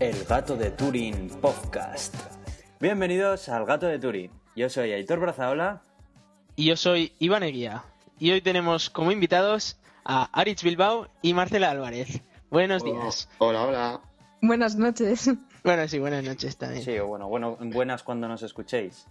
[0.00, 2.14] El Gato de Turing Podcast.
[2.80, 4.30] Bienvenidos al Gato de Turing.
[4.54, 5.82] Yo soy Aitor Brazaola.
[6.56, 7.84] Y yo soy Iván Eguía.
[8.18, 12.20] Y hoy tenemos como invitados a Aritz Bilbao y Marcela Álvarez.
[12.50, 13.28] Buenos días.
[13.38, 14.00] Hola, hola.
[14.42, 15.30] Buenas noches.
[15.64, 16.84] Bueno, sí, buenas noches también.
[16.84, 19.06] Sí, o bueno, bueno, buenas cuando nos escuchéis.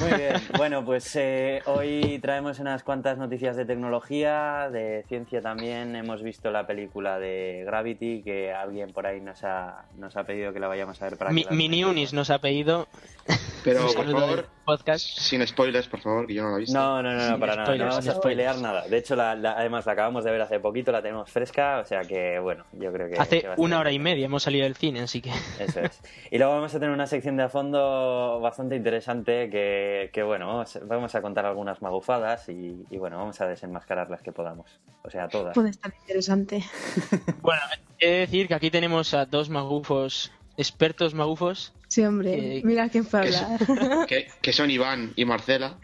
[0.00, 5.94] Muy bien, bueno, pues eh, hoy traemos unas cuantas noticias de tecnología, de ciencia también.
[5.94, 10.52] Hemos visto la película de Gravity, que alguien por ahí nos ha, nos ha pedido
[10.52, 12.88] que la vayamos a ver para Mi, que Mini Unis nos ha pedido.
[13.64, 15.06] Pero, por favor, podcast.
[15.06, 16.76] sin spoilers, por favor, que yo no lo he visto.
[16.76, 17.76] No, no, no, no, para nada.
[17.76, 18.60] No vamos a spoilear spoilers.
[18.60, 18.88] nada.
[18.88, 21.84] De hecho, la, la- además la acabamos de ver hace poquito, la tenemos fresca, o
[21.84, 23.20] sea que, bueno, yo creo que...
[23.20, 25.30] Hace que va a estar una hora y media hemos salido del cine, así que.
[25.60, 26.00] Eso es.
[26.32, 30.64] Y luego vamos a tener una sección de a fondo bastante interesante que, que, bueno,
[30.86, 34.80] vamos, a contar algunas magufadas y, y, bueno, vamos a desenmascarar las que podamos.
[35.02, 35.54] O sea, todas.
[35.54, 36.64] Puede estar interesante.
[37.42, 37.60] Bueno,
[37.98, 41.72] he de decir que aquí tenemos a dos magufos, expertos magufos.
[41.88, 42.58] Sí, hombre.
[42.58, 44.06] Eh, Mira quién fue a es- hablar.
[44.06, 45.74] Que, que son Iván y Marcela.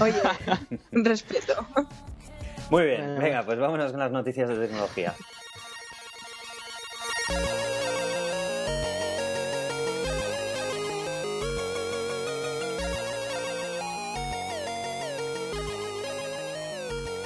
[0.00, 0.14] Oye,
[0.92, 1.66] respeto.
[2.70, 3.18] Muy bien, Eh.
[3.20, 5.14] venga, pues vámonos con las noticias de tecnología.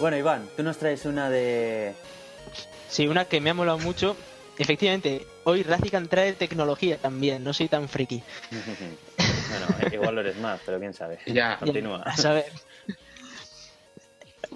[0.00, 1.94] Bueno, Iván, tú nos traes una de...
[2.88, 4.16] Sí, una que me ha molado mucho.
[4.58, 8.22] Efectivamente, hoy Razican trae tecnología también, no soy tan friki.
[8.50, 11.18] bueno, igual lo eres más, pero quién sabe.
[11.26, 11.58] Ya.
[11.58, 12.02] Continúa.
[12.02, 12.46] A saber.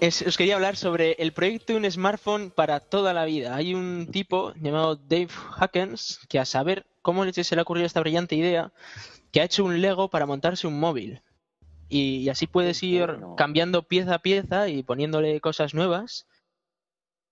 [0.01, 3.55] Es- os quería hablar sobre el proyecto de un smartphone para toda la vida.
[3.55, 7.99] Hay un tipo llamado Dave Hackens que a saber cómo se le ha ocurrido esta
[7.99, 8.71] brillante idea,
[9.31, 11.21] que ha hecho un Lego para montarse un móvil.
[11.89, 16.27] Y, y así puedes ir cambiando pieza a pieza y poniéndole cosas nuevas.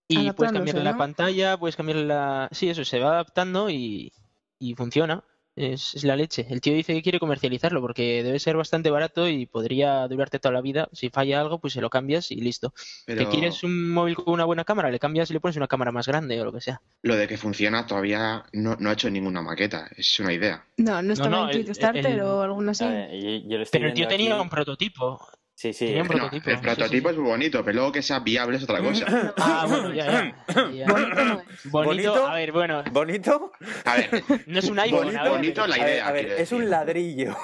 [0.07, 2.49] Y puedes cambiarle la pantalla, puedes cambiarle la...
[2.51, 4.11] Sí, eso, se va adaptando y,
[4.59, 5.23] y funciona.
[5.55, 6.47] Es, es la leche.
[6.49, 10.53] El tío dice que quiere comercializarlo porque debe ser bastante barato y podría durarte toda
[10.53, 10.87] la vida.
[10.93, 12.73] Si falla algo, pues se lo cambias y listo.
[13.05, 14.89] Pero ¿Que quieres un móvil con una buena cámara?
[14.89, 16.81] Le cambias y le pones una cámara más grande o lo que sea.
[17.03, 19.89] lo de que funciona todavía no, no ha hecho ninguna maqueta.
[19.97, 20.65] Es una idea.
[20.77, 22.85] No, no estaba no, en el- Kickstarter el- o alguna así.
[22.85, 24.41] Ver, yo- yo estoy Pero el tío tenía aquí.
[24.41, 25.19] un prototipo.
[25.53, 25.85] Sí, sí.
[25.85, 27.13] tenía un Bueno, prototipo, el sí, prototipo sí.
[27.13, 29.05] es muy bonito, pero luego que sea viable es otra cosa.
[29.37, 30.71] Ah, bueno, ya, ya.
[30.71, 31.43] ya.
[31.65, 33.51] Bonito a ver, bueno, ¿Bonito?
[33.85, 35.03] A ver, no es un iPhone.
[35.05, 36.07] bonito, a ver, bonito la A ver, idea.
[36.07, 37.35] a ver, es un ladrillo.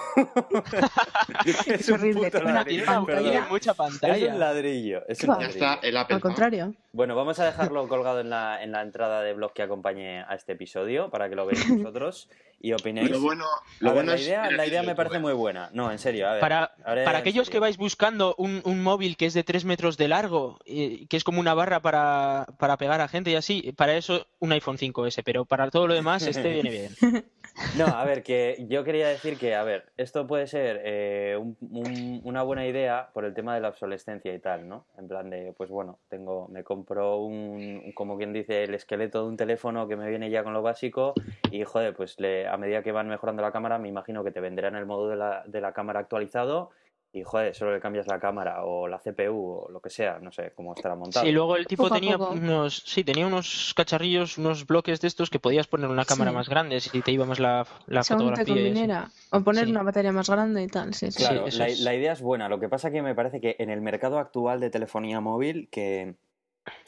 [1.66, 2.84] es un horrible, puto tiene una ladrillo.
[2.84, 3.31] Tiene, una- pantalla.
[3.31, 4.34] tiene mucha Es pantalla.
[4.34, 5.03] un ladrillo.
[5.07, 5.35] Es un ¿Qué va?
[5.40, 5.66] Ya ladrillo.
[5.66, 6.16] está el Apple.
[6.16, 6.73] Al contrario.
[6.94, 10.34] Bueno, vamos a dejarlo colgado en la, en la entrada de blog que acompañe a
[10.35, 12.29] este episodio para que lo veáis vosotros
[12.59, 13.09] y opinéis.
[13.12, 13.45] Lo bueno,
[13.79, 14.25] lo ver, bueno la es.
[14.25, 15.28] idea, la idea me parece bueno.
[15.28, 15.69] muy buena.
[15.73, 16.41] No, en serio, a ver.
[16.41, 19.97] Para, ahora para aquellos que vais buscando un, un móvil que es de 3 metros
[19.97, 23.72] de largo, eh, que es como una barra para, para pegar a gente y así,
[23.73, 26.96] para eso un iPhone 5S, pero para todo lo demás este viene bien.
[27.75, 31.57] No, a ver, que yo quería decir que, a ver, esto puede ser eh, un-
[31.72, 34.85] un- una buena idea por el tema de la obsolescencia y tal, ¿no?
[34.97, 39.29] En plan de, pues bueno, tengo, me compro un, como quien dice, el esqueleto de
[39.29, 41.13] un teléfono que me viene ya con lo básico
[41.51, 44.40] y, joder, pues le, a medida que van mejorando la cámara, me imagino que te
[44.40, 46.72] venderán el modo de la, de la cámara actualizado
[47.13, 49.34] y, joder, solo le cambias la cámara o la CPU
[49.66, 51.25] o lo que sea, no sé cómo estará montado.
[51.25, 52.34] Sí, luego el tipo Poco tenía poco.
[52.34, 56.35] unos, sí, tenía unos cacharrillos, unos bloques de estos que podías poner una cámara Sí.
[56.38, 58.53] más grande si te iba más la, la Según fotografía.
[58.53, 58.66] y así.
[58.68, 59.08] conviniera.
[59.31, 59.72] O poner Sí.
[59.72, 60.94] una batería más grande y tal.
[60.94, 61.08] Sí.
[61.16, 61.79] Claro, Sí, eso la, es.
[61.79, 62.50] la idea es buena.
[62.50, 66.16] Lo que pasa que me parece que en el mercado actual de telefonía móvil, que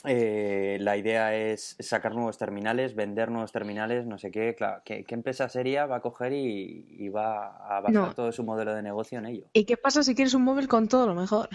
[0.06, 4.56] eh, la idea es sacar nuevos terminales, vender nuevos terminales, no sé qué.
[4.56, 8.14] Claro, ¿qué, qué empresa sería va a coger y, y va a basar No.
[8.14, 9.46] todo su modelo de negocio en ello?
[9.54, 11.50] ¿Y qué pasa si quieres un móvil con todo lo mejor?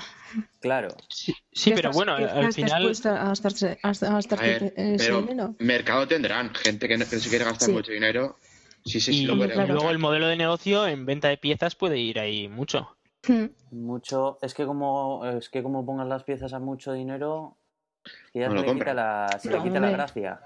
[0.61, 2.83] Claro, Sí, sí, ¿Qué pero estás- bueno, al final...
[2.83, 5.55] dispuesto a gastarse, a a A gastarte ver, ese pero dinero?
[5.59, 6.55] mercado tendrán.
[6.55, 7.73] Gente que no, que se quiere gastar Sí.
[7.75, 8.37] mucho dinero.
[8.85, 9.73] Sí, sí, sí, y lo puede claro.
[9.73, 12.97] luego el modelo de negocio en venta de piezas puede ir ahí mucho.
[13.27, 13.47] Hmm.
[13.71, 14.39] mucho.
[14.43, 17.57] Es que como es que como pongas las piezas a mucho dinero,
[18.33, 20.41] que ya No se lo le quita la, se le quita la gracia.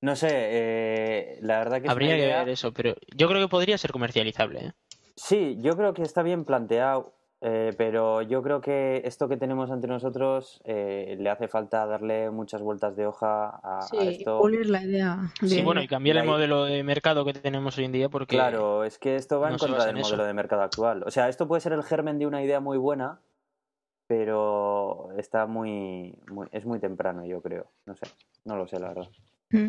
[0.00, 3.48] No sé, eh, la verdad que Habría que idea- ver eso, pero yo creo que
[3.48, 4.66] podría ser comercializable.
[4.66, 4.72] ¿eh?
[5.16, 9.70] Sí, yo creo que está bien planteado, eh, pero yo creo que esto que tenemos
[9.70, 14.38] ante nosotros eh, le hace falta darle muchas vueltas de hoja a, a Sí, esto.
[14.38, 15.18] pulir la idea.
[15.42, 18.36] Sí, bueno, y cambiar el modelo de mercado que tenemos hoy en día porque...
[18.36, 21.02] Claro, es que esto va en no contra del en modelo de mercado actual.
[21.06, 23.20] O sea, esto puede ser el germen de una idea muy buena,
[24.06, 27.66] pero está muy, muy- es muy temprano, yo creo.
[27.86, 28.06] No sé,
[28.44, 29.08] no lo sé, la verdad.
[29.50, 29.68] Hmm.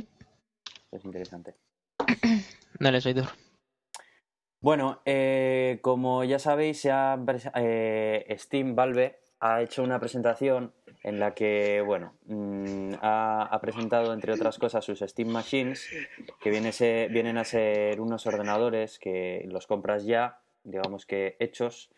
[0.91, 1.55] Es interesante.
[2.79, 3.27] Dale, soy Dor.
[4.59, 7.17] Bueno, eh, como ya sabéis, se ha
[7.55, 10.73] eh, Steam Valve ha hecho una presentación
[11.03, 15.87] en la que, bueno, mm, ha, ha presentado, entre otras cosas, sus Steam Machines,
[16.41, 21.91] que viene se- vienen a ser unos ordenadores que los compras ya, digamos que hechos,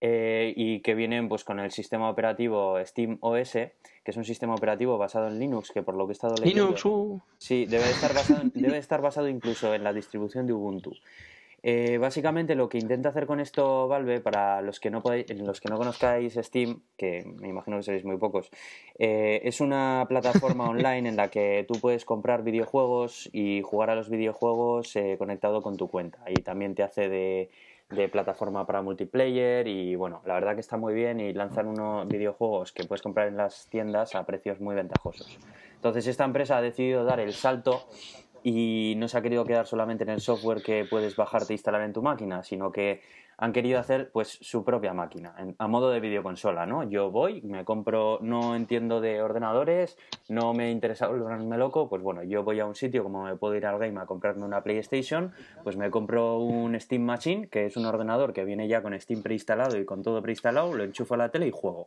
[0.00, 3.72] eh, y que vienen pues con el sistema operativo Steam OS, que
[4.04, 6.66] es un sistema operativo basado en Linux, que por lo que he estado leyendo...
[6.66, 7.20] Linux, uh.
[7.38, 10.92] Sí, debe de estar basado, debe de estar basado incluso en la distribución de Ubuntu.
[11.62, 15.60] Eh, básicamente lo que intenta hacer con esto Valve, para los que no podéis, los
[15.60, 18.48] que no conozcáis Steam, que me imagino que seréis muy pocos,
[18.98, 23.96] eh, es una plataforma online en la que tú puedes comprar videojuegos y jugar a
[23.96, 26.20] los videojuegos eh, conectado con tu cuenta.
[26.28, 27.50] Y también te hace de,
[27.90, 32.06] de plataforma para multiplayer y bueno, la verdad que está muy bien y lanzan unos
[32.06, 35.38] videojuegos que puedes comprar en las tiendas a precios muy ventajosos.
[35.74, 37.88] Entonces esta empresa ha decidido dar el salto
[38.42, 41.82] y no se ha querido quedar solamente en el software que puedes bajarte e instalar
[41.82, 43.00] en tu máquina, sino que
[43.40, 46.82] han querido hacer pues su propia máquina, a modo de videoconsola, ¿no?
[46.82, 49.96] Yo voy, me compro, no entiendo de ordenadores,
[50.28, 53.54] no me interesa volverme loco, pues bueno, yo voy a un sitio como me puedo
[53.54, 55.32] ir al game a comprarme una PlayStation,
[55.62, 59.22] pues me compro un Steam Machine, que es un ordenador que viene ya con Steam
[59.22, 61.86] preinstalado y con todo preinstalado, lo enchufo a la tele y juego.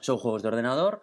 [0.00, 1.02] Son juegos de ordenador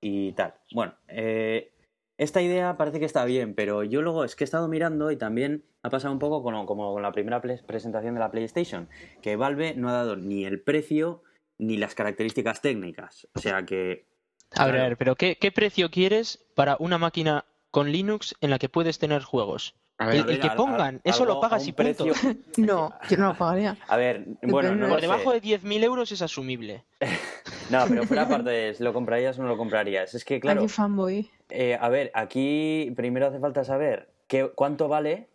[0.00, 0.54] y tal.
[0.72, 1.70] Bueno, eh,
[2.18, 5.16] esta idea parece que está bien, pero yo luego es que he estado mirando y
[5.16, 8.88] también ha pasado un poco con, como con la primera presentación de la PlayStation,
[9.22, 11.22] que Valve no ha dado ni el precio
[11.58, 13.28] ni las características técnicas.
[13.34, 14.04] O sea que...
[14.56, 18.50] A ver, a ver, pero ¿qué, qué precio quieres para una máquina con Linux en
[18.50, 19.74] la que puedes tener juegos?
[19.98, 22.04] A El, ver, el que a- a- pongan, eso algo lo pagas y punto.
[22.04, 22.14] precio-
[22.58, 23.76] No, yo no lo pagaría.
[23.88, 25.06] A ver, bueno, no Por sé.
[25.06, 26.84] debajo de 10.000 euros es asumible.
[27.70, 30.14] No, pero fuera parte de ¿lo comprarías o no lo comprarías?
[30.14, 31.30] Es que, claro, Aquí fanboy.
[31.48, 35.26] eh, a ver, aquí primero hace falta saber qué, cuánto vale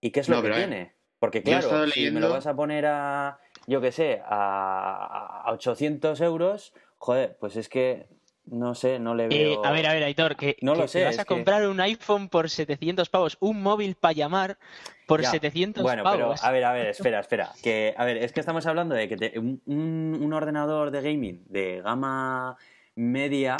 [0.00, 0.92] y qué es lo No, que pero ver, tiene.
[1.18, 6.20] Porque claro, si me lo vas a poner a, yo qué sé, a, a 800
[6.20, 8.06] euros, joder, pues es que,
[8.46, 9.64] no sé, no le Eh, veo...
[9.64, 11.34] a ver, a ver, Aitor, que, No que lo te sé, vas es a que-
[11.34, 14.58] comprar un iPhone por 700 pavos, un móvil para llamar
[15.06, 16.44] por Ya, 700 Bueno, pero pavos.
[16.44, 17.50] a ver, a ver, espera, espera.
[17.62, 21.02] Que, a ver, es que estamos hablando de que te- un, un- un ordenador de
[21.02, 22.56] gaming de gama
[22.94, 23.56] media,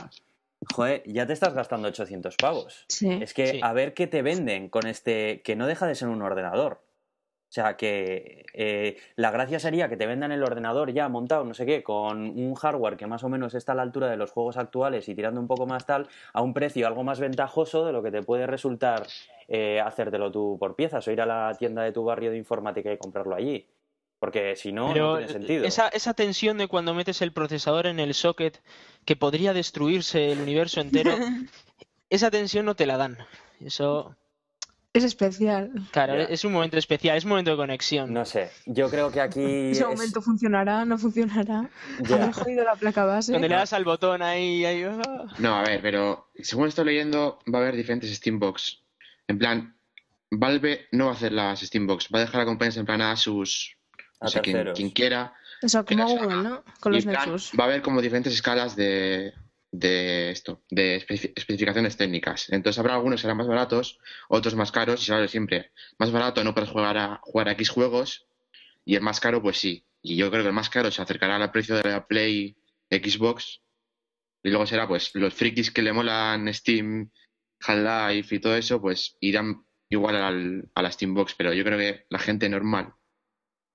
[0.67, 2.85] joder, ya te estás gastando 800 pavos.
[2.89, 3.11] Sí.
[3.23, 3.61] Es que Sí.
[3.63, 6.81] a ver qué te venden con este, que no deja de ser un ordenador.
[7.51, 11.55] O sea, que eh, la gracia sería que te vendan el ordenador ya montado, no
[11.55, 14.33] sé qué, con un hardware que más o menos está a la altura de los
[14.33, 17.93] juegos actuales y tirando un poco más tal, a un precio algo más ventajoso de
[17.95, 19.07] lo que te puede resultar
[19.49, 22.93] eh, hacértelo tú por piezas o ir a la tienda de tu barrio de informática
[22.93, 23.67] y comprarlo allí.
[24.21, 25.65] Porque si no, Pero no tiene sentido.
[25.65, 28.61] esa, esa tensión de cuando metes el procesador en el socket
[29.05, 31.17] que podría destruirse el universo entero,
[32.11, 33.17] esa tensión no te la dan.
[33.61, 34.17] Eso,
[34.93, 35.71] Es especial.
[35.93, 38.13] claro, es un momento especial, es un momento de conexión.
[38.13, 39.41] No sé, yo creo que aquí...
[39.71, 41.71] Ese es- momento funcionará, no funcionará.
[42.01, 42.17] ya.
[42.17, 43.31] Habré jodido la placa base.
[43.33, 45.27] Donde le das al botón ahí, ahí, ah.
[45.39, 48.83] No, a ver, pero según estoy leyendo, va a haber diferentes Steambox.
[49.29, 49.77] En plan,
[50.33, 53.15] Valve no va a hacer las Steambox, va a dejar la competencia en plan a
[53.15, 53.77] sus.
[54.21, 55.35] A No sé, quien, quien quiera.
[55.63, 56.65] Eso, como Pero- Google, ¿no?
[56.81, 57.53] Con Y los Nexus.
[57.59, 59.33] va a haber como diferentes escalas de,
[59.71, 62.49] de esto, de especi- especificaciones técnicas.
[62.51, 63.99] Entonces habrá algunos que serán más baratos,
[64.29, 67.69] otros más caros, y sabes siempre, más barato no puedes jugar a jugar a X
[67.71, 68.27] juegos,
[68.85, 69.85] y el más caro, pues sí.
[70.03, 72.57] Y yo creo que el más caro se acercará al precio de la Play
[72.91, 73.61] Xbox,
[74.43, 77.11] y luego será pues los frikis que le molan Steam,
[77.61, 82.07] Half-Life y todo eso, pues irán igual al, a la Steambox, pero yo creo que
[82.09, 82.95] la gente normal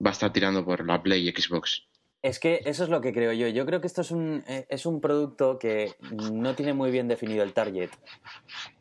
[0.05, 1.87] va a estar tirando por la Play y Xbox.
[2.21, 3.47] Es que eso es lo que creo yo.
[3.49, 5.93] Yo creo que esto es un, eh, es un producto que
[6.31, 7.89] no tiene muy bien definido el target.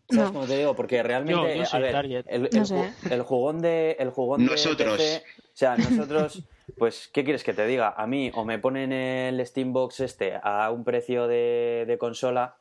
[0.08, 0.32] ¿Sabes No.
[0.32, 0.76] cómo te digo?
[0.76, 2.24] Porque realmente, Yo- yo a soy ver, target.
[2.28, 2.66] el, el No ju-
[3.00, 3.14] sé.
[3.14, 4.96] el jugón de, el jugón de Nosotros.
[4.96, 6.42] PC, o sea, nosotros,
[6.78, 7.94] pues, ¿qué quieres que te diga?
[7.96, 12.58] A mí o me ponen el Steambox este a un precio de, de consola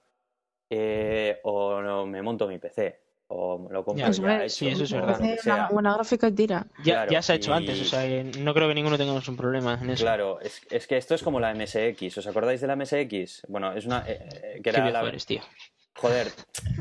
[0.70, 3.00] eh, o no, me monto mi PC
[3.31, 5.19] o lo compro Ya, Eso ya es, hecho, sí, eso es verdad.
[5.45, 6.65] una buena gráfica y tira.
[6.77, 8.97] Ya, Claro, ya se ha hecho y- antes, o sea, que no creo que ninguno
[8.97, 10.03] tengamos un problema en eso.
[10.03, 12.17] Claro, es, es que esto es como la MSX.
[12.17, 13.43] ¿Os acordáis de la MSX?
[13.47, 14.03] Bueno, es una.
[14.07, 15.41] eh, eh, que era la, eres, tío.
[15.95, 16.31] Joder,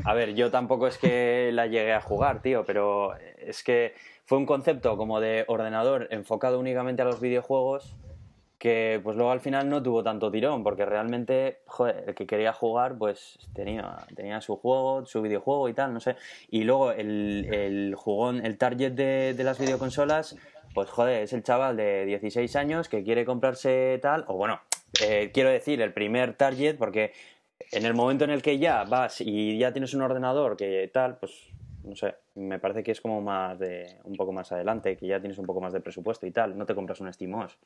[0.03, 3.93] a ver, yo tampoco es que la llegué a jugar, tío, pero es que
[4.25, 7.95] fue un concepto como de ordenador enfocado únicamente a los videojuegos
[8.61, 11.61] que pues luego al final no tuvo tanto tirón, porque realmente,
[12.05, 16.15] el que quería jugar pues tenía, tenía su juego, su videojuego y tal, no sé.
[16.51, 20.37] Y luego el, el jugón, el target de, de las videoconsolas,
[20.75, 24.61] pues joder, es el chaval de 16 años que quiere comprarse tal, o bueno,
[25.01, 27.13] eh, quiero decir, el primer target, porque
[27.71, 31.17] en el momento en el que ya vas y ya tienes un ordenador que tal,
[31.17, 31.47] pues
[31.83, 35.19] no sé, me parece que es como más de un poco más adelante, que ya
[35.19, 37.57] tienes un poco más de presupuesto y tal, no te compras un SteamOS.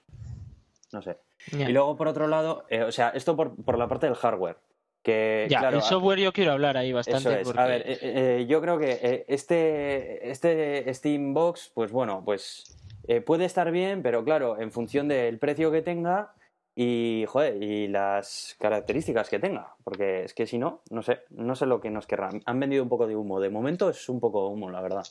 [0.96, 1.18] No sé.
[1.52, 4.58] Y luego, por otro lado, eh, o sea, esto por, por la parte del hardware.
[5.04, 7.42] Que, Ya, claro, el software yo quiero hablar ahí Eso bastante.
[7.42, 7.46] es.
[7.48, 12.24] porque- A ver, eh, eh, yo creo que eh, este, este Steam Box, pues bueno,
[12.26, 12.76] pues
[13.08, 16.34] eh, puede estar bien, pero claro, en función del precio que tenga
[16.76, 19.76] y, joder, y las características que tenga.
[19.84, 22.42] Porque es que si no, no sé, no sé lo que nos querrán.
[22.48, 23.40] Han vendido un poco de humo.
[23.40, 25.06] De momento es un poco humo, la verdad.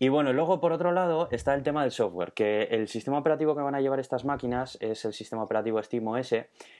[0.00, 3.56] Y bueno, luego por otro lado está el tema del software, que el sistema operativo
[3.56, 6.34] que van a llevar estas máquinas es el sistema operativo SteamOS,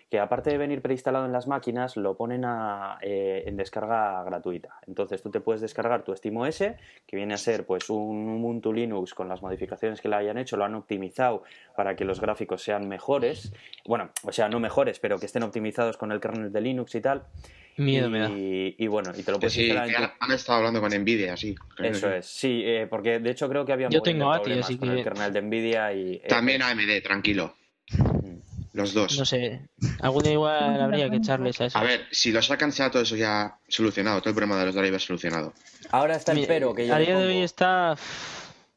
[0.09, 4.79] que aparte de venir preinstalado en las máquinas, lo ponen a, eh, en descarga gratuita.
[4.87, 9.15] Entonces tú te puedes descargar tu SteamOS, que viene a ser pues un Ubuntu Linux
[9.15, 11.43] con las modificaciones que le hayan hecho, lo han optimizado
[11.77, 13.53] para que los gráficos sean mejores,
[13.85, 17.01] bueno, o sea, no mejores, pero que estén optimizados con el kernel de Linux y
[17.01, 17.25] tal.
[17.81, 18.29] Miedo y, me da.
[18.33, 20.91] y bueno, y te lo puedes Sí, instalar en tu- han, han estado hablando con
[20.93, 21.55] Nvidia, sí.
[21.81, 24.89] eso es, sí, eh, porque de hecho creo que había Yo tengo ATI, así con
[24.89, 27.55] que- el kernel de Nvidia y eh, También AMD, tranquilo.
[28.75, 29.19] Los dos.
[29.19, 29.63] No sé,
[30.01, 31.79] algún día igual habría que echarles a eso.
[31.79, 34.75] A ver, si lo sacan, sea todo eso ya solucionado, todo el problema de los
[34.75, 35.53] drivers solucionado.
[35.91, 37.45] Ahora está el pero que yo a le día de hoy pongo.
[37.45, 37.97] está.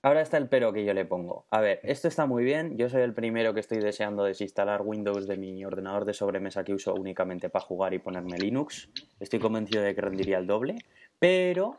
[0.03, 1.45] Ahora está el pero que yo le pongo.
[1.51, 2.75] A ver, esto está muy bien.
[2.77, 6.73] Yo soy el primero que estoy deseando desinstalar Windows de mi ordenador de sobremesa que
[6.73, 8.89] uso únicamente para jugar y ponerme Linux.
[9.19, 10.77] Estoy convencido de que rendiría el doble.
[11.19, 11.77] Pero,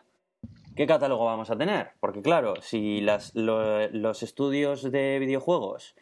[0.77, 1.91] ¿qué catálogo vamos a tener?
[2.01, 5.95] Porque claro, si las- lo- los estudios de videojuegos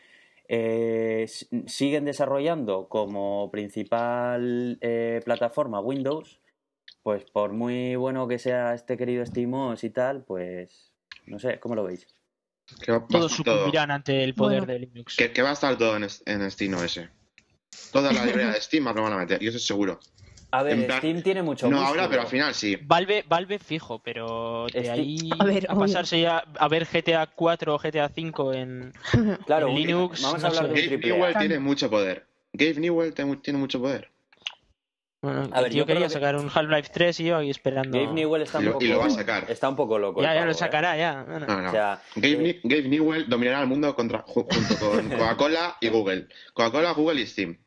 [0.48, 1.26] eh,
[1.66, 6.40] siguen desarrollando como principal eh, plataforma Windows,
[7.02, 10.92] pues por muy bueno que sea este querido SteamOS y tal, pues
[11.26, 12.06] no sé, ¿cómo lo veis?
[12.86, 14.72] Todos todo- sucumbirán ante el poder Bueno.
[14.72, 15.16] de Linux.
[15.16, 17.00] que, que va a estar todo en, en Steam OS.
[17.92, 20.00] Toda la librería de Steam lo van a meter, yo estoy seguro.
[20.52, 21.88] A ver, En plan, Steam tiene mucho No músculo.
[22.00, 22.76] ahora, pero al final sí.
[22.82, 27.26] Valve, Valve fijo, pero de Esti- ahí A ver, a pasarse ya a ver GTA
[27.26, 28.92] 4 o GTA 5 en,
[29.46, 30.88] Claro, en Linux, vamos no a hablar sé.
[30.88, 32.26] de un Gabe Newell tiene mucho poder.
[32.52, 34.10] Gabe Newell tiene mucho poder.
[35.22, 37.96] Bueno, A ver, yo quería que- sacar un Half-Life 3 y yo aquí esperando.
[37.98, 39.44] Gabe Newell está Y un lo- poco, y lo va a sacar.
[39.50, 40.22] Está un poco loco.
[40.22, 40.54] Ya, ya lo ¿eh?
[40.54, 41.24] sacará, ya.
[41.28, 41.46] Bueno.
[41.46, 41.68] No, no.
[41.68, 46.26] O sea, Gabe, eh, Gabe Newell dominará el mundo contra, junto con Coca-Cola y Google.
[46.54, 47.58] Coca-Cola, Google y Steam.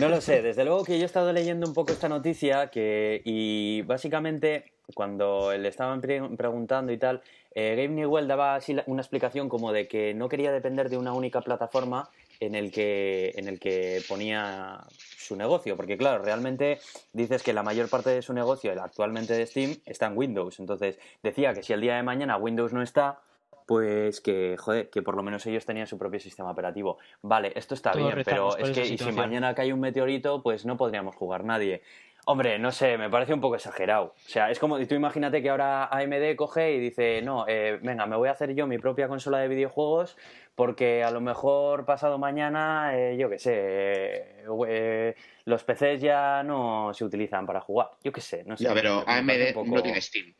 [0.00, 3.22] No lo sé, desde luego que yo he estado leyendo un poco esta noticia que
[3.24, 7.22] y básicamente cuando le estaban pre- preguntando y tal,
[7.54, 11.12] eh, Gabe Newell daba así una explicación como de que no quería depender de una
[11.12, 12.08] única plataforma
[12.40, 14.80] en el que en el que ponía
[15.16, 16.80] su negocio, porque claro, realmente
[17.12, 20.58] dices que la mayor parte de su negocio, el actualmente de Steam, está en Windows,
[20.58, 23.20] entonces decía que si el día de mañana Windows no está,
[23.66, 26.98] pues que, joder, que por lo menos ellos tenían su propio sistema operativo.
[27.22, 30.64] Vale, esto está Todos bien, pero es que y si mañana cae un meteorito, pues
[30.66, 31.82] no podríamos jugar nadie.
[32.24, 34.14] Hombre, no sé, me parece un poco exagerado.
[34.14, 38.06] O sea, es como, tú imagínate que ahora AMD coge y dice, no, eh, venga,
[38.06, 40.16] me voy a hacer yo mi propia consola de videojuegos
[40.54, 45.14] porque a lo mejor pasado mañana, eh, yo qué sé, eh, eh,
[45.46, 47.90] los PCs ya no se utilizan para jugar.
[48.04, 48.64] Yo qué sé, no sé.
[48.64, 50.32] Ya, pero AMD poco- no tiene Steam.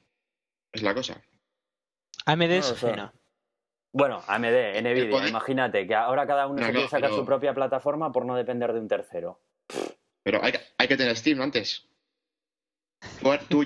[0.72, 1.20] Es la cosa.
[2.26, 2.86] AMD No es lo sé.
[2.86, 3.12] ajena.
[3.92, 7.16] Bueno, AMD, Nvidia, poder- imagínate que ahora cada uno No, se no, quiere sacar pero-
[7.16, 9.40] su propia plataforma por no depender de un tercero.
[10.22, 11.86] Pero hay, que- hay que tener Steam antes.
[13.48, 13.64] Tú,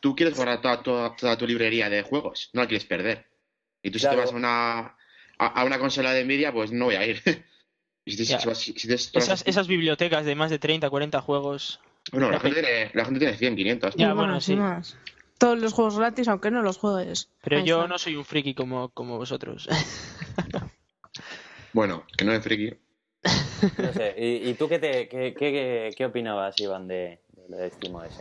[0.00, 3.26] tú, quieres guardar toda, toda- toda tu librería de juegos, no la quieres perder.
[3.82, 4.18] Y tú si Claro.
[4.18, 4.96] te vas a una, a,
[5.60, 7.20] a una consola de Nvidia, pues no voy a ir.
[8.04, 11.78] Si te- si si- si te- Esas, esas bibliotecas de más de 30, 40 juegos.
[12.10, 13.94] Bueno, la gente, tiene, la gente tiene 100, 500.
[13.94, 14.56] Ya, bueno, más, sí.
[15.42, 17.28] Todos los juegos gratis, aunque no los juegues.
[17.42, 17.88] Pero Ahí yo está.
[17.88, 19.68] no soy un friki como, como vosotros.
[21.72, 22.76] Bueno, que no es friki.
[23.78, 27.56] No sé, ¿y, y tú qué, te, qué, qué, qué opinabas, Iván, de, de lo
[27.56, 28.20] de SteamOS?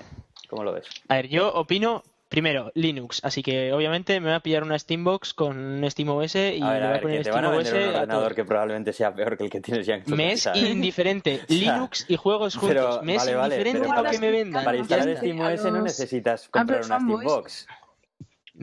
[0.50, 0.86] ¿Cómo lo ves?
[1.10, 2.02] A ver, yo opino,
[2.32, 3.20] primero, Linux.
[3.24, 6.82] Así que obviamente me voy a pillar una Steambox con un SteamOS y A ver,
[6.82, 9.14] le a voy a poner que te van a vender un ordenador que probablemente sea
[9.14, 10.52] peor que el que tienes ya en tu Me es ¿eh?
[10.56, 11.42] indiferente.
[11.50, 12.76] Linux y juegos juntos.
[12.98, 14.64] pero, me es vale, vale, indiferente pero lo que me vendan.
[14.64, 15.18] Para Ya instalar.
[15.18, 16.96] SteamOS no necesitas comprar una.
[17.00, 17.68] Steambox.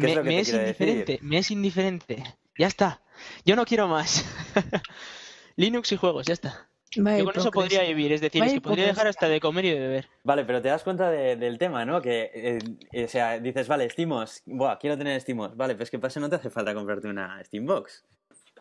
[0.01, 0.61] ¿Qué es Me, lo que me te es decir?
[0.89, 2.25] indiferente, me es indiferente.
[2.59, 3.01] Ya está.
[3.45, 4.25] Yo no quiero más.
[5.57, 6.68] Linux y juegos, ya está.
[6.97, 8.87] Vaya Yo con eso podría vivir, es decir, es que podría hipocresía.
[8.93, 10.09] dejar hasta de comer y de beber.
[10.25, 12.01] Vale, pero te das cuenta de- del tema, ¿no?
[12.01, 12.59] Que, eh,
[12.93, 15.57] eh, o sea, dices, vale, Steamos, buah, quiero tener Steamos.
[15.57, 18.05] Vale, pues que pasa, no te hace falta comprarte una Steambox.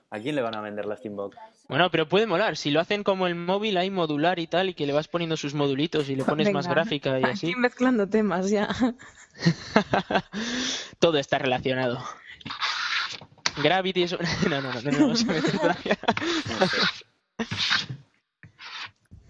[0.10, 1.36] ¿A quién le van a vender la Steambox?
[1.67, 2.55] Bueno, pero puede molar.
[2.55, 5.36] Si lo hacen como el móvil, hay modular y tal, y que le vas poniendo
[5.36, 7.48] sus modulitos y le pones más gráfica y así.
[7.48, 8.69] Aquí mezclando temas ya.
[11.00, 12.03] Todo está relacionado.
[13.62, 14.15] Gravity es...
[14.50, 15.98] No, no, no, no, nos vamos a meter todavía.
[16.60, 16.77] No sé.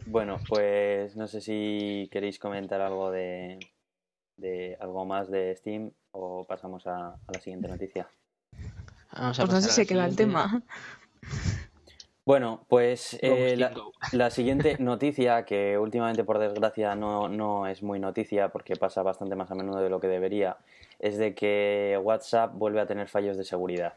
[0.10, 3.60] Bueno, pues no sé si queréis comentar algo de,
[4.38, 8.08] de algo más de Steam o pasamos a, a la siguiente noticia.
[9.12, 10.64] Vamos a Pues no sé si queda el tema.
[12.26, 13.74] Bueno, pues eh, la,
[14.12, 19.36] la siguiente noticia, que últimamente por desgracia no, no es muy noticia porque pasa bastante
[19.36, 20.58] más a menudo de lo que debería,
[21.00, 23.94] es de que WhatsApp vuelve a tener fallos de seguridad.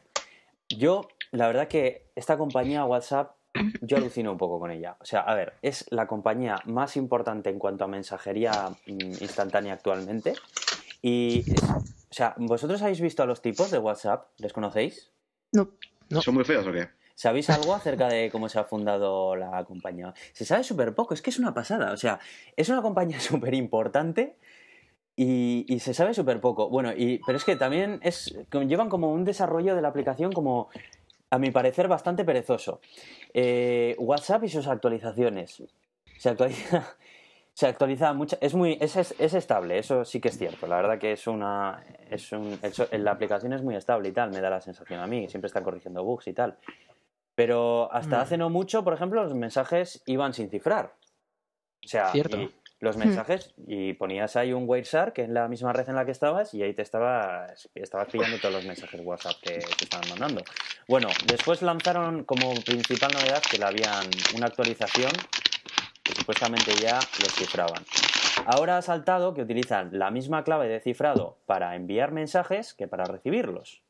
[0.68, 3.34] Yo, la verdad que esta compañía WhatsApp,
[3.80, 4.96] yo alucino un poco con ella.
[5.00, 9.74] O sea, a ver, es la compañía más importante en cuanto a mensajería mm, instantánea
[9.74, 10.34] actualmente.
[11.02, 14.28] Y, o sea, ¿vosotros habéis visto a los tipos de WhatsApp?
[14.38, 15.10] ¿Les conocéis?
[15.52, 15.70] No.
[16.08, 16.20] No.
[16.20, 16.88] ¿Son muy feos o qué?
[17.14, 20.14] ¿Sabéis algo acerca de cómo se ha fundado la compañía?
[20.32, 21.92] Se sabe súper poco, es que es una pasada.
[21.92, 22.18] O sea,
[22.56, 24.36] es una compañía súper importante
[25.16, 26.70] y, y se sabe súper poco.
[26.70, 28.34] Bueno, y, pero es que también es,
[28.66, 30.70] llevan como un desarrollo de la aplicación como,
[31.30, 32.80] a mi parecer, bastante perezoso.
[33.32, 35.62] Eh, WhatsApp y sus actualizaciones.
[36.18, 36.96] Se actualiza,
[37.54, 38.36] se actualiza mucho.
[38.40, 40.66] Es muy, es, es, es estable, eso sí que es cierto.
[40.66, 42.58] La verdad que es una, es un,
[42.92, 45.28] la aplicación es muy estable y tal, me da la sensación a mí.
[45.28, 46.56] Siempre están corrigiendo bugs y tal.
[47.34, 48.20] Pero hasta Mm.
[48.20, 50.94] hace no mucho, por ejemplo, los mensajes iban sin cifrar.
[51.84, 52.36] O sea, Cierto.
[52.36, 56.06] y los mensajes y ponías ahí un WhatsApp que es la misma red en la
[56.06, 60.08] que estabas y ahí te estabas, estabas pillando todos los mensajes WhatsApp que te estaban
[60.08, 60.42] mandando.
[60.88, 65.12] Bueno, después lanzaron como principal novedad que le habían una actualización
[66.02, 67.84] que supuestamente ya los cifraban.
[68.46, 73.04] Ahora ha saltado que utilizan la misma clave de cifrado para enviar mensajes que para
[73.04, 73.82] recibirlos.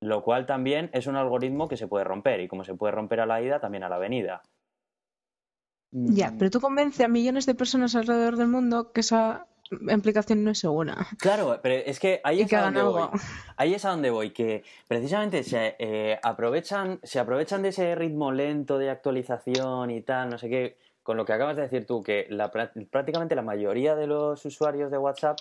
[0.00, 3.20] Lo cual también es un algoritmo que se puede romper y como se puede romper
[3.20, 4.42] a la ida, también a la venida.
[5.92, 9.46] Ya, pero tú convence a millones de personas alrededor del mundo que esa
[9.90, 11.06] aplicación no es segura.
[11.18, 13.02] Claro, pero es que ahí es a donde voy.
[13.56, 18.32] Ahí es a donde voy, que precisamente se eh, aprovechan, se aprovechan de ese ritmo
[18.32, 22.02] lento de actualización y tal, no sé qué, con lo que acabas de decir tú,
[22.02, 25.38] que la, prá- prácticamente la mayoría de los usuarios de WhatsApp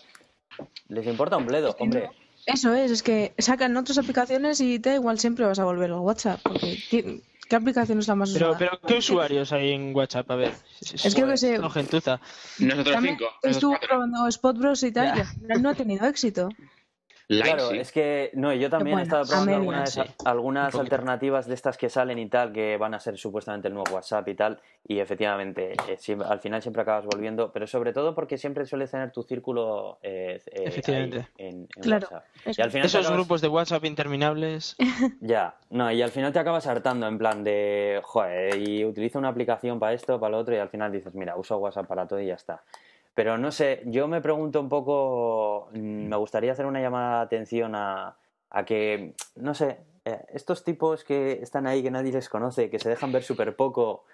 [0.89, 2.09] les importa un bledo, hombre.
[2.45, 5.99] Eso es, es que sacan otras aplicaciones y da igual siempre vas a volver al
[5.99, 6.39] WhatsApp.
[6.43, 8.57] Porque ¿qué, aplicación es la más Pero, usada?
[8.57, 10.31] pero, ¿qué usuarios hay en WhatsApp?
[10.31, 10.53] A ver.
[10.81, 11.59] Es que yo que sé.
[11.59, 12.19] No, gentuza.
[12.59, 13.31] Nosotros También cinco.
[13.43, 15.55] estuvo probando Spot Bros y tal, Ya.
[15.57, 16.49] y no ha tenido éxito.
[17.31, 17.77] Line, Claro, sí.
[17.77, 20.01] es que no, yo también he estado probando algunas, sí.
[20.25, 23.89] algunas alternativas de estas que salen y tal, que van a ser supuestamente el nuevo
[23.93, 28.13] WhatsApp y tal, y efectivamente, eh, siempre- al final siempre acabas volviendo, pero sobre todo
[28.15, 31.27] porque siempre sueles tener tu círculo eh, eh, ahí Efectivamente.
[31.37, 32.07] en, en Claro.
[32.11, 32.25] WhatsApp.
[32.57, 34.75] Y al final Esos acabas- grupos de WhatsApp interminables.
[35.21, 39.29] Ya, no, y al final te acabas hartando en plan de, joder, y utilizo una
[39.29, 42.19] aplicación para esto, para lo otro, y al final dices, mira, uso WhatsApp para todo
[42.19, 42.61] y ya está.
[43.13, 47.23] Pero no sé, yo me pregunto un poco, mm, me gustaría hacer una llamada de
[47.25, 48.17] atención a,
[48.49, 52.79] a que, no sé, eh, estos tipos que están ahí, que nadie les conoce, que
[52.79, 54.05] se dejan ver súper poco,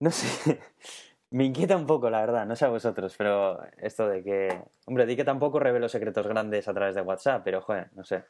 [0.00, 0.58] no sé,
[1.30, 5.04] me inquieta un poco, la verdad, no sé a vosotros, pero esto de que, hombre,
[5.06, 8.24] di que tampoco revelo secretos grandes a través de WhatsApp, pero joder, no sé,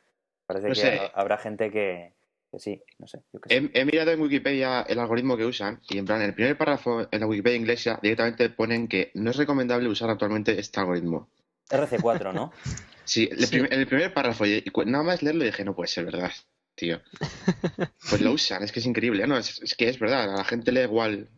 [0.47, 1.11] parece No que sé.
[1.15, 2.15] habrá gente que
[2.57, 3.57] sí, no sé, yo qué sé.
[3.75, 6.57] He, he mirado en Wikipedia el algoritmo que usan y en plan, en el primer
[6.57, 11.29] párrafo en la Wikipedia inglesa directamente ponen que no es recomendable usar actualmente este algoritmo.
[11.71, 12.53] RC4, ¿no?
[13.05, 13.53] Sí, el Sí.
[13.53, 16.31] prim- en el primer párrafo, y nada más leerlo dije, no puede ser verdad,
[16.75, 17.01] tío.
[18.11, 19.27] Pues lo usan, es que es increíble.
[19.27, 21.29] No, es, es que es verdad, a la gente le da igual.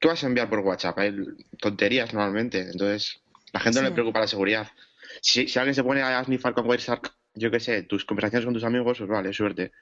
[0.00, 0.98] ¿Qué vas a enviar por WhatsApp?
[0.98, 1.14] Hay
[1.58, 3.20] tonterías normalmente, entonces
[3.52, 4.68] la gente no le preocupa la seguridad.
[5.20, 7.04] Si, si alguien se pone a snifar con WhatsApp,
[7.34, 9.72] yo qué sé, tus conversaciones con tus amigos, pues vale, suerte.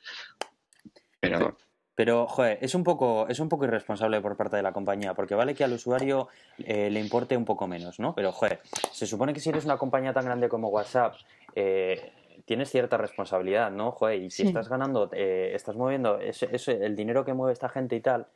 [1.21, 1.57] Pero
[1.95, 5.35] Pero, joder, es un poco, es un poco irresponsable por parte de la compañía, porque
[5.35, 8.15] vale que al usuario eh, le importe un poco menos, ¿no?
[8.15, 8.61] Pero, joder,
[8.93, 11.15] se supone que si eres una compañía tan grande como WhatsApp,
[11.55, 12.13] eh,
[12.45, 13.93] tienes cierta responsabilidad, ¿no?
[13.93, 14.49] Joder, y si Sí.
[14.49, 18.27] estás ganando, eh, estás moviendo ese, ese- el dinero que mueve esta gente y tal,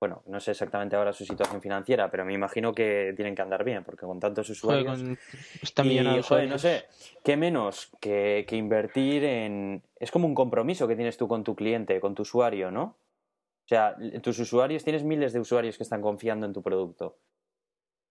[0.00, 3.62] bueno, no sé exactamente ahora su situación financiera, pero me imagino que tienen que andar
[3.64, 5.02] bien, porque con tantos Joder, usuarios...
[5.02, 5.18] con
[5.62, 6.86] esta Y, joder, no sé,
[7.22, 9.82] qué menos que, que invertir en...
[9.96, 12.82] Es como un compromiso que tienes tú con tu cliente, con tu usuario, ¿no?
[12.82, 17.18] O sea, tus usuarios, tienes miles de usuarios que están confiando en tu producto.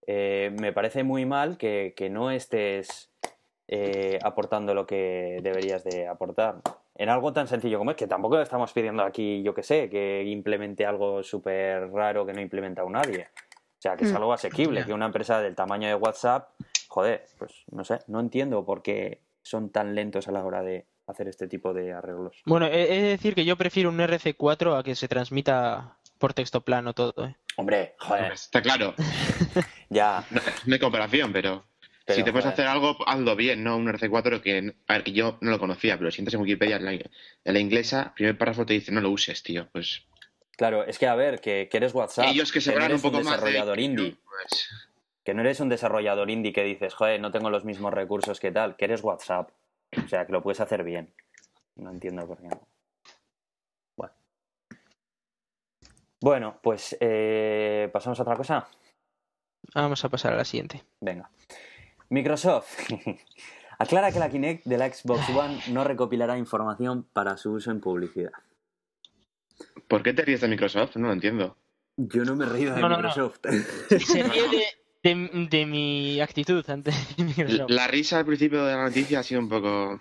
[0.05, 3.11] Eh, me parece muy mal que, que no estés
[3.67, 6.61] eh, aportando lo que deberías de aportar.
[6.99, 9.89] En algo tan sencillo como es que tampoco le estamos pidiendo aquí, yo que sé,
[9.89, 13.29] que implemente algo súper raro que no implementa aún nadie.
[13.31, 14.17] O sea, que es Mm.
[14.17, 16.49] algo asequible, que una empresa del tamaño de WhatsApp,
[16.89, 20.87] joder, pues no sé, no entiendo por qué son tan lentos a la hora de
[21.07, 22.41] hacer este tipo de arreglos.
[22.45, 26.33] Bueno, he he de decir que yo prefiero un RC4 a que se transmita por
[26.33, 27.25] texto plano todo.
[27.25, 27.37] ¿eh?
[27.55, 28.93] Hombre, joder, está claro,
[29.89, 31.63] ya, no, no hay comparación, pero,
[32.09, 35.11] Pero, si te puedes hacer algo, hazlo bien, no un RC4 que, a ver, que
[35.11, 37.03] yo no lo conocía, pero si entras en Wikipedia, en la, en
[37.43, 39.69] la inglesa, primer párrafo te dice no lo uses, tío.
[39.71, 40.07] Pues
[40.57, 42.93] claro, es que a ver, que, que eres WhatsApp, ellos que se no verán un
[42.93, 44.69] eres poco más de desarrollador indie, pues,
[45.23, 48.51] que no eres un desarrollador indie que dices, joder, no tengo los mismos recursos que
[48.51, 49.51] tal, que eres WhatsApp,
[50.03, 51.13] o sea, que lo puedes hacer bien.
[51.75, 52.67] No entiendo por qué no.
[53.95, 54.13] Bueno.
[56.21, 58.67] Bueno, pues eh, pasamos a otra cosa.
[59.75, 60.83] Vamos a pasar a la siguiente.
[60.99, 61.29] Venga.
[62.09, 62.77] Microsoft
[63.79, 67.79] aclara que la Kinect de la Xbox One no recopilará información para su uso en
[67.81, 68.31] publicidad.
[69.87, 70.95] ¿Por qué te ríes de Microsoft?
[70.97, 71.57] No lo entiendo.
[71.97, 73.07] Yo no me he reído de No, no, no.
[73.09, 73.39] Microsoft.
[73.89, 74.65] Se ríe de,
[75.03, 77.69] de- de mi actitud ante Microsoft.
[77.69, 79.99] La risa al principio de la noticia ha sido un poco...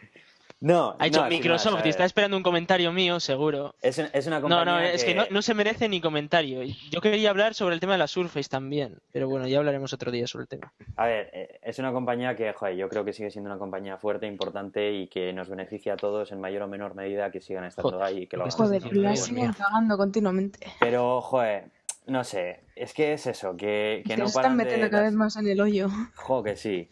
[0.61, 1.87] No, Ha dicho no, Microsoft ver.
[1.87, 3.77] está esperando un comentario mío, seguro.
[3.81, 6.63] Es, un- es una No, compañía no, es que no, no se merece ni comentario.
[6.91, 10.11] Yo quería hablar sobre el tema de la Surface también, pero bueno, ya hablaremos otro
[10.11, 10.73] día sobre el tema.
[10.97, 13.99] A ver, eh, es una compañía que, joder, yo creo que sigue siendo una compañía
[13.99, 17.63] fuerte, importante y que nos beneficia a todos en mayor o menor medida que sigan
[17.65, 18.57] estando Joder, ahí y que lo hagan.
[18.57, 20.59] Joder, la siguen cagando continuamente.
[20.81, 21.67] Pero, joder,
[22.07, 25.05] no sé, es que es eso, que, que Se no están paran de metiendo cada
[25.05, 25.89] vez más en el hoyo.
[26.17, 26.89] Jo, que sí.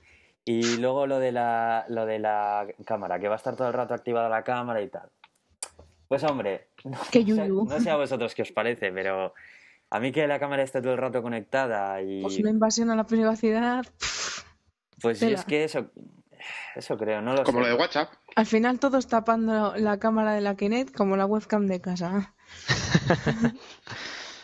[0.49, 3.75] Y luego lo de la lo de la cámara, que va a estar todo el
[3.75, 5.11] rato activada la cámara y tal.
[6.09, 7.65] Pues hombre, no, Qué sé, yuyu.
[7.65, 9.35] no sé a vosotros qué os parece, pero
[9.91, 12.97] a mí que la cámara esté todo el rato conectada y Pues una invasión a
[12.97, 13.85] la privacidad.
[15.03, 15.91] pues es que eso
[16.77, 17.65] eso creo, no lo Como sé.
[17.65, 18.13] lo de WhatsApp.
[18.37, 22.35] Al final todos tapando la cámara de la Kinect como la webcam de casa.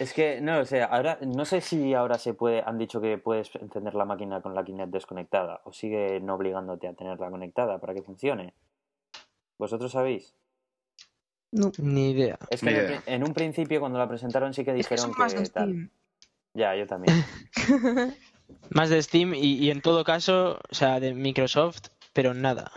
[0.02, 3.18] Es que no lo sé, ahora no sé si ahora se puede, han dicho que
[3.18, 7.94] puedes encender la máquina con la Kinect desconectada o siguen obligándote a tenerla conectada para
[7.94, 8.52] que funcione.
[9.58, 10.34] ¿Vosotros sabéis?
[11.52, 11.70] No.
[11.78, 12.36] Ni idea.
[12.50, 15.34] Es que en, un principio cuando la presentaron sí que Es que dijeron son más
[15.34, 15.68] de tal.
[15.68, 15.90] Steam.
[16.54, 17.24] Ya, yo también.
[18.70, 22.70] Más de Steam y, y en todo caso, o sea, de Microsoft, pero nada.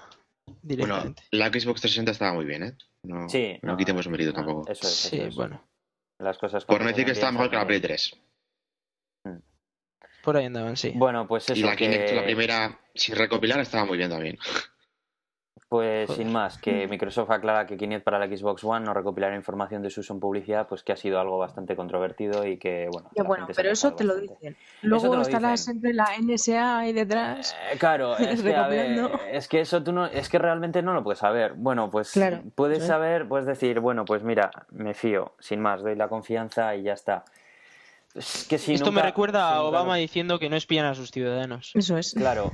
[0.45, 1.23] Bueno, Directamente.
[1.31, 2.77] la Xbox 360 estaba muy bien, ¿eh?
[3.03, 4.71] No, Sí, no, no, quitemos mérito no, tampoco.
[4.71, 5.35] Eso es, eso sí, es.
[5.35, 5.61] bueno,
[6.19, 7.67] Las cosas Por no decir que estaba hacen mejor que la.
[7.67, 8.17] Play 3.
[10.23, 10.91] por ahí andaban, sí.
[10.95, 14.37] Bueno, pues eso y la que- Kinect, la primera, sin recopilar, estaba muy bien también.
[15.67, 16.23] Pues Joder.
[16.23, 19.89] sin más, que Microsoft aclara que Kinect para la Xbox One no recopilará información de
[19.89, 23.09] su uso en publicidad, pues que ha sido algo bastante controvertido y que, bueno.
[23.15, 24.55] Ya bueno, pero eso te lo dicen.
[24.83, 27.55] Luego estará siempre la NSA ahí detrás.
[27.71, 30.93] Eh, claro, es que, a ver, es que eso tú no, es que realmente no
[30.93, 31.53] lo puedes saber.
[31.55, 35.95] Bueno, pues Claro, puedes saber, puedes decir, bueno, pues mira, me fío, sin más, doy
[35.95, 37.25] la confianza y ya está.
[38.13, 41.71] Es que si Esto me recuerda a Obama diciendo que no espían a sus ciudadanos.
[41.73, 42.13] Eso es.
[42.13, 42.51] Claro,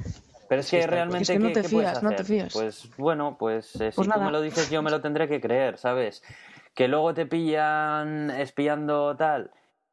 [0.51, 2.25] pero es que realmente Es que no ¿qué, te fías, no te hacer?
[2.25, 2.51] fías.
[2.51, 4.25] Pues bueno, pues eh, Pues si tú nada.
[4.25, 6.21] me lo dices yo me lo tendré que creer, ¿sabes?
[6.73, 9.51] Que luego te pillan espiando tal.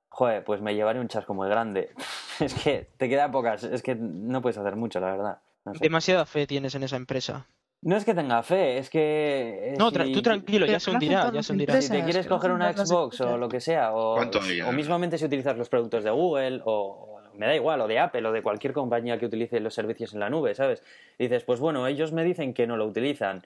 [0.08, 1.90] Joder, pues me llevaré un chasco muy grande.
[2.40, 5.38] Es que te queda pocas, es que no puedes hacer mucho, la verdad.
[5.64, 5.78] No, sé.
[5.80, 7.46] Demasiada fe tienes en esa empresa.
[7.82, 9.74] No es que tenga fe, es que...
[9.74, 11.80] eh, No, si- tú tranquilo, ya se hundirá, ya se hundirá.
[11.80, 14.20] Si te quieres coger una Xbox o lo que sea, o,
[14.66, 18.26] o mismamente si utilizas los productos de Google, o me da igual, o de Apple,
[18.26, 20.82] o de cualquier compañía que utilice los servicios en la nube, ¿sabes?
[21.18, 23.42] Dices, pues bueno, ellos me dicen que no lo utilizan.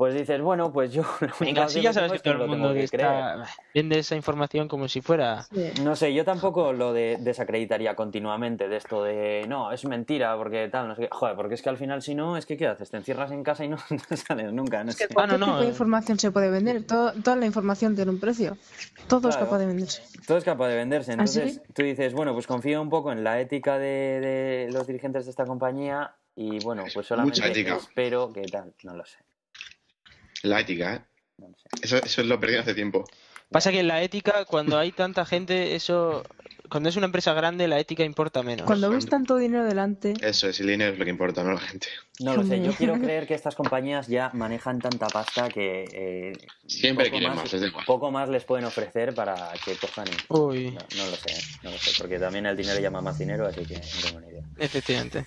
[0.00, 1.02] Pues dices, bueno, pues yo...
[1.20, 4.16] la única Venga, sí, ya opción sabes que todo el mundo que está vende esa
[4.16, 5.42] información como si fuera.
[5.42, 5.72] Sí.
[5.82, 10.68] No sé, yo tampoco lo de desacreditaría continuamente de esto de no, es mentira, porque
[10.68, 11.08] tal, no sé qué.
[11.12, 12.88] Joder, porque es que al final si no, es que ¿qué haces?
[12.90, 15.12] Te encierras en casa y no, no sales nunca, no Es que sé.
[15.12, 15.62] cualquier no, tipo eh.
[15.64, 16.86] de información se puede vender.
[16.86, 18.56] Todo- toda la información tiene un precio.
[19.06, 20.02] Todo es capaz de venderse.
[20.26, 21.10] Todo es capaz de venderse.
[21.10, 21.16] ¿Ah?
[21.16, 23.86] Entonces tú dices, bueno, pues confío un poco en la ética de,
[24.66, 27.76] de los dirigentes de esta compañía y bueno, pues solamente Mucha ética.
[27.76, 29.18] espero que tal, no lo sé.
[30.42, 31.00] La ética, ¿eh?
[31.38, 31.68] No sé.
[31.82, 33.04] Eso, eso es lo perdido hace tiempo.
[33.50, 36.24] Pasa que en la ética, cuando hay tanta gente, eso.
[36.70, 38.64] Cuando es una empresa grande, la ética importa menos.
[38.64, 41.58] Cuando ves tanto dinero delante, Eso es, el dinero es lo que importa, no la
[41.58, 41.88] gente.
[42.20, 46.32] No lo sé, yo quiero creer que estas compañías ya manejan tanta pasta que eh,
[46.68, 47.84] Siempre poco quieren más, les da igual.
[47.86, 50.06] poco más les pueden ofrecer para que cojan.
[50.28, 53.48] Uy, No, no lo sé, no lo sé, porque también el dinero llama más dinero,
[53.48, 54.42] así que no tengo ni idea.
[54.58, 55.26] efectivamente.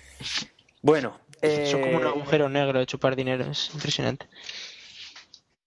[0.80, 4.26] Bueno, eh, Son como un agujero negro de chupar dinero, es impresionante.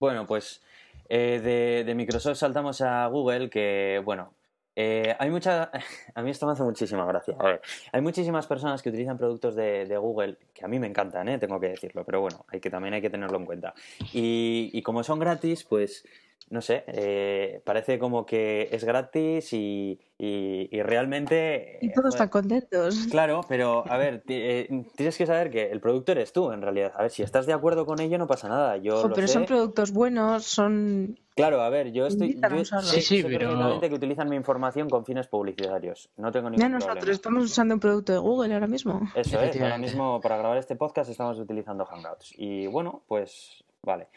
[0.00, 0.62] Bueno, pues
[1.08, 4.32] eh, de, Microsoft saltamos a Google, que bueno,
[4.76, 5.70] eh, hay mucha...
[6.14, 7.34] A mí esto me hace muchísima gracia.
[7.38, 7.60] A ver,
[7.92, 11.38] hay muchísimas personas que utilizan productos de, de Google, que a mí me encantan, ¿eh?
[11.38, 13.74] tengo que decirlo, pero bueno, hay que, también hay que tenerlo en cuenta.
[14.12, 16.04] Y, y como son gratis, pues,
[16.50, 21.78] no sé, eh, parece como que es gratis y, y, y realmente...
[21.82, 23.06] y todos están contentos.
[23.10, 26.62] Claro, pero a ver, ti- eh, tienes que saber que el producto eres tú, en
[26.62, 26.92] realidad.
[26.96, 28.76] A ver, si estás de acuerdo con ello, no pasa nada.
[28.78, 29.34] Yo lo pero sé.
[29.34, 31.18] son productos buenos, son...
[31.36, 32.34] Claro, a ver, yo estoy.
[32.40, 36.10] Yo Sí, sí, pero- que utilizan mi información con fines publicitarios.
[36.16, 37.14] No tengo ningún Ya nosotros problema.
[37.14, 39.02] estamos usando un producto de Google ahora mismo.
[39.14, 42.32] Eso es, ahora mismo para grabar este podcast estamos utilizando Hangouts.
[42.36, 44.08] Y bueno, pues vale.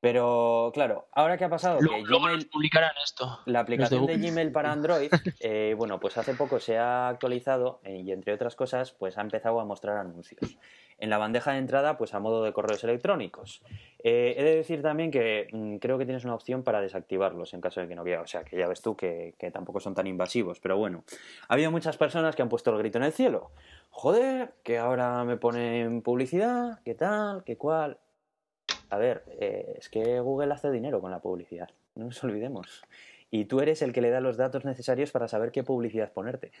[0.00, 3.40] Pero claro, ahora que ha pasado Luego, que Gmail, publicarán esto.
[3.46, 4.16] la aplicación de.
[4.16, 8.54] Gmail para Android, eh, bueno, pues hace poco se ha actualizado eh, y entre otras
[8.54, 10.56] cosas, pues ha empezado a mostrar anuncios.
[11.00, 13.62] En la bandeja de entrada, pues a modo de correos electrónicos.
[14.02, 17.60] Eh, he de decir también que mm, creo que tienes una opción para desactivarlos en
[17.60, 18.20] caso de que no quiera.
[18.22, 20.58] O sea, que ya ves tú que, que tampoco son tan invasivos.
[20.60, 21.04] Pero bueno,
[21.48, 23.52] ha habido muchas personas que han puesto el grito en el cielo.
[23.90, 27.98] Joder, que ahora me ponen publicidad, qué tal, qué cual.
[28.90, 32.82] A ver, eh, es que Google hace dinero con la publicidad, no nos olvidemos.
[33.30, 36.52] Y tú eres el que le da los datos necesarios para saber qué publicidad ponerte.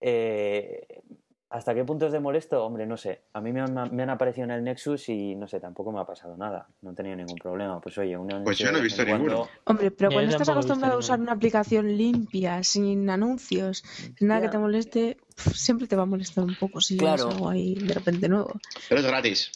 [0.00, 1.02] Eh,
[1.50, 2.62] ¿Hasta qué punto es de molesto?
[2.62, 3.22] Hombre, no sé.
[3.32, 5.98] A mí me han, me han aparecido en el Nexus y no sé, tampoco me
[6.00, 6.68] ha pasado nada.
[6.82, 7.80] No he tenido ningún problema.
[7.80, 9.24] Pues oye, un Pues yo no he visto ninguno.
[9.24, 13.82] cuando- Hombre, pero cuando estás acostumbrado a usar una aplicación limpia, sin anuncios,
[14.18, 15.16] sin nada que te moleste,
[15.54, 17.28] siempre te va a molestar un poco si Claro.
[17.30, 18.52] algo ahí de repente nuevo.
[18.90, 19.50] Pero es gratis.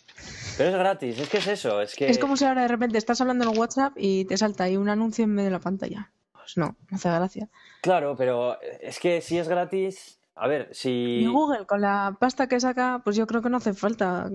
[0.56, 1.82] Pero es gratis, es que es eso.
[1.82, 4.64] Es que Es como si ahora de repente estás hablando en WhatsApp y te salta
[4.64, 6.10] ahí un anuncio en medio de la pantalla.
[6.32, 7.48] Pues no, no hace gracia.
[7.82, 10.18] Claro, pero es que si es gratis.
[10.34, 10.90] A ver, si.
[10.90, 14.30] Y Google, con la pasta que saca, pues yo creo que no hace falta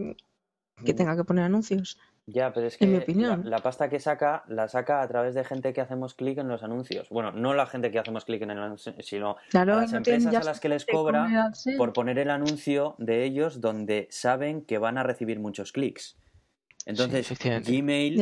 [0.85, 1.97] que tenga que poner anuncios.
[2.29, 3.43] Ya, pero es que En mi opinión.
[3.45, 6.49] La, la pasta que saca, la saca a través de gente que hacemos clic en
[6.49, 7.07] los anuncios.
[7.09, 9.97] Bueno, no la gente que hacemos clic en el anuncio, sino Claro, a las no
[9.99, 11.75] empresas a las que les cobra sí.
[11.77, 16.17] por poner el anuncio de ellos donde saben que van a recibir muchos clics.
[16.85, 17.71] Entonces, efectivamente.
[17.71, 18.17] Gmail.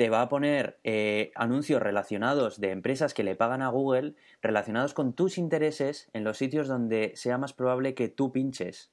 [0.00, 4.94] Te va a poner eh, anuncios relacionados de empresas que le pagan a Google, relacionados
[4.94, 8.90] con tus intereses en los sitios donde sea más probable que tú pinches.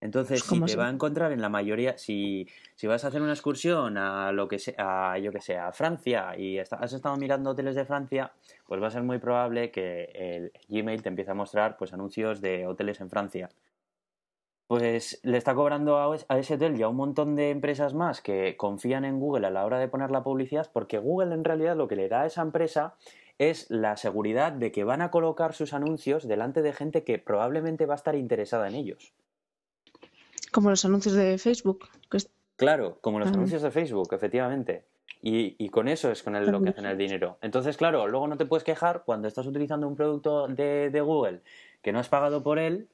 [0.00, 3.20] Entonces, Pues si te va a encontrar en la mayoría, si, si vas a hacer
[3.20, 6.94] una excursión a lo que sea, a, yo que sé, a Francia y está- has
[6.94, 8.32] estado mirando hoteles de Francia,
[8.66, 12.40] pues va a ser muy probable que el Gmail te empiece a mostrar pues anuncios
[12.40, 13.50] de hoteles en Francia.
[14.66, 18.56] Pues le está cobrando a, ese hotel y a un montón de empresas más que
[18.56, 21.86] confían en Google a la hora de poner la publicidad, porque Google en realidad lo
[21.86, 22.94] que le da a esa empresa
[23.38, 27.86] es la seguridad de que van a colocar sus anuncios delante de gente que probablemente
[27.86, 29.12] va a estar interesada en ellos.
[30.52, 31.88] Como los anuncios de Facebook.
[32.10, 33.34] que es- Claro, como los Ah.
[33.34, 34.84] anuncios de Facebook, efectivamente.
[35.22, 37.36] Y, y con eso es con el, lo que hacen el dinero.
[37.42, 41.40] Entonces, claro, luego no te puedes quejar cuando estás utilizando un producto de, de Google
[41.82, 42.88] que no has pagado por él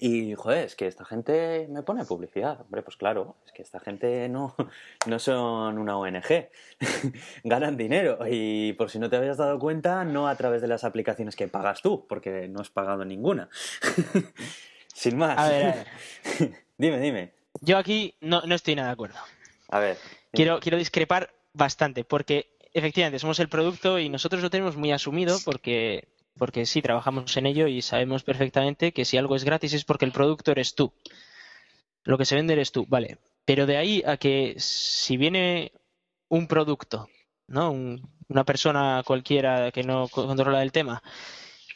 [0.00, 2.60] y, joder, es que esta gente me pone publicidad.
[2.60, 4.54] Hombre, pues claro, es que esta gente no,
[5.06, 6.48] no son una ONG.
[7.44, 10.84] Ganan dinero y por si no te habías dado cuenta, no a través de las
[10.84, 13.48] aplicaciones que pagas tú, porque no has pagado ninguna.
[14.94, 15.38] Sin más.
[15.38, 15.86] A ver, a ver.
[16.78, 17.32] dime, dime.
[17.60, 19.18] Yo aquí no, no estoy nada de acuerdo.
[19.68, 19.96] A ver.
[20.32, 25.38] Quiero, quiero discrepar bastante, porque efectivamente somos el producto y nosotros lo tenemos muy asumido
[25.44, 29.84] porque, porque sí, trabajamos en ello y sabemos perfectamente que si algo es gratis es
[29.84, 30.92] porque el producto eres tú.
[32.04, 33.18] Lo que se vende eres tú, vale.
[33.44, 35.72] Pero de ahí a que si viene
[36.28, 37.08] un producto,
[37.48, 37.70] ¿no?
[37.70, 41.00] Un- una persona cualquiera que no co- controla el tema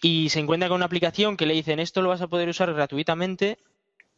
[0.03, 2.73] y se encuentra con una aplicación que le dicen esto lo vas a poder usar
[2.75, 3.59] gratuitamente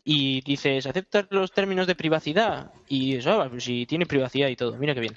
[0.04, 2.72] y dices, ¿aceptas los términos de privacidad?
[2.88, 5.14] Y eso, ah, pues si tiene privacidad y todo, mira qué bien.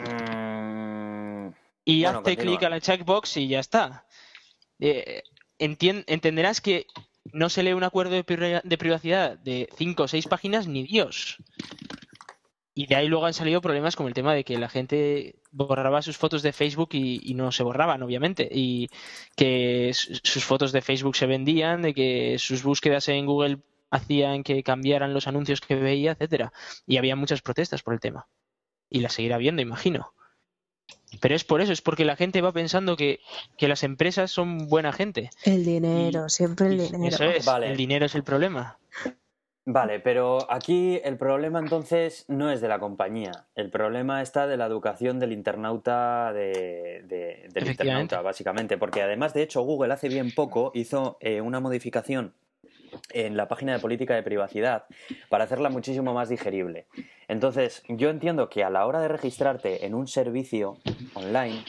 [0.00, 1.52] Mm,
[1.84, 4.05] Y Bueno, hazte clic a la checkbox y ya está.
[4.80, 5.22] Eh,
[5.58, 6.86] entenderás que
[7.32, 10.84] no se lee un acuerdo de, pri- de privacidad de cinco o seis páginas ni
[10.84, 11.38] Dios.
[12.78, 16.02] Y de ahí luego han salido problemas como el tema de que la gente borraba
[16.02, 18.50] sus fotos de Facebook y, y no se borraban, obviamente.
[18.52, 18.88] Y
[19.34, 23.60] que sus fotos de Facebook se vendían, de que sus búsquedas en Google
[23.90, 26.52] hacían que cambiaran los anuncios que veía, etcétera.
[26.86, 28.26] Y había muchas protestas por el tema.
[28.90, 30.12] Y las seguirá habiendo, imagino.
[31.20, 33.20] Pero es por eso, es porque la gente va pensando que,
[33.56, 35.30] que las empresas son buena gente.
[35.44, 37.06] El dinero, siempre el dinero.
[37.14, 37.70] Eso es, Vale.
[37.70, 38.78] el dinero es el problema.
[39.68, 43.46] Vale, pero aquí el problema entonces no es de la compañía.
[43.56, 48.78] El problema está de la educación del internauta, de, de- del internauta, básicamente.
[48.78, 52.32] Porque además, de hecho, Google hace bien poco hizo eh, una modificación
[53.12, 54.84] en la página de política de privacidad
[55.28, 56.86] para hacerla muchísimo más digerible.
[57.28, 60.76] Entonces, yo entiendo que a la hora de registrarte en un servicio
[61.14, 61.64] online,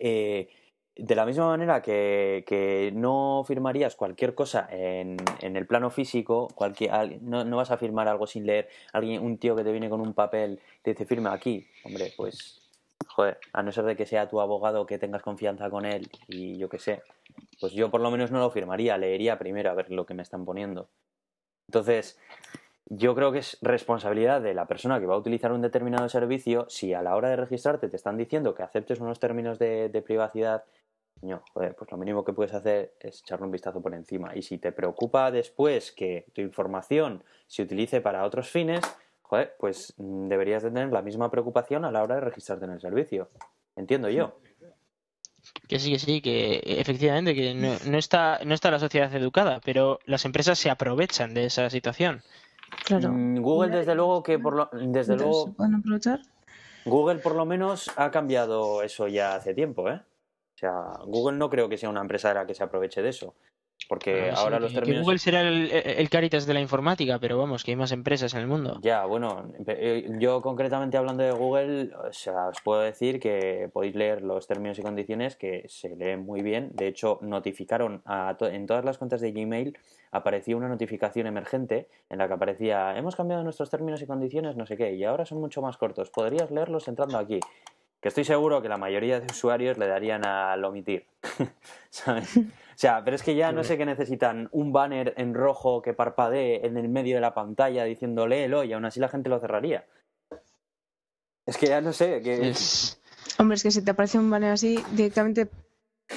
[0.00, 0.48] eh,
[0.96, 6.48] de la misma manera que, que no firmarías cualquier cosa en, en el plano físico,
[6.54, 9.72] cualquier, al- no, no vas a firmar algo sin leer, alguien, un tío que te
[9.72, 12.63] viene con un papel te dice firma aquí, hombre, pues
[13.52, 16.68] a no ser de que sea tu abogado que tengas confianza con él y yo
[16.68, 17.02] qué sé,
[17.60, 20.22] pues yo por lo menos no lo firmaría, leería primero a ver lo que me
[20.22, 20.88] están poniendo.
[21.68, 22.18] Entonces,
[22.86, 26.66] yo creo que es responsabilidad de la persona que va a utilizar un determinado servicio
[26.68, 30.02] si a la hora de registrarte te están diciendo que aceptes unos términos de, de
[30.02, 30.64] privacidad,
[31.20, 34.36] coño, joder, pues lo mínimo que puedes hacer es echarle un vistazo por encima.
[34.36, 38.82] Y si te preocupa después que tu información se utilice para otros fines,
[39.24, 42.72] joder, pues mm, deberías de tener la misma preocupación a la hora de registrarte en
[42.72, 43.30] el servicio.
[43.74, 44.38] Entiendo yo.
[45.68, 49.60] Que sí, que sí, que efectivamente que no, no está, no está la sociedad educada,
[49.64, 52.22] pero las empresas se aprovechan de esa situación.
[52.84, 53.10] Claro.
[53.10, 56.20] Mm, Google, desde luego, que por lo, desde Entonces, luego, ¿se pueden aprovechar?
[56.84, 60.00] Google por lo menos ha cambiado eso ya hace tiempo, ¿eh?
[60.54, 60.72] O sea,
[61.06, 63.34] Google no creo que sea una empresa de la que se aproveche de eso.
[63.86, 65.02] Porque Ah, ahora los que términos...
[65.02, 68.40] Google será el, el Caritas de la informática, pero vamos, que hay más empresas en
[68.40, 68.78] el mundo.
[68.82, 73.94] Ya, bueno, eh, yo concretamente hablando de Google, o sea, os puedo decir que podéis
[73.94, 76.70] leer los términos y condiciones que se leen muy bien.
[76.72, 79.76] De hecho, notificaron a to- en todas las cuentas de Gmail
[80.12, 84.64] aparecía una notificación emergente en la que aparecía hemos cambiado nuestros términos y condiciones, no
[84.64, 86.08] sé qué, y ahora son mucho más cortos.
[86.08, 87.38] Podrías leerlos entrando aquí.
[88.00, 91.04] Que estoy seguro que la mayoría de usuarios le darían al omitir.
[91.90, 92.38] ¿Sabes?
[92.74, 94.48] O sea, pero es que ya no sé qué necesitan.
[94.50, 98.72] Un banner en rojo que parpadee en el medio de la pantalla diciendo léelo y
[98.72, 99.86] aún así la gente lo cerraría.
[101.46, 102.54] Es que ya no sé, que
[103.38, 105.48] Hombre, es que si te aparece un banner así, directamente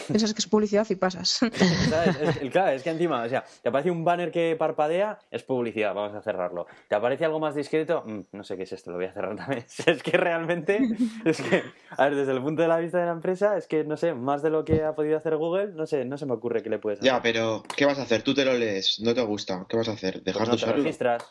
[0.07, 1.39] piensas que es publicidad y pasas.
[1.89, 2.15] ¿sabes?
[2.15, 5.43] Es- es- claro, es que encima, o sea, te aparece un banner que parpadea, es
[5.43, 6.67] publicidad, vamos a cerrarlo.
[6.87, 9.35] Te aparece algo más discreto, mm, no sé qué es esto, lo voy a cerrar
[9.35, 9.65] también.
[9.87, 10.87] Es que realmente,
[11.25, 13.83] es que, a ver, desde el punto de la vista de la empresa, es que
[13.83, 16.33] no sé, más de lo que ha podido hacer Google, no sé, no se me
[16.33, 17.11] ocurre que le puedes hacer.
[17.11, 18.21] Ya, pero ¿qué vas a hacer?
[18.23, 19.65] Tú te lo lees, no te gusta.
[19.69, 20.13] ¿Qué vas a hacer?
[20.15, 20.83] Pues ¿Dejar no de te usarlo?
[20.83, 21.23] registras.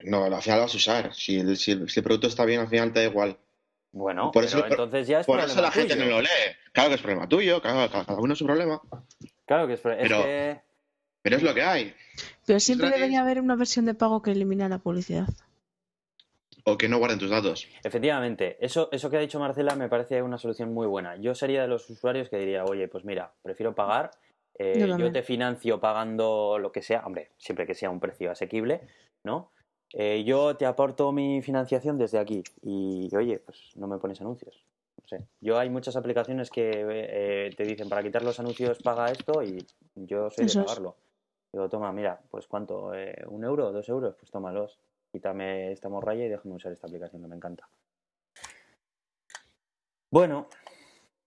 [0.00, 1.14] No, al final lo vas a usar.
[1.14, 3.38] Si el, si el- si el producto está bien, al final te da igual.
[3.96, 6.28] Bueno, Por pero eso- entonces ya es Por eso problema la gente no lo lee.
[6.72, 8.80] Claro que es problema tuyo, claro, cada cada uno su problema.
[9.46, 10.60] Claro que es, pro- es Pero- que...
[11.22, 11.94] Pero es lo que hay.
[12.44, 15.26] Pero siempre debería haber una versión de pago que elimina la publicidad.
[16.64, 17.68] O que no guarden tus datos.
[17.82, 21.16] Efectivamente, eso, eso que ha dicho Marcela me parece una solución muy buena.
[21.16, 24.10] Yo sería de los usuarios que diría, oye, pues mira, prefiero pagar,
[24.58, 28.82] eh, Yo te financio pagando lo que sea, hombre, siempre que sea un precio asequible,
[29.24, 29.50] ¿no?
[29.96, 34.64] Eh, yo te aporto mi financiación desde aquí y, oye, pues no me pones anuncios.
[35.00, 35.24] No sé.
[35.40, 39.64] Yo hay muchas aplicaciones que eh, te dicen para quitar los anuncios paga esto y
[39.94, 40.66] yo soy Eso de es.
[40.70, 40.96] pagarlo.
[41.52, 44.80] Digo, toma, mira, pues cuánto, Eh, un euro, dos euros, pues tómalos.
[45.12, 47.68] Quítame esta morralla y déjame usar esta aplicación que me encanta.
[50.10, 50.48] Bueno,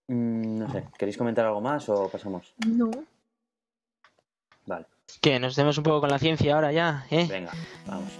[0.08, 2.54] mm, no sé, ¿queréis comentar algo más o pasamos?
[2.66, 2.90] No.
[4.66, 4.84] Vale,
[5.22, 7.26] Que nos demos un poco con la ciencia ahora ya, ¿eh?
[7.30, 7.52] venga,
[7.86, 8.12] vamos.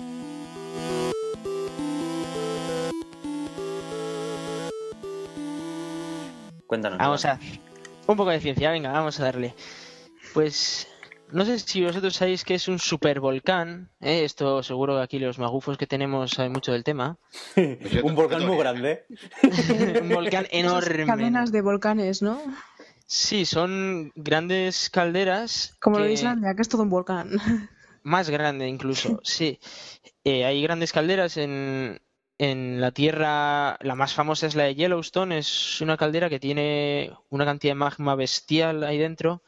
[6.68, 6.98] Cuéntanos.
[6.98, 7.40] Vamos a
[8.06, 9.54] un poco de ciencia, venga, vamos a darle.
[10.34, 10.86] Pues
[11.32, 14.24] no sé si vosotros sabéis que es un supervolcán, ¿eh?
[14.24, 17.18] esto seguro que aquí los magufos que tenemos saben mucho del tema.
[17.54, 19.04] Pues Un volcán muy grande.
[20.02, 21.06] un volcán Esas enorme.
[21.06, 22.40] cadenas de volcanes, ¿no?
[23.06, 27.30] Sí, son grandes calderas Como lo que- de Islandia, que es todo un volcán.
[28.02, 29.58] Más grande incluso, sí.
[30.24, 32.00] Eh, hay grandes calderas en,
[32.38, 33.76] en la Tierra.
[33.80, 35.38] La más famosa es la de Yellowstone.
[35.38, 39.42] Es una caldera que tiene una cantidad de magma bestial ahí dentro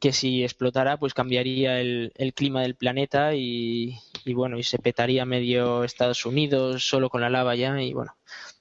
[0.00, 4.78] que si explotara pues cambiaría el, el clima del planeta y, y bueno, y se
[4.78, 8.14] petaría medio Estados Unidos solo con la lava ya y bueno,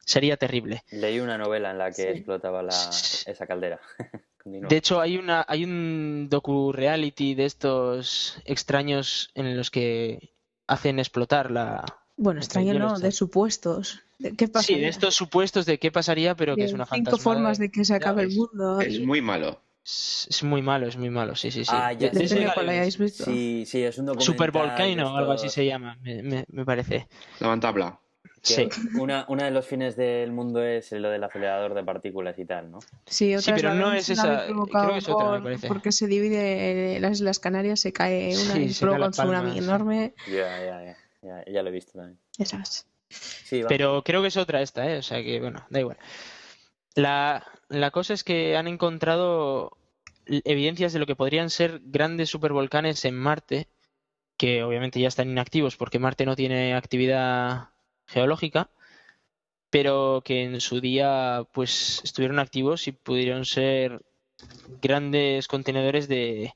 [0.06, 0.84] sería terrible.
[0.92, 2.08] Leí una novela en la que Sí.
[2.08, 3.82] explotaba la, esa caldera.
[4.46, 10.34] De hecho, hay una, hay un docu-reality de estos extraños en los que
[10.68, 11.84] hacen explotar la...
[12.17, 14.02] Bueno, extraño no, de supuestos.
[14.19, 14.67] ¿De ¿Qué pasa?
[14.67, 17.23] Sí, de estos supuestos de qué pasaría, pero que es una cinco fantasmada.
[17.23, 18.80] formas de que se acabe el mundo.
[18.82, 19.60] Es muy malo.
[19.86, 21.71] Es, es muy malo, es muy malo, sí, sí, sí.
[21.73, 23.26] Ah, ya De- de Depende ga- cuál hayáis visto.
[23.26, 24.34] Sí, sí, es un documental.
[24.34, 27.08] Super de Volcano, algo así se llama, me, me- me parece.
[27.39, 27.99] La tabla.
[28.41, 28.69] que Sí.
[28.99, 32.71] Una, una de los fines del mundo es lo del acelerador de partículas y tal,
[32.71, 32.80] ¿no?
[33.06, 35.67] Sí, otra pero es la no es esa, creo que es otra, me por- parece.
[35.67, 39.52] Porque se divide las Islas Canarias, se cae una Sí, y se provoca un tsunami
[39.54, 39.58] sí.
[39.60, 40.13] enorme.
[40.28, 42.20] Ya, ya, ya, ya, ya lo he visto también.
[42.38, 42.88] Esas.
[43.10, 43.68] Sí, va.
[43.68, 44.98] Pero creo que es otra esta, ¿eh?
[44.98, 45.98] O sea que, bueno, da igual.
[46.96, 49.78] La, la cosa es que han encontrado
[50.26, 53.68] evidencias de lo que podrían ser grandes supervolcanes en Marte,
[54.38, 57.70] que obviamente ya están inactivos porque Marte no tiene actividad
[58.08, 58.70] geológica,
[59.70, 64.02] pero que en su día pues estuvieron activos y pudieron ser
[64.82, 66.54] grandes contenedores de,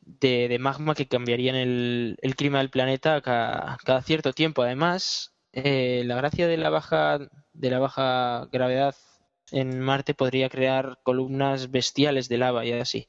[0.00, 4.62] de, magma que cambiarían el, el clima del planeta cada, cada cierto tiempo.
[4.62, 7.18] Además, eh, la gracia de la baja
[7.52, 8.94] de la baja gravedad
[9.50, 13.08] en Marte podría crear columnas bestiales de lava y así.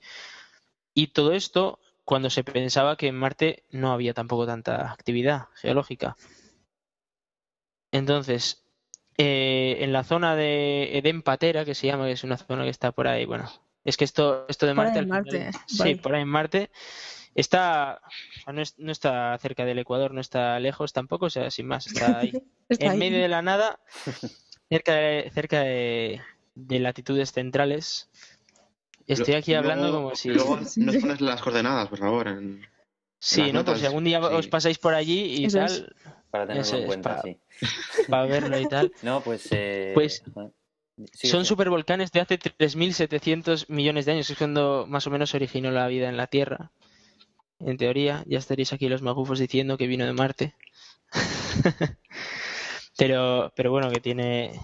[0.94, 6.18] Y todo esto cuando se pensaba que en Marte no había tampoco tanta actividad geológica.
[7.92, 8.66] Entonces,
[9.18, 12.70] eh, en la zona de Edén Patera, que se llama, que es una zona que
[12.70, 13.50] está por ahí, bueno,
[13.84, 15.96] es que esto, esto de Por Marte, ahí en al final- Marte, por sí, ahí.
[15.96, 16.70] por ahí en Marte,
[17.34, 18.02] Está,
[18.78, 22.34] no, está cerca del Ecuador, no está lejos tampoco, o sea, sin más, está ahí.
[22.70, 23.80] en medio de la nada,
[24.70, 26.22] cerca de, cerca de,
[26.56, 28.10] latitudes centrales.
[29.08, 30.30] Estoy aquí hablando como si.
[30.30, 32.38] Luego nos pones las coordenadas, por favor.
[33.18, 33.64] sí, ¿no?
[33.64, 35.96] Pues si algún día os pasáis por allí y tal.
[36.30, 37.38] Para tenerlo en cuenta, sí.
[38.10, 38.92] Para verlo y tal.
[39.04, 39.48] No, pues.
[39.52, 39.92] Eh...
[39.94, 40.24] Pues.
[41.14, 45.88] Son supervolcanes de hace 3.700 millones de años, es cuando más o menos originó la
[45.88, 46.72] vida en la Tierra.
[47.60, 50.56] En teoría, ya estaréis aquí los magufos diciendo que vino de Marte.
[52.98, 54.60] pero, pero bueno, que tiene,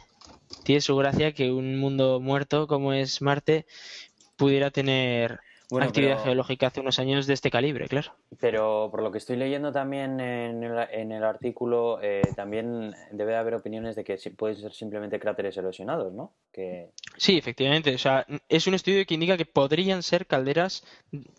[0.63, 3.65] tiene su gracia que un mundo muerto como es Marte
[4.35, 5.39] pudiera tener
[5.71, 8.13] actividad geológica hace unos años de este calibre, claro.
[8.39, 10.63] Pero por lo que estoy leyendo también en
[11.11, 16.31] el, artículo, eh, también debe haber opiniones de que pueden ser simplemente cráteres erosionados, ¿no?
[16.53, 16.91] Que...
[17.17, 17.93] Sí, efectivamente.
[17.93, 20.85] O sea, es un estudio que indica que podrían ser calderas,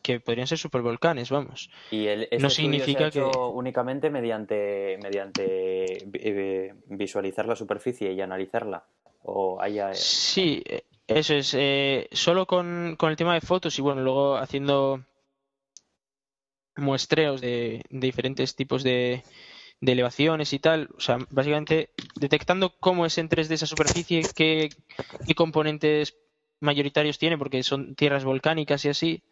[0.03, 1.71] que podrían ser supervolcanes, vamos.
[1.91, 8.85] Y el, este no significa que únicamente mediante mediante eh, visualizar la superficie y analizarla
[9.23, 9.95] o haya.
[9.95, 10.63] Sí,
[11.09, 15.05] eso es, eh, solo con, con, el tema de fotos y bueno, luego haciendo
[16.77, 19.25] muestreos de, diferentes tipos de,
[19.81, 24.69] de, elevaciones y tal, o sea, básicamente detectando cómo es en 3D esa superficie, qué,
[25.27, 26.15] qué componentes
[26.61, 29.23] mayoritarios tiene, porque son tierras volcánicas y así,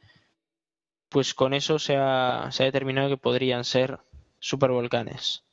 [1.11, 4.01] pues con eso se ha, se ha determinado que podrían ser
[4.39, 5.45] supervolcanes.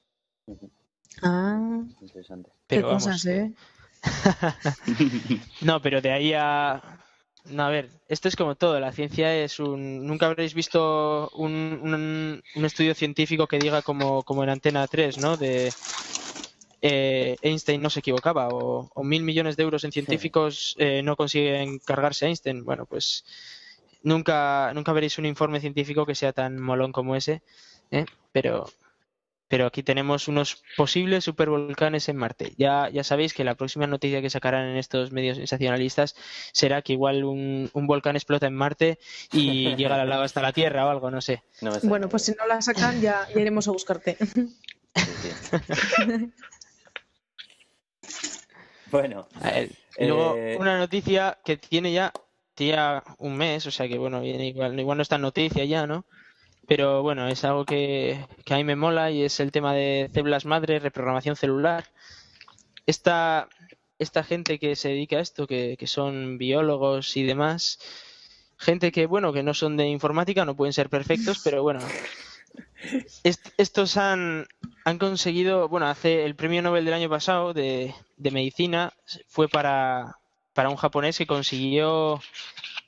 [1.22, 2.52] Ah, interesante.
[2.68, 3.54] Pero qué cosas, ¿eh?
[5.62, 6.82] no, pero de ahí a...
[7.46, 8.80] No, a ver, esto es como todo.
[8.80, 10.06] La ciencia es un...
[10.08, 15.36] Nunca habréis visto un, un, estudio científico que diga como, como en Antena 3, ¿no?
[15.36, 15.72] De
[16.82, 21.80] eh, Einstein no se equivocaba o, mil millones de euros en científicos eh, no consiguen
[21.80, 22.64] cargarse a Einstein.
[22.64, 23.26] Bueno, pues
[24.04, 27.42] nunca, nunca veréis un informe científico que sea tan molón como ese.
[27.92, 28.06] ¿eh?
[28.32, 28.70] Pero,
[29.54, 32.56] pero aquí tenemos unos posibles supervolcanes en Marte.
[32.58, 36.16] Ya, ya sabéis que la próxima noticia que sacarán en estos medios sensacionalistas
[36.54, 38.98] será que igual un, volcán explota en Marte
[39.32, 41.44] y llega la lava hasta la Tierra o algo, no sé.
[41.84, 44.18] bueno, pues si no la sacan ya, iremos a buscarte.
[48.90, 49.28] bueno.
[50.00, 52.12] luego eh, una noticia que tiene ya,
[52.56, 56.06] tiene un mes, o sea que bueno, igual, igual no está en noticia ya, ¿no?
[56.68, 60.46] Pero bueno, es algo que, a mí me mola y es el tema de células
[60.46, 61.86] madre, reprogramación celular.
[62.86, 63.50] Esta,
[64.00, 67.80] esta gente que se dedica a esto, que, son biólogos y demás,
[68.58, 71.80] gente que, bueno, que no son de informática, no pueden ser perfectos, pero bueno,
[73.24, 74.48] estos han,
[74.86, 78.94] han conseguido, bueno, hace el premio Nobel del año pasado de, de medicina
[79.28, 80.18] fue para,
[80.54, 82.22] para un japonés que consiguió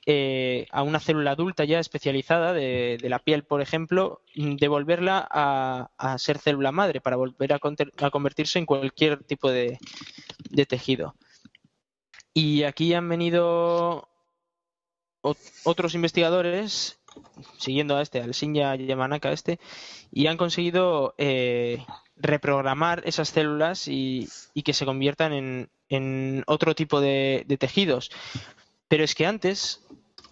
[0.08, 6.18] eh, a una célula adulta ya especializada de, la piel, por ejemplo, devolverla a, a,
[6.18, 9.78] ser célula madre para volver a, convertirse en cualquier tipo de,
[10.68, 11.16] tejido.
[12.32, 14.08] Y aquí han venido
[15.64, 17.00] otros investigadores,
[17.58, 19.58] siguiendo a este, al Shinya Yamanaka este,
[20.12, 21.84] y han conseguido eh,
[22.16, 24.28] reprogramar esas células y,
[24.64, 28.10] que se conviertan en, otro tipo de, tejidos.
[28.88, 29.85] Pero es que antes,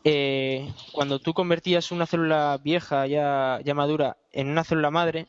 [0.05, 5.27] eh, cuando tú convertías una célula vieja, ya, ya madura, en una célula madre,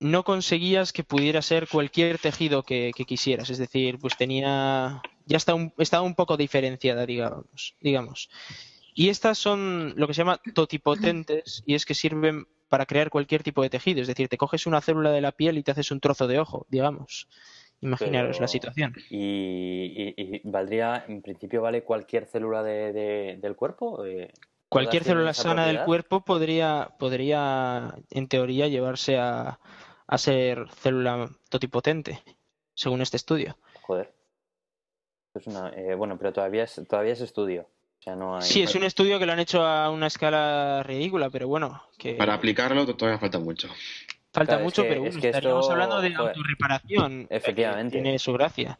[0.00, 3.50] no conseguías que pudiera ser cualquier tejido que, quisieras.
[3.50, 5.02] Es decir, pues tenía.
[5.26, 8.30] ya está un, estaba un poco diferenciada, digamos, digamos.
[8.94, 13.42] Y estas son lo que se llama totipotentes, y es que sirven para crear cualquier
[13.42, 14.00] tipo de tejido.
[14.00, 16.40] Es decir, te coges una célula de la piel y te haces un trozo de
[16.40, 17.28] ojo, digamos.
[17.80, 18.94] Imaginaros la situación.
[19.08, 24.04] Y, valdría, en principio, vale cualquier célula de, del cuerpo?
[24.04, 24.32] Eh,
[24.68, 29.58] cualquier célula sana del cuerpo podría, podría, en teoría, llevarse a,
[30.06, 32.22] a ser célula totipotente,
[32.74, 33.56] según este estudio.
[33.82, 34.12] Joder.
[35.34, 37.66] Es una, eh, bueno, pero todavía es, todavía es estudio.
[38.40, 41.82] Sí, es un estudio que lo han hecho a una escala ridícula, pero bueno.
[41.98, 42.14] Que...
[42.14, 43.68] Para aplicarlo todavía falta mucho.
[44.32, 47.26] Falta mucho, pero estaríamos hablando de autorreparación.
[47.30, 48.00] Efectivamente.
[48.00, 48.78] tiene su gracia.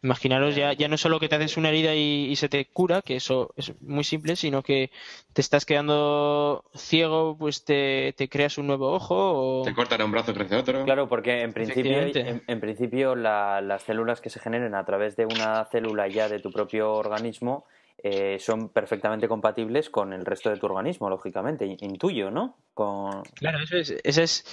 [0.00, 3.16] Imaginaros, ya, ya no solo que te haces una herida y, se te cura, que
[3.16, 4.92] eso es muy simple, sino que
[5.32, 9.16] te estás quedando ciego, pues te, creas un nuevo ojo.
[9.16, 9.64] O...
[9.64, 10.84] Te cortará un brazo, crece otro.
[10.84, 15.64] Claro, porque en principio, en, principio las células que se generen a través de una
[15.64, 17.66] célula ya de tu propio organismo
[18.02, 22.56] eh, son perfectamente compatibles con el resto de tu organismo, lógicamente, intuyo, ¿no?
[22.72, 23.22] Con...
[23.34, 24.44] Claro, eso es, esa es,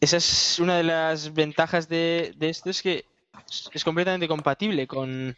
[0.00, 3.06] esa es una de las ventajas de, esto, es que
[3.72, 5.34] es completamente compatible con,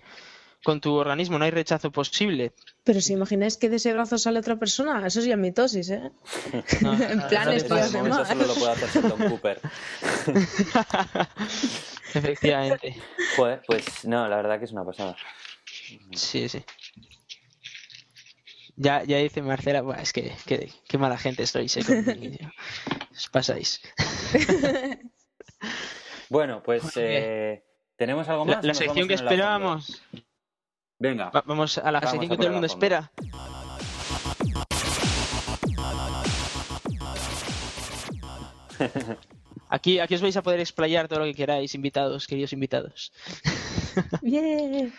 [0.65, 2.53] con tu organismo, no hay rechazo posible.
[2.83, 6.11] Pero si imagináis que de ese brazo sale otra persona, eso es ya mitosis, ¿eh?
[6.81, 9.61] No, en plan, Eso estoy solo lo puede hacer Sheldon Cooper.
[12.13, 12.97] Efectivamente.
[13.37, 15.17] Joder, pues no, la verdad que es una pasada.
[16.13, 16.65] Sí, sí.
[18.77, 22.51] Ya, ya dice Marcela, "Buah, es que, que- qué mala gente sois, eh, conmigo".
[23.13, 23.81] Os pasáis.
[26.29, 27.63] Bueno, pues eh,
[27.97, 28.65] ¿tenemos algo La, más?
[28.65, 30.03] la Nos sección que esperábamos.
[30.99, 31.31] Venga.
[31.31, 33.13] Va- vamos a la Vamos sección a que todo el mundo espera.
[39.69, 43.13] Aquí, aquí os vais a poder explayar todo lo que queráis, invitados, queridos invitados.
[44.23, 44.93] Bien.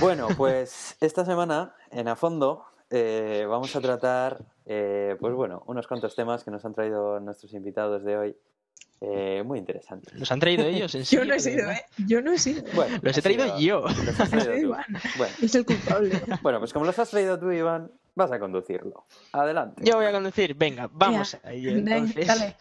[0.00, 5.86] Bueno, pues esta semana en A Fondo eh, vamos a tratar, eh, pues bueno, unos
[5.86, 8.36] cuantos temas que nos han traído nuestros invitados de hoy.
[9.00, 10.12] eh, muy interesantes.
[10.14, 10.92] ¿Los han traído ellos?
[10.94, 11.70] ¿En Yo no he de sido?
[11.70, 11.84] ¿eh?
[12.06, 12.64] Yo no he sido.
[12.74, 13.80] Bueno, Los he traído sido- yo.
[13.82, 14.58] Los has traído tú.
[14.58, 14.84] Iván.
[15.16, 16.20] Bueno, Es el culpable.
[16.42, 19.04] bueno, pues como los has traído tú, Iván, vas a conducirlo.
[19.32, 19.82] Adelante.
[19.84, 20.54] Yo voy a conducir.
[20.56, 21.50] Venga, vamos Ya.
[21.52, 22.26] entonces.
[22.26, 22.56] dale.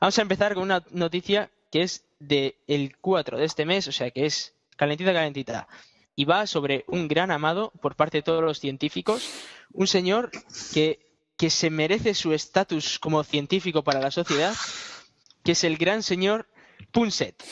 [0.00, 3.92] Vamos a empezar con una noticia que es de el 4 de este mes, o
[3.92, 5.66] sea que es calentita, calentita.
[6.16, 9.28] Y va sobre un gran amado por parte de todos los científicos,
[9.72, 10.30] un señor
[10.72, 11.00] que,
[11.36, 14.54] que se merece su estatus como científico para la sociedad,
[15.42, 16.46] que es el gran señor
[16.92, 17.42] Punset,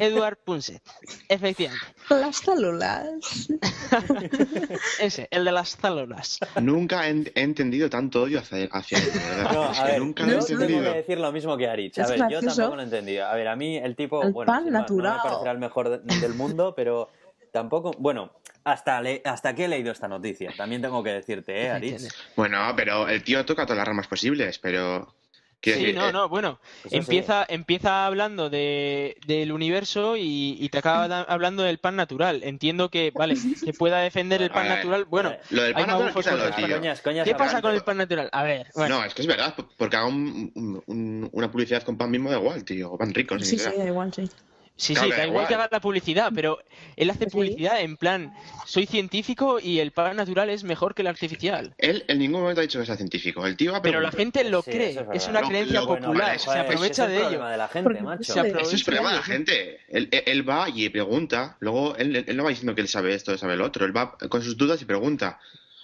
[0.00, 0.82] Edward Punset.
[1.28, 3.48] Efectivamente, Las células.
[5.00, 6.38] ese, el de las células.
[6.60, 9.52] Nunca he, he entendido tanto odio hacia, hacia él, verdad.
[9.52, 10.94] No, Es a que ver, nunca yo lo he no, tengo que entendido.
[10.94, 11.98] decir lo mismo que Aritz.
[11.98, 13.26] A Es ver, yo tampoco lo he entendido.
[13.26, 15.16] A ver, a mí el tipo, El bueno, pan no natural.
[15.16, 17.10] me parecerá el mejor de- del mundo, pero
[17.52, 18.32] tampoco, bueno,
[18.64, 20.50] hasta, le- hasta que he leído esta noticia.
[20.56, 22.08] También tengo que decirte, ¿eh, Aritz?
[22.36, 25.14] Bueno, pero el tío toca todas las ramas posibles, pero...
[25.60, 30.68] Sí, decir, no, eh, no, bueno, Pues empieza, empieza hablando de, del universo y, y
[30.68, 32.42] te acaba hablando del pan natural.
[32.44, 33.34] Entiendo que, vale,
[33.64, 35.04] que pueda defender el pan ver, natural.
[35.06, 36.76] Bueno, Lo del hay pan natural, tío.
[36.76, 38.28] Coñas, coñas ¿qué pasa con el pan natural?
[38.32, 41.82] A ver, bueno, No, es que es verdad, porque haga un- un- un- una publicidad
[41.82, 42.92] con pan mismo da igual, tío.
[42.92, 44.30] O pan rico, Sí, sí, da igual, sí.
[44.78, 46.58] Sí, claro, sí, da igual que haga la publicidad, pero
[46.96, 47.30] él hace Sí.
[47.30, 48.32] publicidad en plan,
[48.64, 51.74] soy científico y el pan natural es mejor que el artificial.
[51.76, 53.44] Él en ningún momento ha dicho que sea científico.
[53.46, 56.06] El tío ha Pero la gente lo Sí, cree, es una Lo- creencia lo- bueno,
[56.06, 57.28] popular, vale, se aprovecha es de el ello.
[57.28, 58.32] problema de la gente, macho.
[58.32, 59.80] se aprovecha Eso es problema de la gente.
[59.88, 61.56] Él, él- va y pregunta.
[61.60, 63.84] Luego él, él no va diciendo que él sabe esto, sabe lo otro.
[63.84, 65.38] Él va con sus dudas y pregunta.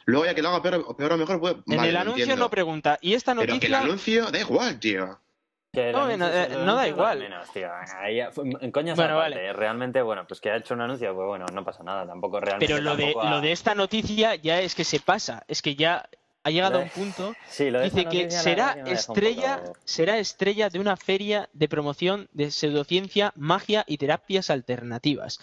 [0.07, 2.25] Luego ya que lo haga peor, o peor o mejor, pues, En vale, el anuncio
[2.25, 2.45] entiendo.
[2.45, 3.79] no pregunta, y esta Pero que el noticia...
[3.81, 5.19] anuncio da igual, tío.
[5.75, 7.19] Que No, no, eh, no da igual.
[7.19, 7.69] Menos, tío.
[7.99, 9.53] Ahí, en coñas Bueno, aparte, vale.
[9.53, 12.67] realmente, bueno, pues que ha hecho un anuncio, pues bueno, no pasa nada, tampoco realmente.
[12.73, 15.61] Pero lo de, tampoco ha- lo de esta noticia ya es que se pasa, es
[15.63, 16.09] que ya
[16.45, 17.35] ha llegado a un punto.
[17.49, 21.69] Sí, lo de esta Dice que será estrella, poco- será estrella de una feria de
[21.69, 25.41] promoción de pseudociencia, magia y terapias alternativas.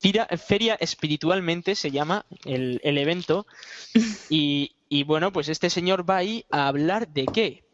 [0.00, 3.46] Fira- feria espiritualmente se llama el, el evento.
[4.28, 7.64] Y, y bueno, pues este señor va ahí a hablar de qué.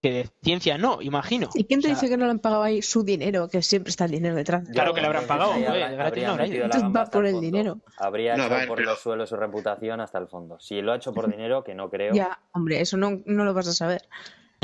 [0.00, 1.48] Porque de ciencia no, imagino.
[1.54, 3.48] ¿Y quién te O sea, dice que no le han pagado ahí su dinero?
[3.48, 4.68] Que siempre está el dinero detrás.
[4.68, 7.44] Claro que le habrán pagado, habría metido la gamba va por el fondo.
[7.44, 7.80] dinero.
[7.98, 10.60] Habría No, ver, por pero- los suelos su reputación hasta el fondo.
[10.60, 12.14] Si lo ha hecho por dinero, que no creo.
[12.14, 14.02] Ya, hombre, eso no, no lo vas a saber.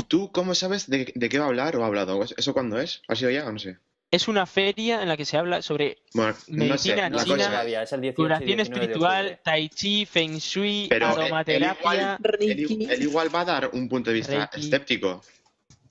[0.07, 2.21] ¿Tú cómo sabes de, de qué va a hablar o ha hablado?
[2.23, 3.01] ¿Eso cuándo es?
[3.07, 3.77] ¿Ha sido ya o no sé?
[4.13, 6.35] Es una feria en la que se habla sobre Bueno.
[6.47, 9.69] Medicina No sé china, cosa, todavía, es el 18 y curación 19 de espiritual, tai
[9.69, 12.19] chi, feng shui, Pero, eh, aromaterapia.
[12.19, 12.85] él Ricky.
[12.85, 14.67] él, él igual va a dar un punto de vista Reiki.
[14.67, 15.23] escéptico.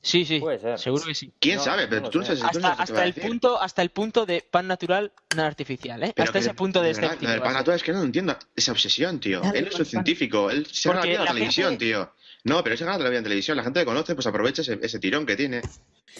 [0.04, 0.40] Sí, sí,
[0.76, 1.32] seguro que sí.
[1.40, 1.86] ¿Quién No, sabe?
[1.88, 3.90] Pero tú no tú no Hasta, sabes qué va hasta a el punto, hasta el
[3.90, 6.12] punto de pan natural, no artificial, ¿eh?
[6.14, 7.30] Pero hasta ese de- punto de verdad, escéptico.
[7.32, 8.36] Del pan natural es que no lo entiendo.
[8.54, 9.42] Esa obsesión, tío.
[9.52, 9.86] Él es un pan.
[9.86, 10.48] científico.
[10.50, 12.12] Él se vida en la la televisión, gente- tío.
[12.44, 13.56] No, pero él se gana la vida en televisión.
[13.56, 15.62] La gente le conoce, pues aprovecha ese, ese tirón que tiene.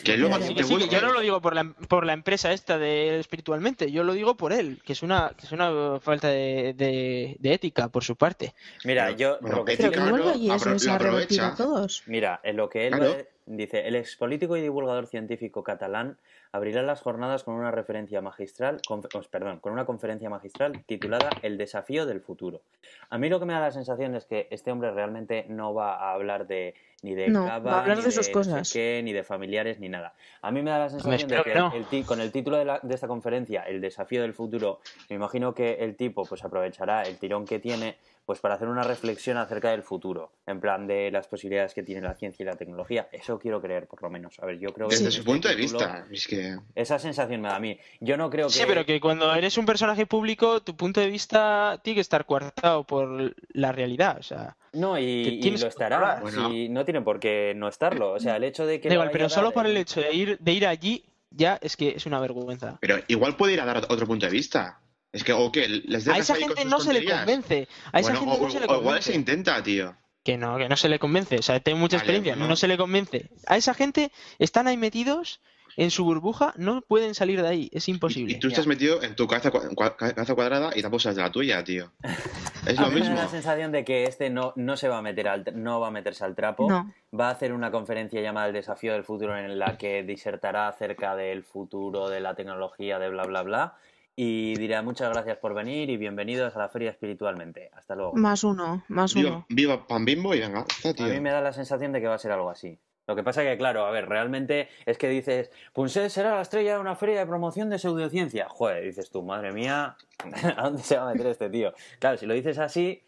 [0.05, 1.65] Que luego Claro, Sí, te que sí, que busca- yo no lo digo por la,
[1.89, 5.45] por la empresa esta de espiritualmente, yo lo digo por él, que es una, que
[5.47, 8.55] es una falta de, de- de ética por su parte.
[8.85, 11.45] Mira, yo bueno, lo que ética, no, no, y eso apro- se lo ha revertido
[11.45, 11.55] a aprovecha.
[11.57, 12.03] todos.
[12.07, 13.17] Mira, en lo que él Claro.
[13.47, 16.19] Dice, el ex político y divulgador científico catalán
[16.53, 21.59] abrirá las jornadas con una referencia magistral, oh, perdón, con una conferencia magistral titulada El
[21.59, 22.63] desafío del futuro.
[23.11, 25.95] A mí lo que me da la sensación es que este hombre realmente no va
[25.95, 28.33] a hablar de ni de No, cava, va a hablar ni de sus no sé
[28.33, 28.73] cosas.
[28.73, 30.15] qué, ni de familiares, ni nada.
[30.41, 31.73] A mí me da la sensación de que que no.
[31.75, 34.81] el con el título de, la- de esta conferencia, El desafío del futuro,
[35.11, 38.85] me imagino que el tipo pues aprovechará el tirón que tiene pues para hacer una
[38.85, 42.55] reflexión acerca del futuro, en plan de las posibilidades que tiene la ciencia y la
[42.55, 43.09] tecnología.
[43.11, 44.39] Eso quiero creer, por lo menos.
[44.39, 46.07] A ver, yo creo que Desde su este punto de título, vista.
[46.09, 46.57] Es que.
[46.77, 47.77] Esa sensación me da a mí.
[48.01, 48.53] Yo no creo que...
[48.53, 52.25] Sí, pero que cuando eres un personaje público, tu punto de vista tiene que estar
[52.25, 54.57] coartado por la realidad, o sea...
[54.75, 55.03] No, y,
[55.43, 56.21] y lo estará.
[56.23, 56.49] Bueno.
[56.49, 58.13] si no tiene por qué no estarlo.
[58.13, 58.93] O sea, el hecho de que...
[58.93, 61.95] Igual, pero solo dar por el hecho de ir, de ir allí, ya es que
[61.97, 62.79] es una vergüenza.
[62.81, 64.79] Pero igual puede ir a dar otro punto de vista.
[65.13, 65.69] Es que, ¿o qué?
[65.69, 67.69] ¿Les A esa gente no se le convence.
[67.93, 69.11] A esa Bueno, gente o, no se le o igual convence.
[69.13, 69.97] se intenta, tío.
[70.25, 71.37] Que no, que no se le convence.
[71.39, 72.35] O sea, tengo mucha Vale, experiencia.
[72.35, 72.49] bueno.
[72.49, 73.29] No se le convence.
[73.47, 75.41] A esa gente están ahí metidos
[75.77, 77.71] en su burbuja, no pueden salir de ahí.
[77.73, 78.33] Es Y, imposible.
[78.35, 81.31] y tú estás metido en tu cabeza, cua- cabeza cuadrada y tampoco sabes de la
[81.33, 81.91] tuya, tío.
[82.67, 83.23] Es A lo mí me da mismo.
[83.25, 85.91] la sensación de que este no, no se va a meter al, no va a
[85.91, 86.69] meterse al trapo.
[86.71, 86.93] No.
[87.19, 91.17] Va a hacer una conferencia llamada El desafío del futuro en la que disertará acerca
[91.17, 93.75] del futuro de la tecnología, de bla bla bla.
[94.15, 97.71] Y dirá muchas gracias por venir y bienvenidos a la feria espiritualmente.
[97.75, 98.13] Hasta luego.
[98.15, 99.47] Más uno, más Viva, uno.
[99.49, 101.07] viva Pan Bimbo y venga, está, A tío.
[101.09, 102.79] mí me da la sensación de que va a ser algo así.
[103.07, 106.75] Lo que pasa que, claro, a ver, realmente es que dices, Punset será la estrella
[106.75, 108.49] de una feria de promoción de pseudociencia.
[108.49, 109.97] Joder, dices tú, madre mía,
[110.57, 111.75] ¿a dónde se va a meter este tío?
[111.99, 113.03] Claro, si lo dices así,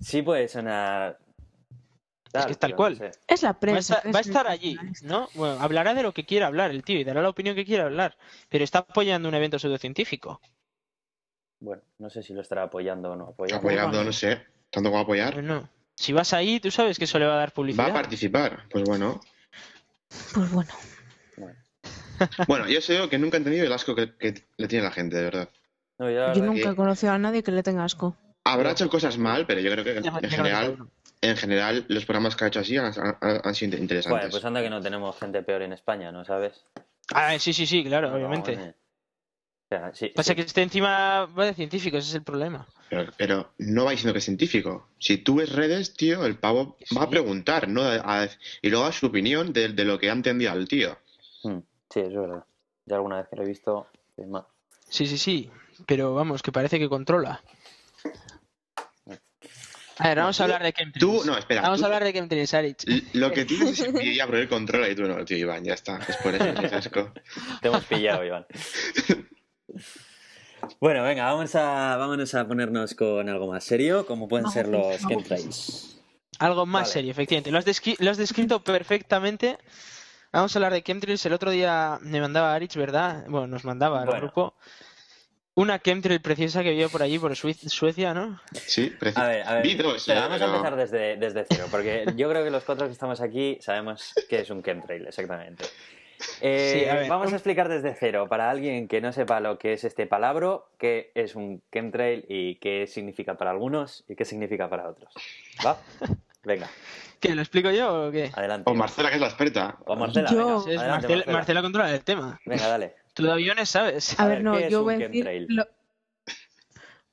[0.00, 1.18] sí puede sonar...
[2.32, 2.96] Es que es tal no cual.
[2.96, 3.12] sé.
[3.28, 3.94] Es la Va a, prensa.
[3.96, 5.28] estar, va a estar allí, ¿no?
[5.34, 7.84] Bueno, hablará de lo que quiera hablar el tío y dará la opinión que quiera
[7.84, 8.16] hablar,
[8.48, 10.40] pero está apoyando un evento pseudocientífico.
[11.60, 13.28] Bueno, no sé si lo estará apoyando o no.
[13.28, 13.58] Apoyando.
[13.58, 14.42] Apoyando, no sé.
[14.70, 15.34] ¿Tanto va a apoyar?
[15.34, 17.90] Bueno, si vas ahí, tú sabes que eso le va a dar Va publicidad.
[17.90, 18.64] a participar.
[18.70, 19.20] Pues bueno.
[20.32, 20.70] Pues bueno.
[21.36, 21.54] Bueno.
[22.46, 25.16] Bueno, yo sé que nunca he entendido el asco que, que le tiene la gente,
[25.16, 25.48] de verdad.
[25.98, 28.16] No, yo nunca que- he conocido a nadie que le tenga asco.
[28.44, 30.76] Habrá hecho cosas mal, pero yo creo que en, no general,
[31.22, 34.30] en general, los programas que ha hecho así han, han- han sido interesantes.
[34.30, 36.64] pues anda que no tenemos gente peor en España, ¿no sabes?
[37.14, 38.52] Ah, sí, sí, sí, claro, No, obviamente.
[38.52, 38.74] eh.
[39.74, 40.36] O sea, sí, Pasa sí.
[40.36, 42.66] que este encima va de científico, ese es el problema.
[42.90, 44.88] Pero, pero no va diciendo que es científico.
[44.98, 46.94] Si tú ves redes, tío, el pavo Sí.
[46.94, 47.82] va a preguntar, ¿no?
[47.82, 48.28] A- a-
[48.62, 50.96] y luego da su opinión de, de lo que ha entendido al tío.
[51.42, 51.58] Mm,
[51.92, 52.44] Sí, es verdad.
[52.86, 54.44] Ya alguna vez que lo he visto, es más.
[54.88, 55.50] Sí, sí, sí,
[55.86, 57.42] pero vamos, que parece que controla.
[59.98, 60.98] A ver, vamos a hablar de chemtrails.
[61.00, 61.62] Tú, no, espera.
[61.62, 62.84] Vamos tú- a hablar de chemtrails, Aritz.
[62.88, 65.74] l- Lo que tienes es envidia por el control y tú no, tío, Iván, ya
[65.74, 65.98] está.
[65.98, 67.12] Es por eso, es asco.
[67.62, 68.44] Te hemos pillado, Iván.
[70.80, 74.98] Bueno, venga, vamos a, vámonos a ponernos con algo más serio, como pueden ser los
[75.06, 76.00] chemtrails.
[76.38, 76.92] Algo más Vale.
[76.92, 77.50] serio, efectivamente.
[77.50, 79.58] Lo has, descri- lo has descrito perfectamente.
[80.32, 81.24] Vamos a hablar de chemtrails.
[81.26, 83.24] El otro día me mandaba Aritz, ¿verdad?
[83.28, 84.20] Bueno, nos mandaba al Bueno.
[84.22, 84.54] grupo
[85.56, 88.40] una chemtrail preciosa que vio por allí, por Suecia, ¿no?
[88.66, 89.76] Sí, preci- A ver, a ver.
[89.84, 93.20] Vamos pero- a empezar desde, desde cero, porque yo creo que los cuatro que estamos
[93.20, 95.64] aquí sabemos qué es un chemtrail, exactamente.
[96.40, 99.58] Eh, Sí, a ver, vamos a explicar desde cero, para alguien que no sepa lo
[99.58, 104.24] que es este palabro, qué es un chemtrail y qué significa para algunos y qué
[104.24, 105.12] significa para otros.
[105.64, 105.78] ¿Va?
[106.44, 106.68] Venga,
[107.20, 108.30] ¿Qué, lo explico yo o qué?
[108.34, 108.70] adelante.
[108.70, 109.78] O Marcela, que es la experta.
[109.86, 111.32] O Marcela, Yo- venga, adelante, Marcela, Marcela.
[111.32, 112.40] Marcela controla el tema.
[112.44, 112.94] Venga, dale.
[113.14, 114.18] Tú de aviones sabes.
[114.20, 115.46] A, A ver, no, ¿qué es yo un voy a decir.
[115.48, 115.66] lo-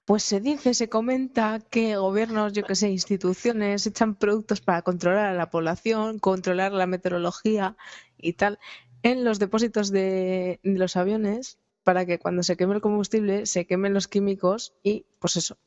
[0.03, 5.27] Pues se dice, se comenta que gobiernos, yo que sé, instituciones echan productos para controlar
[5.27, 7.77] a la población, controlar la meteorología
[8.17, 8.59] y tal
[9.03, 13.93] en los depósitos de, los aviones para que cuando se queme el combustible se quemen
[13.93, 15.57] los químicos y, pues eso,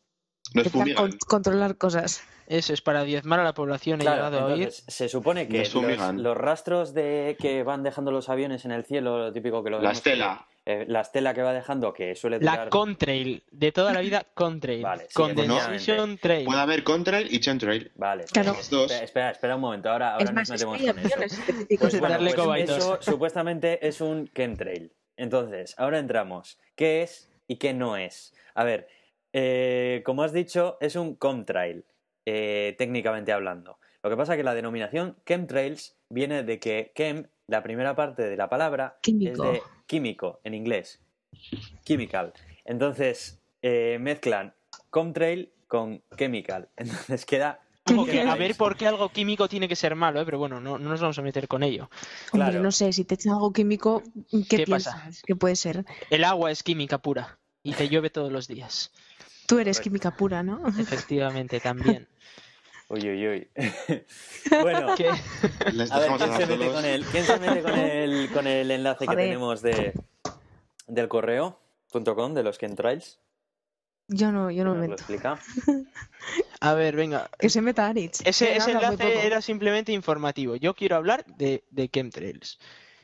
[0.53, 0.97] Intentar fumigan.
[1.11, 2.23] con- controlar cosas.
[2.47, 4.71] Eso es para diezmar a la población, he Claro, llegado a oír.
[4.71, 5.67] se supone que
[6.15, 9.81] los, rastros de que van dejando los aviones en el cielo, lo típico que lo
[9.81, 10.47] La estela.
[10.67, 12.65] eh, la estela que va dejando, que suele durar...
[12.65, 14.83] La contrail, de toda la vida contrail.
[14.83, 16.45] Vale, sí, Condensation trail.
[16.45, 17.91] Puede haber contrail y chemtrail.
[17.97, 18.53] Vale, Claro.
[18.71, 18.91] dos.
[18.91, 21.37] espera, espera, espera un momento, ahora, ahora es nos es que metemos con eso.
[21.81, 24.93] Pues bueno, pues eso supuestamente es un chemtrail.
[25.17, 26.59] Entonces, ahora entramos.
[26.77, 28.35] ¿Qué es y qué no es?
[28.55, 28.89] A ver,
[29.35, 31.85] eh, como has dicho, es un contrail,
[32.25, 33.79] eh, técnicamente hablando.
[34.03, 38.23] Lo que pasa es que la denominación chemtrails viene de que chem, la primera parte
[38.23, 39.45] de la palabra, Químico.
[39.45, 41.01] es de químico en inglés.
[41.85, 42.33] Chemical.
[42.65, 44.55] Entonces, eh, mezclan
[44.95, 46.69] chemtrail con chemical.
[46.77, 47.61] Entonces queda...
[47.87, 50.25] Como que, a ver por qué algo químico tiene que ser malo, ¿eh?
[50.25, 51.91] pero bueno, no, no nos vamos a meter con ello.
[52.33, 52.63] Hombre, Claro.
[52.63, 54.95] no sé, si te echan algo químico, ¿qué, ¿Qué piensas?
[54.95, 55.23] pasa?
[55.27, 55.85] ¿Qué puede ser?
[56.09, 58.91] El agua es química pura y te llueve todos los días.
[59.47, 59.83] Tú eres Correcto.
[59.83, 60.61] química pura, ¿no?
[60.79, 62.09] Efectivamente, también.
[62.89, 63.49] Uy, uy, uy.
[64.61, 65.11] bueno, ¿Qué?
[65.73, 68.47] Les A ver, dejamos ¿quién se mete con el, ¿quién se mete con el, con
[68.47, 69.95] el enlace que tenemos de,
[70.87, 73.19] del correo.com de los chemtrails?
[74.09, 74.95] Yo no, yo no me lo meto.
[74.95, 75.39] explica.
[76.61, 77.31] A ver, venga.
[77.39, 78.21] Que se meta Aritz.
[78.27, 80.57] Ese, ese enlace era simplemente informativo.
[80.57, 82.59] Yo quiero hablar de, de chemtrails.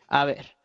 [0.08, 0.56] A ver,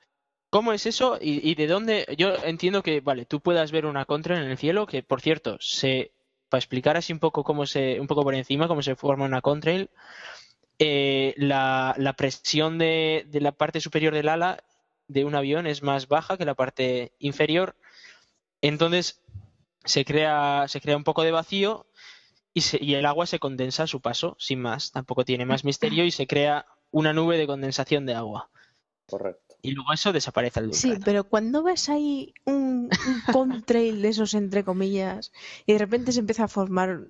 [0.49, 2.05] ¿cómo es eso y, y de dónde?
[2.17, 5.57] Yo entiendo que, vale, tú puedas ver una contra en el cielo, que por cierto,
[5.59, 6.11] se,
[6.49, 9.41] para explicar así un poco cómo se, un poco por encima, cómo se forma una
[9.41, 9.89] contrail,
[10.79, 14.63] eh, la, la presión de, de la parte superior del ala
[15.07, 17.75] de un avión es más baja que la parte inferior.
[18.61, 19.21] Entonces
[19.83, 21.85] se crea, se crea un poco de vacío
[22.53, 24.91] y, se- y el agua se condensa a su paso, sin más.
[24.91, 28.49] Tampoco tiene más misterio y se crea una nube de condensación de agua.
[29.07, 29.44] Correcto.
[29.65, 34.33] Y luego eso desaparece al Sí, pero cuando ves ahí un, un contrail de esos
[34.33, 35.31] entre comillas
[35.65, 37.01] y de repente se empieza a formar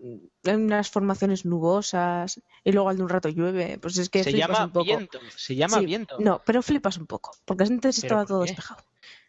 [0.44, 4.50] unas formaciones nubosas y luego al de un rato llueve, pues es que se flipas
[4.50, 4.86] llama un poco.
[4.86, 6.20] viento, se llama Sí, viento.
[6.20, 8.48] No, pero flipas un poco, porque antes ¿Pero estaba por todo qué?
[8.50, 8.84] despejado.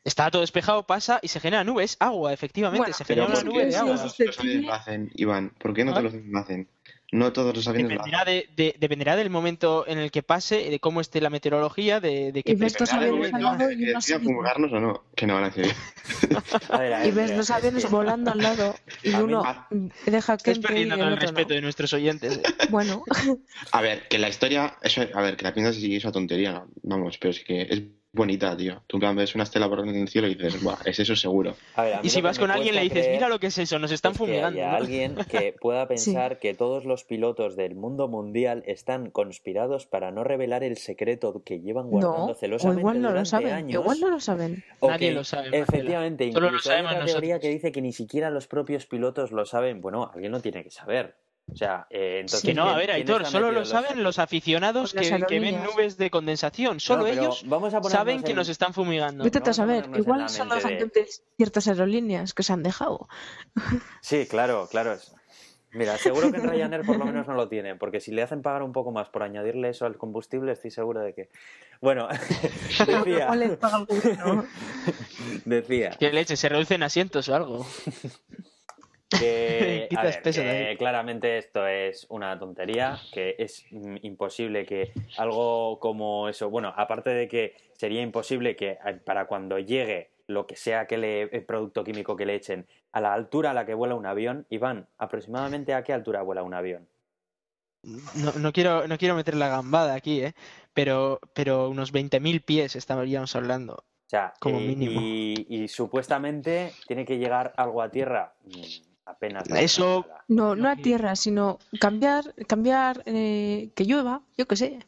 [0.04, 3.44] Está todo despejado, pasa y se genera nubes, agua, efectivamente, Bueno, se genera una ¿por
[3.44, 3.96] nube qué de agua.
[3.96, 5.52] no todos los aviones lo hacen, Iván?
[5.58, 5.94] ¿Por qué no ¿Ah?
[6.00, 6.68] todos los hacen?
[7.12, 10.70] No todos los aviones lo Dependerá, de, de- dependerá del momento en el que pase,
[10.70, 13.70] de cómo esté la meteorología, de, de qué Y ves del aviones al momento lado
[13.70, 13.92] en y que
[14.72, 15.72] o no, que no van a decidir.
[16.68, 19.42] A ver, a Y ves los es aviones que- volando al lado y A uno
[20.04, 21.54] deja que Estás y perdiendo el respeto no.
[21.54, 22.38] de nuestros oyentes.
[22.38, 22.42] eh.
[22.70, 23.04] Bueno,
[23.70, 26.64] A ver, que la historia, eso, a ver, que la piensas y es una tontería,
[26.82, 27.82] vamos, pero sí que es
[28.16, 28.82] bonita, tío.
[28.88, 31.14] Tú en plan ves una estela por en el cielo y dices, Buah, es eso
[31.14, 31.54] seguro.
[31.76, 33.46] a ver, a mí Y si vas con alguien le dices, creer mira lo que
[33.48, 34.58] es eso, nos están es que fumigando.
[34.58, 34.76] haya ¿no?
[34.82, 40.24] alguien que pueda pensar que todos los pilotos del mundo mundial están conspirados para no
[40.24, 43.82] revelar el secreto que llevan guardando no, o celosamente igual no lo durante saben, años.
[43.82, 44.64] igual no lo saben.
[44.80, 45.48] O Nadie que, lo sabe.
[45.58, 47.40] Efectivamente, Solo lo incluso hay otra teoría nosotros.
[47.42, 49.80] que dice que ni siquiera los propios pilotos lo saben.
[49.80, 51.14] Bueno, alguien lo tiene que saber.
[51.52, 52.42] O sea, eh, entonces.
[52.42, 55.62] Que no, ¿quién- a ver, Aitor, solo lo en saben los aficionados que, que ven
[55.62, 56.80] nubes de condensación.
[56.80, 59.22] Solo No, ellos vamos a ponernos saben que en- nos están fumigando.
[59.22, 63.08] Vete a saber, igual son los de- agentes de ciertas aerolíneas que se han dejado.
[64.00, 64.96] Sí, claro, claro.
[65.72, 68.42] Mira, seguro que en Ryanair por lo menos no lo tienen, porque si le hacen
[68.42, 71.28] pagar un poco más por añadirle eso al combustible, estoy seguro de que.
[71.80, 72.08] Bueno,
[72.86, 73.28] decía.
[75.44, 77.66] Decía Que leche, se reducen asientos o algo.
[79.08, 86.28] Que, a ver, claramente esto es una tontería, que es mm, imposible que algo como
[86.28, 90.86] eso, bueno, aparte de que sería imposible que eh, para cuando llegue lo que sea
[90.86, 93.94] que le, el producto químico que le echen a la altura a la que vuela
[93.94, 96.88] un avión, Iván, aproximadamente a qué altura vuela un avión.
[98.16, 100.34] No, no quiero, no quiero meter la gambada aquí, ¿eh?
[100.74, 103.74] Pero, pero unos 20.000 pies estaríamos hablando.
[103.74, 105.00] O sea, Como y, mínimo.
[105.00, 109.48] y- y supuestamente tiene que llegar algo a tierra mm, apenas.
[109.48, 110.24] la Eso- nada.
[110.28, 114.78] No, no a que- tierra, sino cambiar, cambiar eh, que llueva, yo qué sé.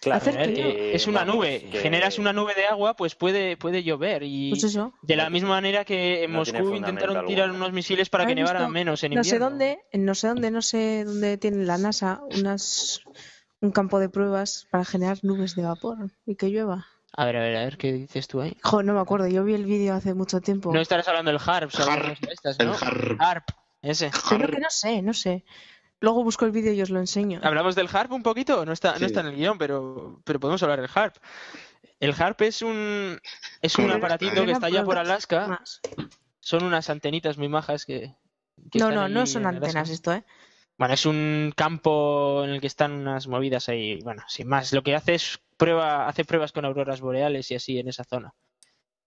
[0.00, 1.66] Claro, que que es una vamos, nube.
[1.72, 4.22] que Generas una nube de agua, pues puede, puede llover.
[4.22, 4.92] Y Pues eso.
[5.00, 8.34] de la misma manera que en No Moscú intentaron tirar unos misiles para ¿Has que
[8.34, 9.48] nevara menos en No sé invierno.
[9.48, 13.00] dónde, en no sé dónde, no sé dónde tiene la NASA unas
[13.62, 16.86] un campo de pruebas para generar nubes de vapor y que llueva.
[17.16, 18.56] A ver, a ver, a ver, ¿qué dices tú ahí?
[18.62, 20.72] Jo, no me acuerdo, yo vi el vídeo hace mucho tiempo.
[20.72, 22.74] No estarás hablando del HARP, Harp, de estas, El ¿no?
[22.74, 23.20] harp.
[23.20, 23.48] HARP,
[23.82, 24.10] ese.
[24.30, 25.44] Pero que no sé, no sé.
[26.00, 27.40] Luego busco el vídeo y os lo enseño.
[27.44, 28.64] ¿Hablamos del HARP un poquito?
[28.66, 29.00] No está, Sí.
[29.00, 31.16] no está en el guion, pero, pero podemos hablar del HARP.
[32.00, 33.20] El HARP es un,
[33.62, 35.46] es un aparatito que está allá por Alaska.
[35.46, 35.80] más.
[36.40, 38.14] Son unas antenitas muy majas que...
[38.72, 40.24] que No, están no, no son antenas esto, ¿eh?
[40.76, 44.00] Bueno, es un campo en el que están unas movidas ahí.
[44.02, 47.78] Bueno, sin más, lo que hace es prueba, hace pruebas con auroras boreales y así
[47.78, 48.34] en esa zona.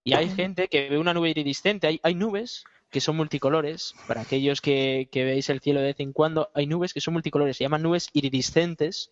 [0.03, 1.87] Y hay gente que ve una nube iridiscente.
[1.87, 3.93] Hay, hay nubes que son multicolores.
[4.07, 7.13] Para aquellos que, que veis el cielo de vez en cuando, hay nubes que son
[7.13, 7.57] multicolores.
[7.57, 9.11] Se llaman nubes iridiscentes.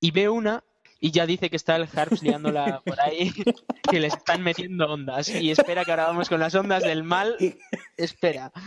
[0.00, 0.64] Y ve una
[1.00, 3.30] y ya dice que está el Harps liándola por ahí,
[3.90, 5.28] que le están metiendo ondas.
[5.28, 7.36] Y espera que ahora vamos con las ondas del mal.
[7.96, 8.52] Espera.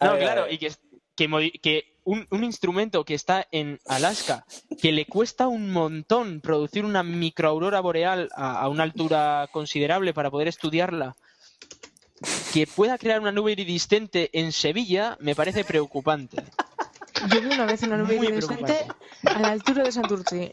[0.00, 0.72] No, claro, y que,
[1.14, 4.46] que, modi- que un, un instrumento que está en Alaska,
[4.80, 10.30] que le cuesta un montón producir una microaurora boreal a, a una altura considerable para
[10.30, 11.16] poder estudiarla,
[12.52, 16.42] que pueda crear una nube iridiscente en Sevilla, me parece preocupante.
[17.32, 18.86] Yo vi una vez una nube Muy iridiscente
[19.24, 20.52] a la altura de Santurce.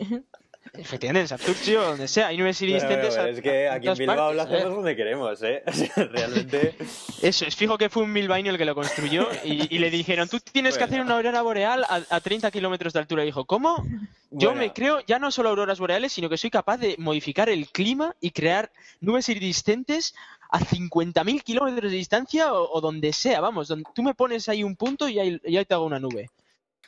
[0.74, 3.10] Efectivamente, en Santurcio, donde sea, hay nubes Bueno, iridiscentes.
[3.16, 4.70] bueno, a- es que aquí en Bilbao lo hacemos ¿eh?
[4.76, 5.64] donde queremos, ¿eh?
[5.68, 6.76] O sea, realmente.
[7.22, 10.30] Eso, es fijo que fue un bilbaíno el que lo construyó y, y le dijeron,
[10.30, 10.94] tú tienes que Bueno.
[10.94, 13.24] hacer una aurora boreal a, a 30 kilómetros de altura.
[13.24, 13.86] Y dijo, ¿cómo?
[14.30, 17.50] Yo Bueno, me creo ya no solo auroras boreales, sino que soy capaz de modificar
[17.50, 20.16] el clima y crear nubes iridiscentes
[20.52, 23.42] a 50.000 kilómetros de distancia o, o donde sea.
[23.42, 26.00] Vamos, donde tú me pones ahí un punto y ahí, y ahí te hago una
[26.00, 26.30] nube.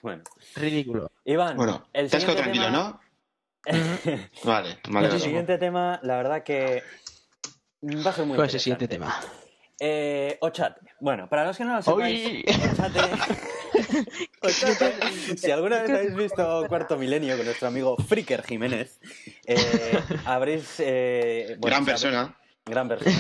[0.02, 0.24] Bueno,
[0.56, 1.12] Ridículo.
[1.26, 3.00] Iván, Bueno, el te has quedado tranquilo, tema- ¿no?
[4.44, 5.08] Vale, vale.
[5.08, 6.84] el siguiente tema, la verdad que
[7.84, 9.20] va a ser muy ¿Cuál es el siguiente tema?
[9.80, 10.82] Eh, Ochate.
[11.00, 12.44] Bueno, para los que no lo sepáis.
[12.48, 13.04] Ochate...
[14.42, 19.00] Ochate, Si alguna vez habéis visto Cuarto Milenio con nuestro amigo Fricker Jiménez,
[19.46, 20.76] eh, habréis...
[20.80, 22.38] eh, bueno, Gran persona.
[22.66, 23.14] Gran persona.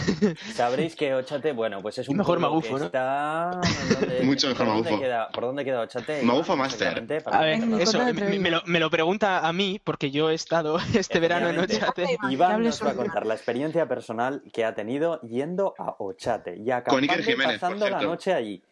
[0.54, 2.86] Sabréis que Ochate, bueno, pues es un Mejor magufo, que ¿no?
[2.86, 3.60] está...
[4.00, 5.00] ¿dónde- Mucho mejor magufo.
[5.00, 6.24] queda- ¿Por dónde queda Ochate?
[6.24, 7.06] Magufo master.
[7.26, 11.20] A ver, eso, me, lo, me lo pregunta a mí porque yo he estado este
[11.20, 11.60] verano en.
[11.60, 12.06] Ochate.
[12.06, 16.56] Que Iván nos va a contar la experiencia personal que ha tenido yendo a Ochate
[16.56, 18.64] y Con Iker acampando y Jiménez, por pasando la noche allí.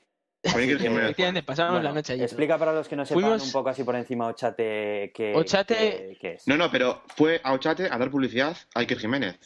[0.53, 1.03] Con Iker que- Jiménez.
[1.03, 2.23] Efectivamente, pasábamos Bueno, la noche allí.
[2.23, 6.17] Explica para los que no sepan Fuimos- un poco así por encima Ochate qué, Ochate-
[6.17, 6.47] qué es.
[6.47, 9.37] No, no, pero fue a Ochate a dar publicidad a Iker Jiménez.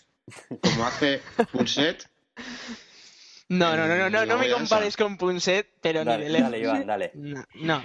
[0.62, 1.22] Como hace
[1.52, 2.10] Punset.
[3.48, 6.52] No, no, no, no, no, no me compares con Punset, pero ni de Dale, lejos.
[6.52, 7.12] dale, Iván, dale.
[7.16, 7.84] No, no.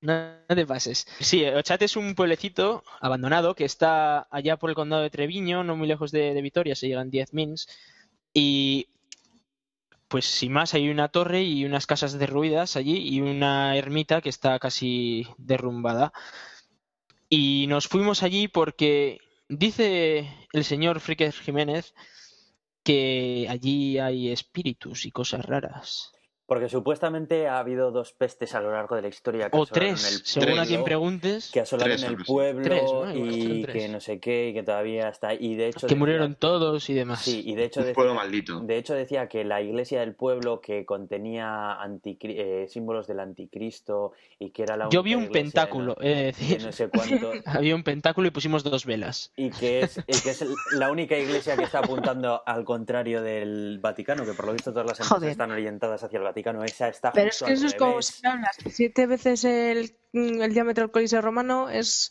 [0.00, 0.12] No,
[0.48, 1.06] no te pases.
[1.20, 5.76] Sí, Ochate es un pueblecito abandonado que está allá por el condado de Treviño, no
[5.76, 7.68] muy lejos de, de Vitoria, se llegan 10 mins.
[8.32, 8.88] Y
[10.08, 14.28] pues sin más, hay una torre y unas casas derruidas allí y una ermita que
[14.28, 16.12] está casi derrumbada.
[17.28, 19.18] Y nos fuimos allí porque
[19.48, 21.94] dice el señor Fricker Jiménez
[22.82, 26.12] que allí hay espíritus y cosas raras.
[26.48, 30.02] Porque supuestamente ha habido dos pestes a lo largo de la historia que O tres,
[30.10, 31.50] el según a pueblo, quien preguntes.
[31.52, 33.14] que asolaron Tres, el pueblo Tres, ¿no?
[33.14, 33.76] Igual y tres.
[33.76, 36.88] que no sé qué y que todavía está y de hecho que decía- murieron todos
[36.88, 37.20] y demás.
[37.20, 38.60] sí y de hecho Un decía, pueblo maldito.
[38.60, 41.76] de hecho decía que la iglesia del pueblo que contenía
[42.22, 46.14] eh, símbolos del anticristo y que era la Yo vi un de pentáculo, no- de
[46.14, 49.32] decir, no sé cuánto había un pentáculo y pusimos dos velas.
[49.36, 50.42] y que es, y que es
[50.72, 54.86] la única iglesia que está apuntando al contrario del Vaticano, que por lo visto todas
[54.86, 55.30] las empresas Joder.
[55.30, 56.37] están orientadas hacia el Vaticano.
[56.64, 60.84] Esa está Pero es que eso es como si hablas siete veces el, el diámetro
[60.84, 62.10] del Coliseo romano, es,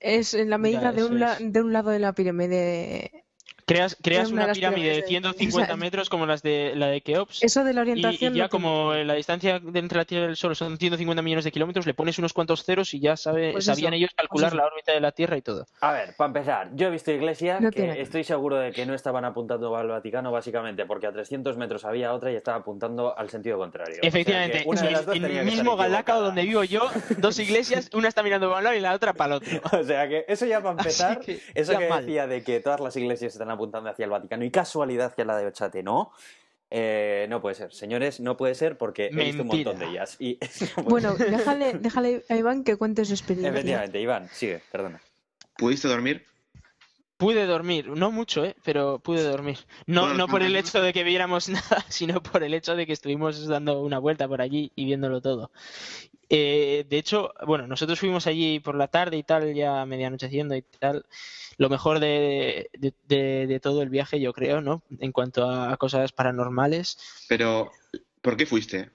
[0.00, 3.23] es en la medida de, un la- de un lado de la pirámide.
[3.66, 6.88] Creas, creas una pirámide de pirámides de- 150 o sea, metros como las de la
[6.88, 7.42] de Keops.
[7.42, 8.34] Eso de la Y, orientación.
[8.34, 11.44] y ya como la distancia de entre la Tierra y el Sol son 150 millones
[11.44, 14.50] de kilómetros, le pones unos cuantos ceros y ya sabe, Pues sabían eso, ellos calcular
[14.50, 15.66] pues la órbita de la Tierra y todo.
[15.80, 18.00] A ver, para empezar, yo he visto iglesias No que tiene.
[18.00, 22.12] estoy seguro de que no estaban apuntando al Vaticano básicamente porque a 300 metros había
[22.12, 23.94] otra y estaba apuntando al sentido contrario.
[23.96, 28.08] O sea Efectivamente, una de en, el mismo Galácao donde vivo yo, dos iglesias, una
[28.08, 29.60] está mirando para un lado y la otra para el otro.
[29.80, 32.04] O sea que eso ya para empezar, que eso ya que mal.
[32.04, 35.36] decía de que todas las iglesias están apuntando hacia el Vaticano y casualidad hacia la
[35.38, 36.12] de Ochate, ¿no?
[36.70, 39.70] Eh, no puede ser, señores, no puede ser porque he visto un Mentira.
[39.72, 40.16] montón de ellas.
[40.18, 40.38] Y
[40.84, 43.50] Bueno, déjale, déjale a Iván que cuente su experiencia.
[43.50, 45.00] efectivamente, Iván, sigue, perdona.
[45.56, 46.26] ¿Pudiste dormir?
[47.16, 48.56] Pude dormir, no mucho, ¿eh?
[48.64, 49.58] pero pude dormir.
[49.86, 52.86] No, Bueno, no por el hecho de que viéramos nada, sino por el hecho de
[52.86, 55.52] que estuvimos dando una vuelta por allí y viéndolo todo.
[56.36, 60.56] Eh, de hecho, bueno, nosotros fuimos allí por la tarde y tal, ya media anocheciendo
[60.56, 61.06] y tal.
[61.58, 64.82] Lo mejor de, de- de- de todo el viaje, yo creo, ¿no?
[64.98, 66.98] En cuanto a cosas paranormales.
[67.28, 67.70] Pero,
[68.20, 68.90] ¿por qué fuiste?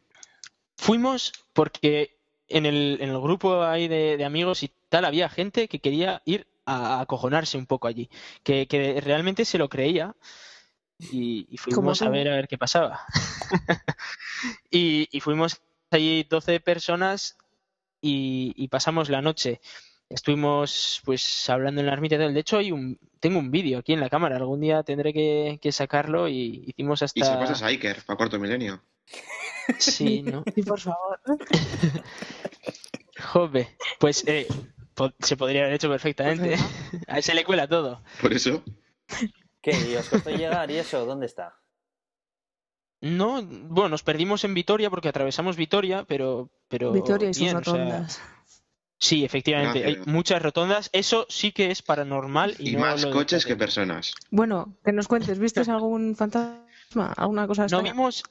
[0.75, 2.17] Fuimos porque
[2.49, 6.21] en el, en el grupo ahí de, de amigos y tal había gente que quería
[6.25, 8.09] ir a acojonarse un poco allí,
[8.43, 10.13] que, que realmente se lo creía
[10.99, 12.99] y, y fuimos a ver a ver qué pasaba.
[14.71, 15.61] y, y fuimos
[15.91, 17.37] allí 12 personas
[18.01, 19.59] y, y pasamos la noche.
[20.09, 22.33] Estuvimos pues hablando en la ermita tal.
[22.33, 24.37] De hecho, hay un, tengo un vídeo aquí en la cámara.
[24.37, 27.19] Algún día tendré que, que sacarlo y hicimos hasta...
[27.19, 28.81] Y se pasas a Iker, para cuarto milenio.
[29.77, 30.43] Sí, ¿no?
[30.55, 31.19] Sí, por favor.
[33.33, 33.67] Jove,
[33.99, 34.47] pues eh,
[34.95, 36.55] po- se podría haber hecho perfectamente.
[37.07, 38.01] A ese le cuela todo.
[38.21, 38.63] Por eso.
[39.61, 39.71] ¿Qué?
[39.91, 41.05] ¿Y os costó llegar y eso?
[41.05, 41.55] ¿Dónde está?
[43.01, 47.55] No, bueno, nos perdimos en Vitoria porque atravesamos Vitoria, pero, pero Victoria y sus bien,
[47.57, 48.21] o sea, rotondas.
[48.97, 50.07] sí, efectivamente, hay Gracias.
[50.07, 50.89] muchas rotondas.
[50.91, 54.13] Eso sí que es paranormal y, Y no más coches que personas.
[54.31, 56.65] Bueno, que nos cuentes, ¿viste algún fantasma?
[57.15, 57.91] ¿Alguna cosa No extraña?
[57.93, 58.23] vimos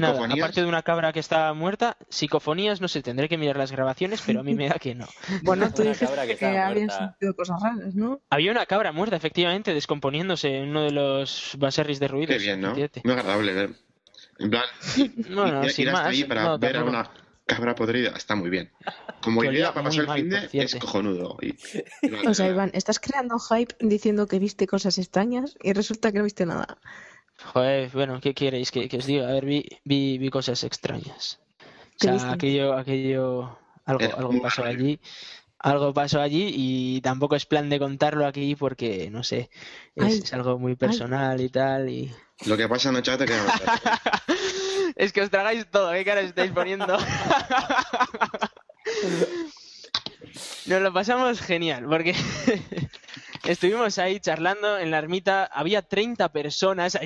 [0.00, 3.70] nada, aparte de una cabra que está muerta, psicofonías, no sé, tendré que mirar las
[3.70, 5.06] grabaciones, pero a mí me da que no.
[5.44, 6.98] Bueno, tú dijiste que que, muerta.
[6.98, 8.20] sentido cosas raras, ¿no?
[8.30, 12.34] Había una cabra muerta, efectivamente, descomponiéndose en uno de los baserris derruidos.
[12.36, 12.74] Qué bien, ¿no?
[12.74, 13.85] Muy agradable ver.
[14.38, 14.64] En plan,
[15.34, 17.10] Bueno, ir, sin ir hasta más, allí para no, ver a una
[17.46, 18.70] cabra podrida está muy bien.
[19.22, 21.36] Como olía idea para pasar el mal, fin de es cojonudo.
[21.42, 21.54] Y-
[22.28, 26.24] O sea, Iván, estás creando hype diciendo que viste cosas extrañas y resulta que no
[26.24, 26.78] viste nada.
[27.52, 29.28] Joder, bueno, ¿qué queréis que, que os diga?
[29.28, 31.38] A ver, vi, vi, vi cosas extrañas.
[31.60, 31.64] O
[31.98, 32.28] ¿Qué sea, viste?
[32.34, 34.74] aquello, aquello, algo, Era algo pasó raro.
[34.74, 35.00] allí.
[35.58, 39.50] Algo pasó allí y tampoco es plan de contarlo aquí porque, no sé,
[39.94, 42.12] es, Ay, es algo muy personal y tal y...
[42.44, 43.80] Lo que pasa en Ochate que no lo sabes.
[44.96, 46.98] es que os tragáis todo, ¿qué cara estáis poniendo?
[50.66, 52.14] Nos lo pasamos genial, porque
[53.44, 56.98] estuvimos ahí charlando en la ermita, había 30 personas o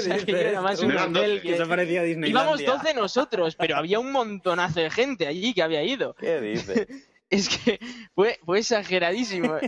[0.00, 1.66] sea, que era más un hotel 12, que...
[1.66, 2.06] Parecía.
[2.06, 6.14] Íbamos 12 nosotros, pero había un montonazo de gente allí que había ido.
[6.14, 6.86] ¿Qué dices?
[7.30, 7.78] Es que
[8.14, 9.58] fue, fue exageradísimo.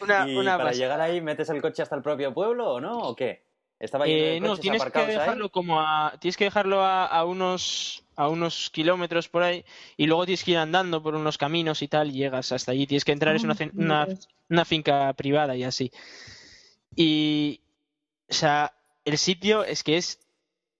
[0.00, 0.72] Una, ¿Y una para pasada.
[0.72, 2.98] llegar ahí metes el coche hasta el propio pueblo o no?
[2.98, 3.44] ¿O qué?
[3.84, 5.08] ¿Estaba Eh, no, tienes que ahí?
[5.10, 9.64] dejarlo como a, tienes que dejarlo a, a unos a unos kilómetros por ahí
[9.96, 12.86] y luego tienes que ir andando por unos caminos y tal y llegas hasta allí.
[12.86, 14.08] Tienes que entrar, es una, cen- una,
[14.48, 15.90] una finca privada y así.
[16.96, 17.60] Y,
[18.28, 18.72] o sea,
[19.04, 20.20] el sitio es que es,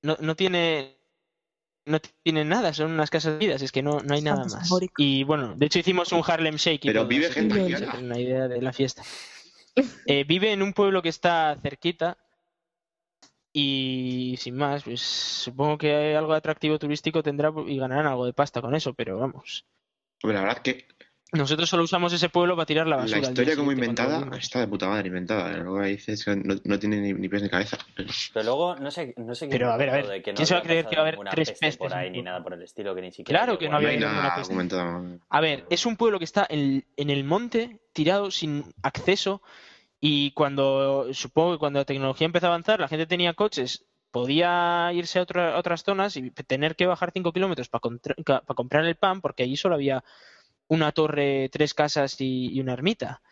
[0.03, 0.97] no, no tiene,
[1.87, 4.71] no tienen nada, son unas casas vidas, es que no, no hay nada más.
[4.97, 6.85] Y bueno, de hecho hicimos un Harlem Shake.
[6.85, 9.03] y Pero todo, vive gente una idea de la fiesta.
[10.07, 12.19] Eh, vive en un pueblo que está cerquita
[13.57, 18.33] y sin más, pues supongo que algo de atractivo turístico tendrá y ganarán algo de
[18.33, 19.65] pasta con eso, pero vamos.
[20.25, 20.89] Hombre, la verdad que
[21.31, 23.21] Nosotros solo usamos ese pueblo para tirar la la basura.
[23.21, 25.53] día historia como inventada está de puta madre inventada.
[25.53, 27.79] Que dices que no, no tiene ni, ni pies ni cabeza.
[28.33, 30.47] Pero luego, no sé, no sé Pero, a ver, a ver, de que no ¿quién
[30.49, 32.43] se va a creer que va a haber tres peste pestes por ahí ni nada
[32.43, 35.21] por el estilo, que ni siquiera Claro que no había ninguna nada peste.
[35.29, 39.43] A ver, es un pueblo que está en, en el monte, tirado sin acceso,
[40.07, 44.91] y cuando, supongo que cuando la tecnología empezó a avanzar, la gente tenía coches, podía
[44.93, 48.97] irse a, otra- a otras zonas y tener que bajar 5 kilómetros para comprar el
[48.97, 50.05] pan, porque allí solo había
[50.69, 53.23] una torre, tres casas y, y una ermita.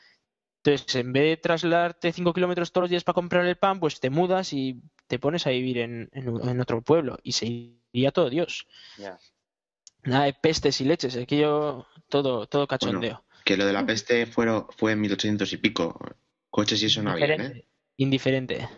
[0.65, 4.01] Entonces, en vez de trasladarte 5 kilómetros todos los días para comprar el pan, pues
[4.01, 7.47] te mudas y te pones a vivir en, en un- en otro pueblo, y se
[7.93, 8.67] iría todo Dios.
[10.05, 13.25] Nada de pestes y leches, aquello todo, todo cachondeo.
[13.45, 15.99] Que lo de la peste fueron, fue en 1800 y pico.
[16.53, 17.33] Coches y eso no había, ¿eh?
[17.33, 17.67] Indiferente.
[17.97, 18.69] Indiferente.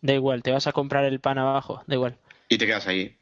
[0.00, 2.16] Da igual, te vas a comprar el pan abajo, da igual.
[2.48, 3.18] Y te quedas ahí.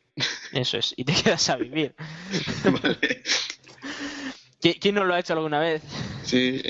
[0.52, 1.94] Eso es, y te quedas a vivir.
[2.64, 3.22] vale.
[4.60, 5.82] ¿Qui- ¿Quién no lo ha hecho alguna vez?
[6.24, 6.62] Sí,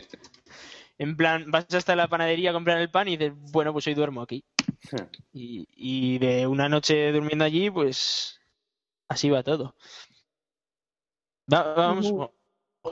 [0.98, 3.94] En plan, vas hasta la panadería a comprar el pan y dices, bueno, pues hoy
[3.94, 4.44] duermo aquí.
[4.92, 5.04] Hmm.
[5.32, 8.38] Y, y de una noche durmiendo allí, pues
[9.08, 9.74] así va todo.
[11.52, 12.28] Va- vamos, Uh.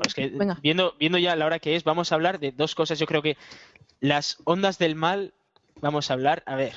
[0.06, 0.58] Es que Venga.
[0.62, 2.98] viendo, viendo ya la hora que es, vamos a hablar de dos cosas.
[2.98, 3.36] Yo creo que
[4.00, 5.34] las ondas del mal,
[5.80, 6.74] vamos a hablar, a ver.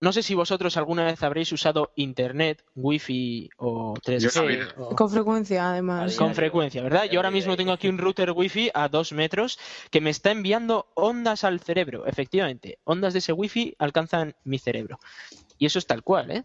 [0.00, 4.32] No sé si vosotros alguna vez habréis usado internet, wifi o 3G.
[4.34, 4.68] también.
[4.76, 6.16] o- Con frecuencia, además.
[6.16, 7.04] con frecuencia, ¿verdad?
[7.04, 9.60] Yo ahora mismo tengo aquí un router wifi a dos metros
[9.90, 12.04] que me está enviando ondas al cerebro.
[12.06, 14.98] Efectivamente, ondas de ese wifi alcanzan mi cerebro.
[15.56, 16.44] Y eso es tal cual, ¿eh?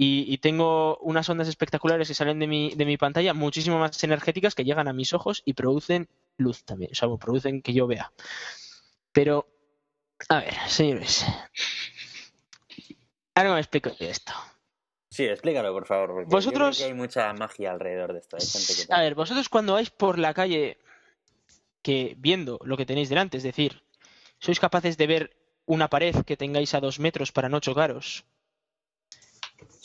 [0.00, 4.02] Y, y tengo unas ondas espectaculares que salen de mi, de mi pantalla, muchísimo más
[4.04, 6.92] energéticas, que llegan a mis ojos y producen luz también.
[6.92, 8.12] O sea, producen que yo vea.
[9.12, 9.48] Pero,
[10.28, 11.26] a ver, señores.
[13.34, 14.32] Ahora me explico esto.
[15.10, 16.10] Sí, explícalo, por favor.
[16.10, 18.36] Porque Vosotros- yo creo que hay mucha magia alrededor de esto.
[18.36, 20.78] Hay gente que A ver, vosotros cuando vais por la calle
[21.82, 23.82] que viendo lo que tenéis delante, es decir,
[24.38, 25.36] sois capaces de ver
[25.66, 28.24] una pared que tengáis a dos metros para no chocaros.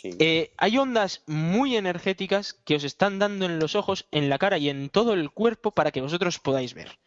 [0.03, 0.09] Sí.
[0.19, 4.57] Eh, hay ondas muy energéticas que os están dando en los ojos, en la cara
[4.57, 6.99] y en todo el cuerpo para que vosotros podáis ver.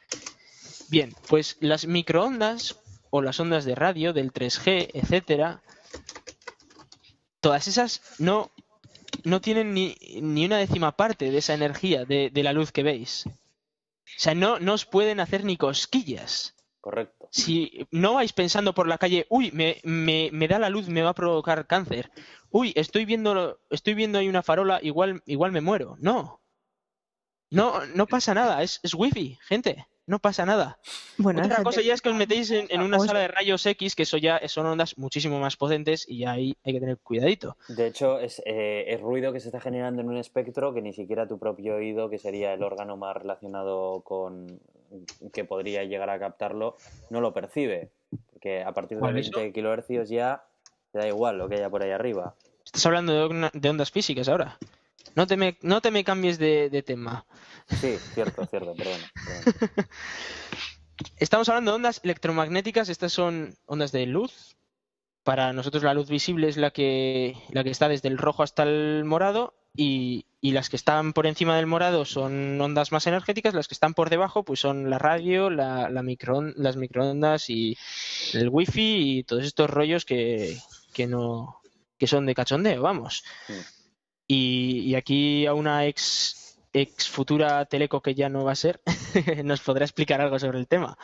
[0.88, 2.80] Bien, pues las microondas
[3.10, 5.62] o las ondas de radio del 3G, etcétera,
[7.40, 8.50] todas esas no,
[9.24, 12.82] no tienen ni, ni una décima parte de esa energía de, de la luz que
[12.82, 13.26] veis.
[13.26, 16.55] O sea, no, no os pueden hacer ni cosquillas.
[16.86, 17.26] Correcto.
[17.32, 21.02] Si no vais pensando por la calle, uy, me, me, me da la luz, me
[21.02, 22.12] va a provocar cáncer.
[22.52, 25.96] Uy, estoy viendo, estoy viendo ahí una farola, igual, igual me muero.
[25.98, 26.40] No.
[27.50, 29.84] No, no pasa nada, es, es wifi, gente.
[30.06, 30.78] No pasa nada.
[31.18, 33.26] Bueno, hay Otra gente- cosa ya es que os metéis en, en una sala de
[33.26, 36.98] rayos X, que eso ya son ondas muchísimo más potentes y ahí hay que tener
[36.98, 37.56] cuidadito.
[37.66, 40.92] De hecho, es, eh, es ruido que se está generando en un espectro que ni
[40.92, 44.60] siquiera tu propio oído, que sería el órgano más relacionado con
[45.32, 46.76] que podría llegar a captarlo,
[47.10, 47.90] no lo percibe.
[48.32, 50.44] Porque a partir de ¿Cuál es 20 kilohercios ya
[50.92, 52.34] te da igual lo que haya por ahí arriba.
[52.64, 54.58] Estás hablando de, ondas físicas ahora.
[55.14, 57.24] No te me, no te me cambies de, de tema.
[57.68, 59.10] Sí, cierto, cierto, perdona.
[59.14, 59.88] perdona.
[61.16, 64.56] Estamos hablando de ondas electromagnéticas, estas son ondas de luz.
[65.22, 68.62] Para nosotros la luz visible es la que, la que está desde el rojo hasta
[68.62, 73.54] el morado y, y las que están por encima del morado son ondas más energéticas,
[73.54, 77.76] las que están por debajo pues son la radio, la, la microon- las microondas y
[78.32, 80.56] el wifi y todos estos rollos que,
[80.92, 81.60] que no
[81.98, 83.24] que son de cachondeo, vamos.
[84.28, 86.45] Y, y aquí a una ex,
[86.80, 88.80] ex futura teleco que ya no va a ser
[89.44, 90.98] nos podrá explicar algo sobre el tema.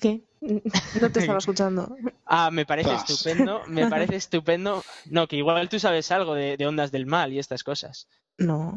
[0.00, 0.22] ¿Qué?
[0.40, 1.96] No te estaba escuchando.
[2.26, 4.84] Ah, me parece estupendo, me parece estupendo.
[5.06, 8.08] No, que igual tú sabes algo de, de ondas del mal y estas cosas.
[8.38, 8.76] No.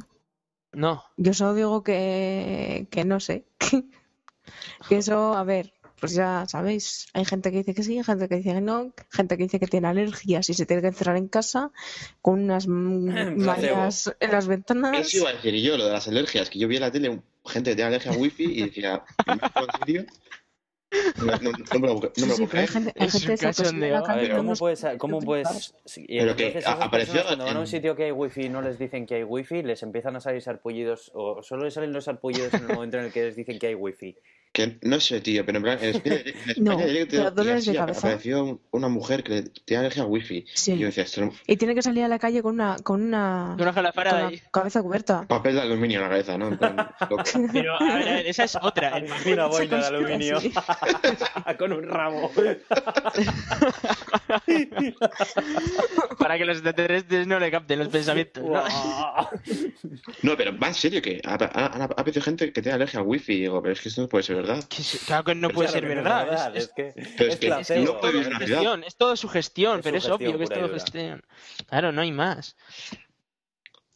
[0.71, 3.43] No, Yo solo digo que, que no sé.
[4.87, 8.27] que eso, a ver, pues ya sabéis, hay gente que dice que sí, hay gente
[8.27, 11.17] que dice que no, gente que dice que tiene alergias y se tiene que encerrar
[11.17, 11.71] en casa
[12.21, 14.99] con unas mm, mallas en las ventanas.
[14.99, 17.21] Eso iba a decir yo, lo de las alergias, que yo vi en la tele
[17.45, 19.39] gente que tenía alergia a wifi y decía, ¿en
[19.79, 20.05] serio?
[21.17, 23.31] No, no, no me lo, no me lo Sí, sí, hay gente, hay Es gente
[23.33, 24.03] en cachondeo.
[24.35, 25.75] ¿cómo puedes, cómo puedes...
[25.85, 28.61] sí, Pero que apareció personas cuando van a un sitio que hay wifi y no
[28.61, 32.05] les dicen que hay wifi, les empiezan a salir sarpullidos, o solo les salen los
[32.05, 34.15] sarpullidos en el momento en el que les dicen que hay wifi.
[34.51, 37.65] Que no sé, tío, pero en plan, en España, en España No, directo pero dolores
[37.67, 37.99] de cabeza.
[37.99, 40.43] apareció una mujer que tenía alergia al wifi.
[40.55, 40.73] Sí.
[40.73, 43.01] Y yo decía, esto es Y tiene que salir a la calle con una, con
[43.03, 44.41] una, Una jalafara con ahí.
[44.51, 45.27] cabeza cubierta.
[45.27, 46.47] papel de aluminio en la cabeza, ¿no?
[46.47, 46.89] En plan.
[47.53, 49.01] Pero a ver, esa es otra.
[49.27, 50.39] Una boina de aluminio
[51.59, 52.31] con un ramo.
[56.17, 58.43] para que los extraterrestres no le capten los pensamientos.
[60.23, 60.37] ¿no?
[60.37, 61.83] Pero va en serio que ha, ha,
[62.21, 63.33] gente que tiene alergia al wifi.
[63.33, 64.63] Y digo, pero es que esto no puede ser verdad.
[64.67, 66.55] Que claro que no puede ser verdad.
[66.55, 68.23] es- es- que Pero es es que placebo, no puede
[68.97, 70.73] todo es sugestión, Es pero es obvio que es todo dura.
[70.73, 71.23] gestión.
[71.67, 72.55] Claro, no hay más.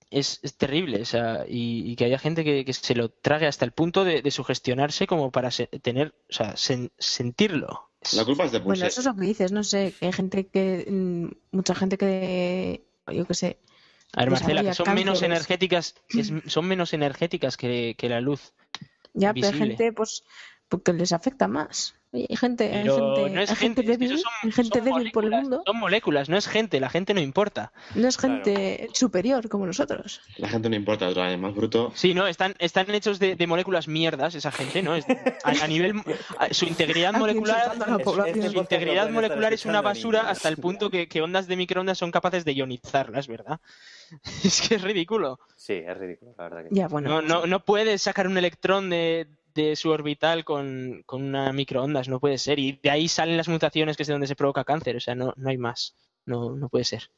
[0.10, 3.48] Es, es terrible, o sea, y, y que haya gente que, que se lo trague
[3.48, 7.90] hasta el punto de, de sugestionarse como para se- tener, o sea, sen- sentirlo.
[8.12, 8.88] La culpa es de Bueno, Pulse.
[8.88, 12.86] eso es lo que dices, no sé, que hay gente que, mm, mucha gente que,
[13.12, 13.60] yo qué sé,
[14.14, 18.54] A ver, Marcela, que son menos energéticas, es- son menos energéticas que, que la luz.
[19.14, 20.24] ya, pero hay gente, pues,
[20.70, 21.96] porque les afecta más.
[22.16, 22.90] Hay gente, hay gente,
[23.32, 25.30] no es hay gente gente, es que débil, son- hay gente son débil por el
[25.32, 27.72] moléculas, mundo, Son moléculas, no es gente, la gente no importa.
[27.96, 28.36] no es Claro.
[28.36, 30.22] gente superior como nosotros.
[30.38, 31.92] La gente no importa, otra vez, más bruto.
[31.96, 34.96] Sí, no, están, están hechos de, de moléculas mierdas, esa gente, ¿no?
[34.96, 35.06] Es,
[35.44, 36.04] a, a nivel.
[36.38, 37.74] a- su integridad molecular.
[38.28, 41.98] es- Su integridad molecular es una basura hasta el punto que, que ondas de microondas
[41.98, 43.60] son capaces de ionizarla, es verdad.
[44.44, 45.40] Es que es ridículo.
[45.56, 48.92] Sí, es ridículo, la verdad que Ya, bueno, No, no, no puedes sacar un electrón
[48.92, 52.60] de, de su orbital con, con una microondas, no puede ser.
[52.60, 55.16] Y de ahí salen las mutaciones que es de donde se provoca cáncer, o sea,
[55.16, 55.96] no, no hay más.
[56.26, 57.10] No, no puede ser.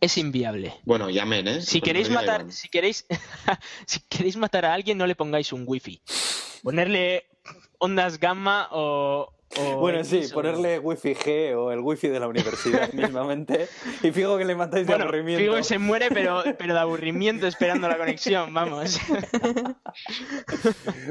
[0.00, 0.74] Es inviable.
[0.84, 1.62] Bueno, llamen, ¿eh?
[1.62, 2.52] Si Porque queréis matar, Iván.
[2.52, 3.06] si queréis,
[3.86, 6.02] si queréis matar a alguien, no le pongáis un wifi.
[6.62, 7.26] Ponerle
[7.78, 9.32] ondas gamma o.
[9.58, 13.68] o Bueno, sí, ponerle wifi G o el wifi de la universidad mismamente
[14.02, 15.40] y fijo que le matáis de Bueno, aburrimiento.
[15.42, 18.98] digo que se muere, pero, pero de aburrimiento esperando la conexión, vamos.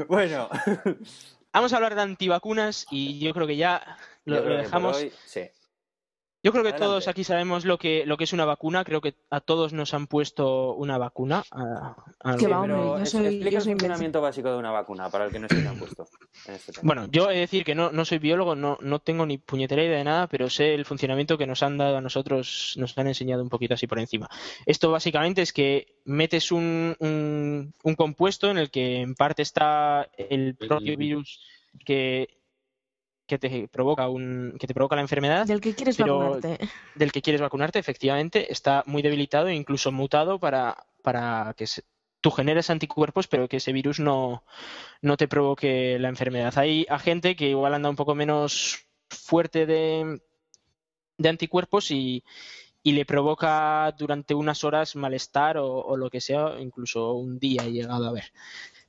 [0.08, 0.48] Bueno,
[1.52, 4.98] Vamos a hablar de antivacunas y yo creo que ya lo, dejamos.
[4.98, 5.40] hoy, sí.
[6.46, 6.86] Yo creo que Adelante.
[6.86, 8.84] todos aquí sabemos lo que, lo que es una vacuna.
[8.84, 11.42] Creo que a todos nos han puesto una vacuna.
[11.50, 15.10] a- a- Pero hombre, yo es- soy- explica yo el funcionamiento básico de una vacuna
[15.10, 16.06] para el que no esté tan puesto
[16.46, 16.82] en este tema.
[16.84, 19.82] Bueno, yo he de decir que no, no soy biólogo, no, no tengo ni puñetera
[19.82, 23.08] idea de nada, pero sé el funcionamiento que nos han dado a nosotros, nos han
[23.08, 24.28] enseñado un poquito así por encima.
[24.66, 30.08] Esto básicamente es que metes un, un, un compuesto en el que en parte está
[30.16, 31.40] el propio virus
[31.84, 32.28] que,
[33.26, 36.58] que te provoca un, que te provoca la enfermedad, del que quieres vacunarte.
[36.94, 41.82] del que quieres vacunarte, efectivamente, está muy debilitado e incluso mutado para, para que se-
[42.20, 44.44] tú generes anticuerpos, pero que ese virus no,
[45.02, 46.56] no te provoque la enfermedad.
[46.58, 50.20] Hay a gente que igual anda un poco menos fuerte de,
[51.18, 52.24] de anticuerpos y,
[52.82, 57.64] y le provoca durante unas horas malestar o, o lo que sea, incluso un día
[57.64, 58.32] he llegado a ver.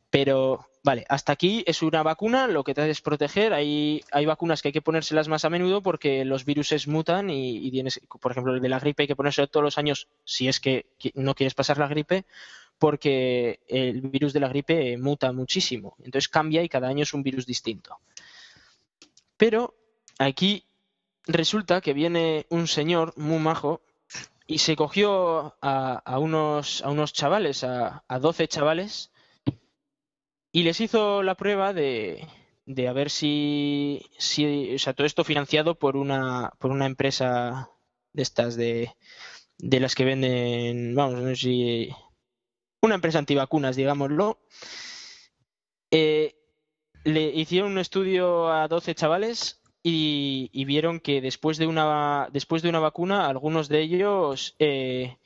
[0.09, 3.53] Pero, vale, hasta aquí es una vacuna, lo que te hace es proteger.
[3.53, 7.57] Hay, hay vacunas que hay que ponérselas más a menudo porque los virus mutan y,
[7.57, 10.47] y tienes, por ejemplo, el de la gripe hay que ponérselo todos los años si
[10.47, 10.85] es que
[11.15, 12.25] no quieres pasar la gripe,
[12.79, 15.95] porque el virus de la gripe muta muchísimo.
[15.99, 17.97] Entonces cambia y cada año es un virus distinto.
[19.35, 19.75] Pero
[20.19, 20.65] aquí
[21.25, 23.81] resulta que viene un señor muy majo
[24.45, 29.11] y se cogió a, a unos, a unos chavales, a, a 12 chavales,
[30.51, 32.27] y les hizo la prueba de,
[32.65, 37.71] de a ver si, si, o sea, todo esto financiado por una, por una empresa
[38.13, 38.93] de estas de,
[39.57, 41.89] de las que venden, vamos, no sé si,
[42.81, 44.39] una empresa antivacunas, digámoslo.
[45.91, 46.35] Eh,
[47.03, 52.69] le hicieron un estudio a 12 chavales y, vieron que después de una después de
[52.69, 55.17] una vacuna algunos de ellos eh,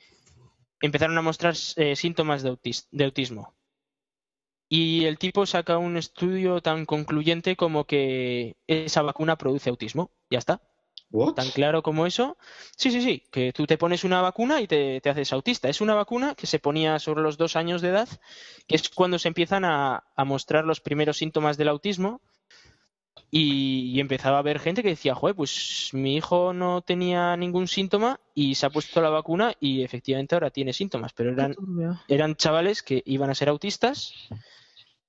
[0.80, 3.54] empezaron a mostrar eh, síntomas de autismo.
[4.74, 10.12] Y el tipo saca un estudio tan concluyente como que esa vacuna produce autismo.
[10.30, 10.62] Ya está.
[11.10, 11.34] ¿What?
[11.34, 12.38] Tan claro como eso.
[12.74, 13.22] Sí, sí, sí.
[13.30, 15.68] Que tú te pones una vacuna y te, te haces autista.
[15.68, 18.08] Es una vacuna que se ponía sobre los dos años de edad,
[18.66, 22.22] que es cuando se empiezan a, a mostrar los primeros síntomas del autismo.
[23.30, 27.68] Y, y empezaba a haber gente que decía, joder, pues mi hijo no tenía ningún
[27.68, 31.54] síntoma y se ha puesto la vacuna y efectivamente ahora tiene síntomas, pero eran,
[32.08, 34.14] eran chavales que iban a ser autistas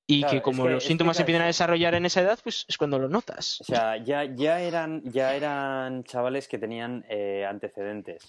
[0.06, 2.38] y Claro, que es como que los síntomas se empiezan a desarrollar en esa edad,
[2.44, 3.62] pues es cuando lo notas.
[3.62, 8.28] O sea, ya, ya, eran, ya eran chavales que tenían eh, antecedentes,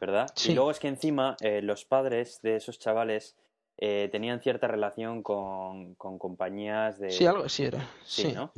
[0.00, 0.26] ¿verdad?
[0.34, 0.52] Sí.
[0.52, 3.34] Y luego es que encima eh, los padres de esos chavales
[3.78, 7.10] eh, tenían cierta relación con, con compañías de...
[7.10, 7.78] Sí, algo así era.
[8.04, 8.52] Sí, Sí, ¿no?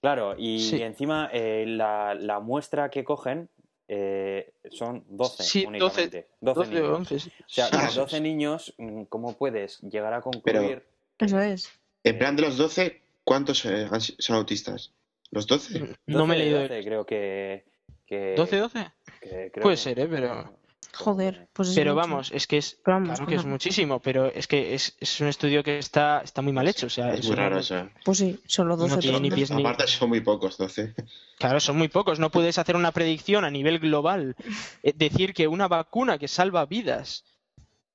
[0.00, 0.76] Claro, y, Sí.
[0.76, 3.48] y encima eh, la, la muestra que cogen
[3.88, 6.28] eh, son 12 Sí, 12, únicamente.
[6.40, 6.90] 12, 12 niños.
[6.90, 7.18] o 11.
[7.20, 7.32] sí.
[7.40, 10.82] O sea, Ah, con eso 12 niños, mm, ¿cómo puedes llegar a concluir?
[11.18, 11.70] Eso es.
[12.04, 14.92] En plan de los 12, ¿cuántos eh, son autistas?
[15.30, 15.96] ¿Los 12?
[16.06, 16.60] No me he 12, leído.
[16.60, 17.64] 12, creo que,
[18.06, 18.92] que- ¿12, 12?
[19.20, 20.06] que creo Puede que- ser, ¿eh?
[20.08, 20.58] Pero,
[20.96, 22.06] Joder, pues es pero mucho.
[22.08, 25.20] vamos, es que es, Pero vamos, claro que es muchísimo, pero es que es, es
[25.20, 26.86] un estudio que está, está muy mal hecho.
[26.86, 27.78] O sea, Es eso muy no- raro eso.
[27.78, 27.90] eh.
[28.04, 30.94] Pues sí, solo 12 tiene ni pies ni- Aparte son muy pocos, 12.
[31.38, 32.20] Claro, son muy pocos.
[32.20, 34.36] No puedes hacer una predicción a nivel global.
[34.84, 37.24] Eh, decir que una vacuna que salva vidas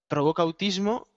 [0.09, 1.07] provoca autismo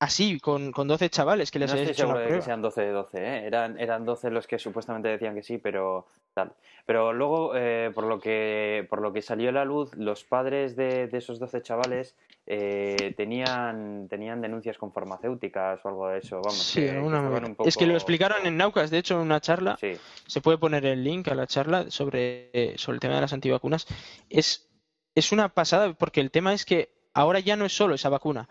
[0.00, 2.44] así, con, con 12 chavales que les No hayas estoy hecho seguro una de que
[2.44, 3.46] sean 12 de 12, ¿eh?
[3.46, 6.52] Eran, eran 12 los que supuestamente decían que sí, pero tal.
[6.86, 10.74] Pero luego, eh, por, lo que, por lo que salió a la luz, los padres
[10.74, 12.16] de, de esos 12 chavales
[12.46, 16.36] eh, tenían, tenían denuncias con farmacéuticas o algo de eso.
[16.36, 17.46] Vamos, Sí, que- que estaban movida.
[17.46, 19.76] un Es que lo poco- explicaron en Naucas, de hecho, en una charla.
[19.80, 19.92] Sí,
[20.26, 23.32] Se puede poner el link a la charla sobre, eh, sobre el tema de las
[23.32, 23.86] antivacunas.
[24.30, 24.68] Es,
[25.14, 28.48] es una pasada porque el tema es que ahora ya no es solo esa vacuna.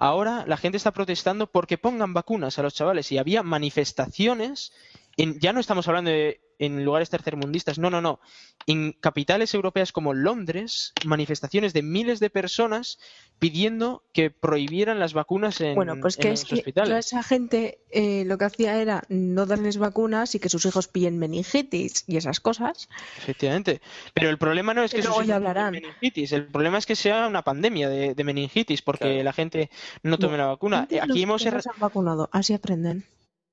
[0.00, 4.72] Ahora la gente está protestando porque pongan vacunas a los chavales y había manifestaciones.
[5.18, 8.18] En, ya no estamos hablando de en lugares tercermundistas, no, no, no.
[8.66, 12.98] En capitales europeas como Londres, manifestaciones de miles de personas
[13.38, 17.06] pidiendo que prohibieran las vacunas en, Bueno, pues en que los es que toda hospitales.
[17.06, 21.16] esa gente eh, lo que hacía era no darles vacunas y que sus hijos pillen
[21.18, 22.88] meningitis y esas cosas.
[23.18, 23.80] Efectivamente.
[24.14, 25.72] Pero el problema no es que luego sus ya hijos tengan hablarán.
[25.74, 29.22] meningitis, el problema es que sea una pandemia de, de meningitis porque Claro.
[29.22, 29.70] la gente
[30.02, 30.88] no tome la vacuna.
[30.90, 33.04] Aquí los hemos se han vacunado, así aprenden.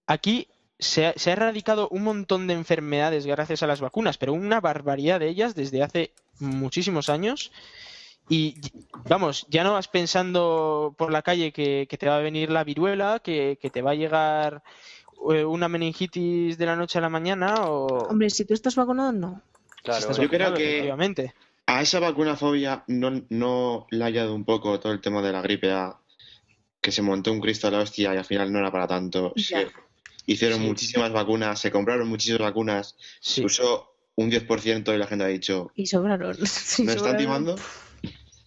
[0.07, 0.47] aquí
[0.79, 4.59] se ha, se ha erradicado un montón de enfermedades gracias a las vacunas, pero una
[4.61, 7.51] barbaridad de ellas desde hace muchísimos años.
[8.27, 8.55] Y
[9.07, 12.63] vamos, ya no vas pensando por la calle que, que te va a venir la
[12.63, 14.63] viruela, que, que te va a llegar
[15.31, 19.11] eh, una meningitis de la noche a la mañana o Hombre, si tú estás vacunado,
[19.11, 19.41] no.
[19.77, 19.99] si claro.
[19.99, 21.33] estás Yo creo que- efectivamente.
[21.67, 25.41] A esa vacunafobia no, no le ha ayudado un poco todo el tema de la
[25.41, 25.97] gripe A,
[26.79, 29.33] que se montó un Cristo a la hostia y al final no era para tanto.
[29.35, 29.67] Se
[30.25, 30.65] hicieron Sí.
[30.65, 33.41] muchísimas vacunas, se compraron muchísimas vacunas, Sí.
[33.41, 36.35] se usó un 10% y la gente ha dicho, Y sobraron.
[36.45, 37.55] Sí, ¿me están timando?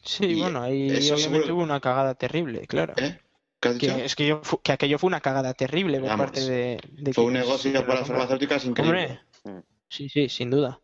[0.04, 2.94] Sí, Y bueno, ahí obviamente seguro- hubo una cagada terrible, claro.
[2.96, 3.18] ¿Eh?
[3.60, 3.96] ¿Qué has dicho?
[3.96, 6.80] Que es que, yo, fu- que aquello fue una cagada terrible por Vamos, parte de,
[6.92, 9.20] de Fue un negocio para la las farmacéuticas increíble.
[9.44, 10.80] Hombre, sí, sí, sin duda.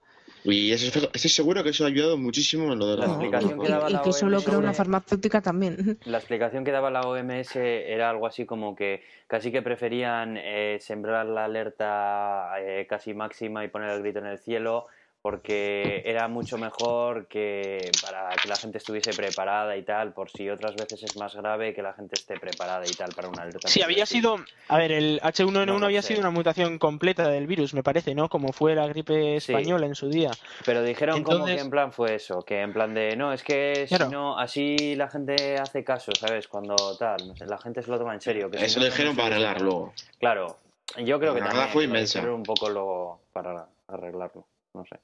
[0.46, 3.12] Y eso, es- estoy seguro que eso ha ayudado muchísimo en lo de la La
[3.12, 5.98] explicación que daba la que solo OMS creó una farmacéutica también.
[6.04, 10.76] La explicación que daba la OMS era algo así como que casi que preferían eh,
[10.80, 14.86] sembrar la alerta eh, casi máxima y poner el grito en el cielo
[15.34, 20.50] porque era mucho mejor que para que la gente estuviese preparada y tal, por si
[20.50, 23.66] otras veces es más grave que la gente esté preparada y tal para una alerta.
[23.66, 24.36] Sí, había sido.
[24.68, 26.08] A ver, el H1N1 No lo había sé.
[26.08, 28.28] sido una mutación completa del virus, me parece, ¿no?
[28.28, 29.52] Como fue la gripe Sí.
[29.54, 30.30] española en su día.
[30.66, 33.42] Pero dijeron como Entonces- que en plan fue eso, que en plan de, no, es
[33.42, 34.10] que si Claro.
[34.10, 36.48] no, así la gente hace caso, ¿sabes?
[36.48, 38.50] Cuando tal, no sé, la gente se lo toma en serio.
[38.50, 39.94] Que Eso lo no dijeron para hubiese- arreglar luego.
[40.20, 40.58] Claro,
[40.98, 42.20] yo creo que La también verdad fue lo inmensa.
[42.30, 44.44] un poco luego para arreglarlo,
[44.74, 44.96] no sé.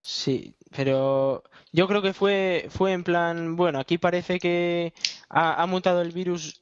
[0.00, 1.42] Sí, pero
[1.72, 4.94] yo creo que fue, fue en plan, bueno, aquí parece que
[5.28, 6.60] ha, ha mutado el virus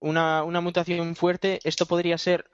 [0.00, 1.58] una, una mutación fuerte.
[1.64, 2.46] Esto podría ser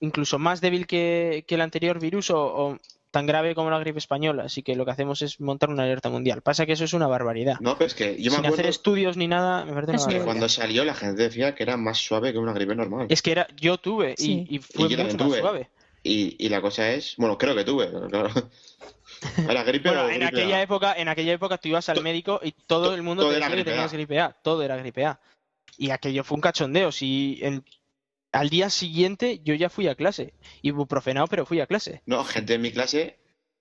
[0.00, 2.78] incluso más débil que, que el anterior virus o, o
[3.10, 4.44] tan grave como la gripe española.
[4.44, 6.42] Así que lo que hacemos es montar una alerta mundial.
[6.42, 7.56] Pasa que eso es una barbaridad.
[7.60, 10.00] No, pero es que yo me Sin acuerdo hacer estudios ni nada, me parece una
[10.00, 13.06] Eso que cuando salió la gente decía que era más suave que una gripe normal.
[13.10, 14.46] Es que era, yo tuve Sí.
[14.48, 15.40] y, fue Y yo mucho más tuve.
[15.40, 15.70] suave.
[16.02, 18.30] Y, y la cosa es, bueno, creo que tuve, pero claro.
[19.48, 20.62] Era gripe Bueno, o en gripe aquella A.
[20.62, 23.36] época, en aquella época tú ibas al médico y todo to- el mundo todo te
[23.36, 23.96] decía que gripe tenías A.
[23.96, 25.20] gripe A, todo era gripe A.
[25.76, 26.92] Y aquello fue un cachondeo.
[26.92, 27.64] Si en-
[28.32, 32.02] al día siguiente yo ya fui a clase, ibuprofenado, pero fui a clase.
[32.06, 33.18] No, gente en mi clase,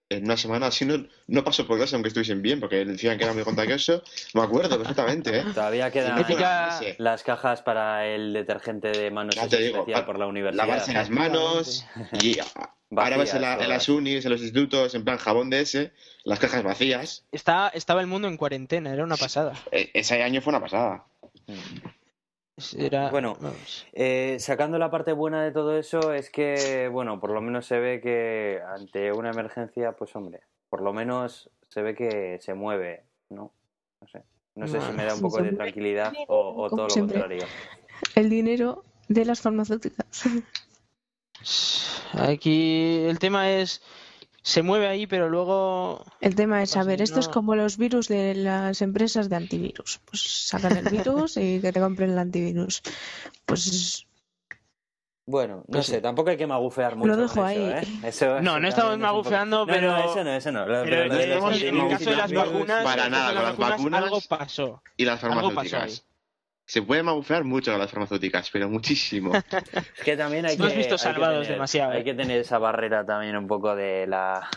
[0.10, 3.24] en una semana así no, no pasó por clase aunque estuviesen bien, porque decían que
[3.24, 4.04] era muy contagioso.
[4.34, 5.44] Me acuerdo perfectamente, ¿eh?
[5.54, 6.24] Todavía quedan
[6.98, 10.66] las cajas para el detergente de manos Ya te digo, por la universidad.
[10.66, 11.86] Lavarse las manos
[12.22, 12.38] y
[13.02, 15.92] ahora ves en, la- en las unis, en los institutos, en plan jabón de ese,
[16.24, 17.26] las cajas vacías.
[17.32, 19.54] Está, estaba el mundo en cuarentena, era una pasada.
[19.72, 21.06] E- ese año fue una pasada.
[22.78, 23.36] Era, Bueno.
[23.94, 27.80] Eh, sacando la parte buena de todo eso es que, bueno, por lo menos se
[27.80, 33.06] ve que ante una emergencia, pues hombre, por lo menos se ve que se mueve,
[33.30, 33.52] ¿no?
[34.02, 34.22] No sé.
[34.56, 37.44] No sé si me da un poco de tranquilidad o, todo lo contrario.
[38.14, 40.06] El dinero de las farmacéuticas.
[42.14, 43.82] Aquí el tema es,
[44.42, 47.34] se mueve ahí, pero luego El tema es, a ver, esto es no.
[47.34, 50.00] como los virus de las empresas de antivirus.
[50.06, 52.82] Pues sacan el virus y que te compren el antivirus.
[53.46, 54.06] Pues
[55.26, 56.02] Bueno, no Pues sé, sí.
[56.02, 57.08] tampoco hay que magufear mucho.
[57.12, 57.58] Lo dejo ahí.
[57.58, 57.82] ¿eh?
[58.04, 60.66] Eso- No, no estamos poco- magufeando, No, pero- No, eso no, eso no.
[60.66, 61.22] Pero en, el-
[61.64, 64.84] en el caso de las no, vacunas, para nada, con las vacunas algo pasó.
[64.98, 65.70] Y las Algo pasó ahí.
[65.70, 66.06] farmacéuticas.
[66.66, 69.32] Se puede magufear mucho a las farmacéuticas, pero muchísimo.
[69.98, 70.64] Es que también hay que.
[70.64, 72.04] has visto hay que Salvados tener- demasiado, Hay ¿eh?
[72.04, 74.48] que tener esa barrera también un poco de la.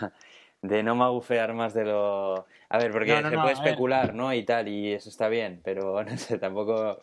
[0.63, 2.47] de no magufear más de lo.
[2.69, 3.65] A ver, porque No, no, se no, puede ver.
[3.65, 4.33] especular, ¿no?
[4.33, 7.01] Y tal, y eso está bien, pero no sé, tampoco.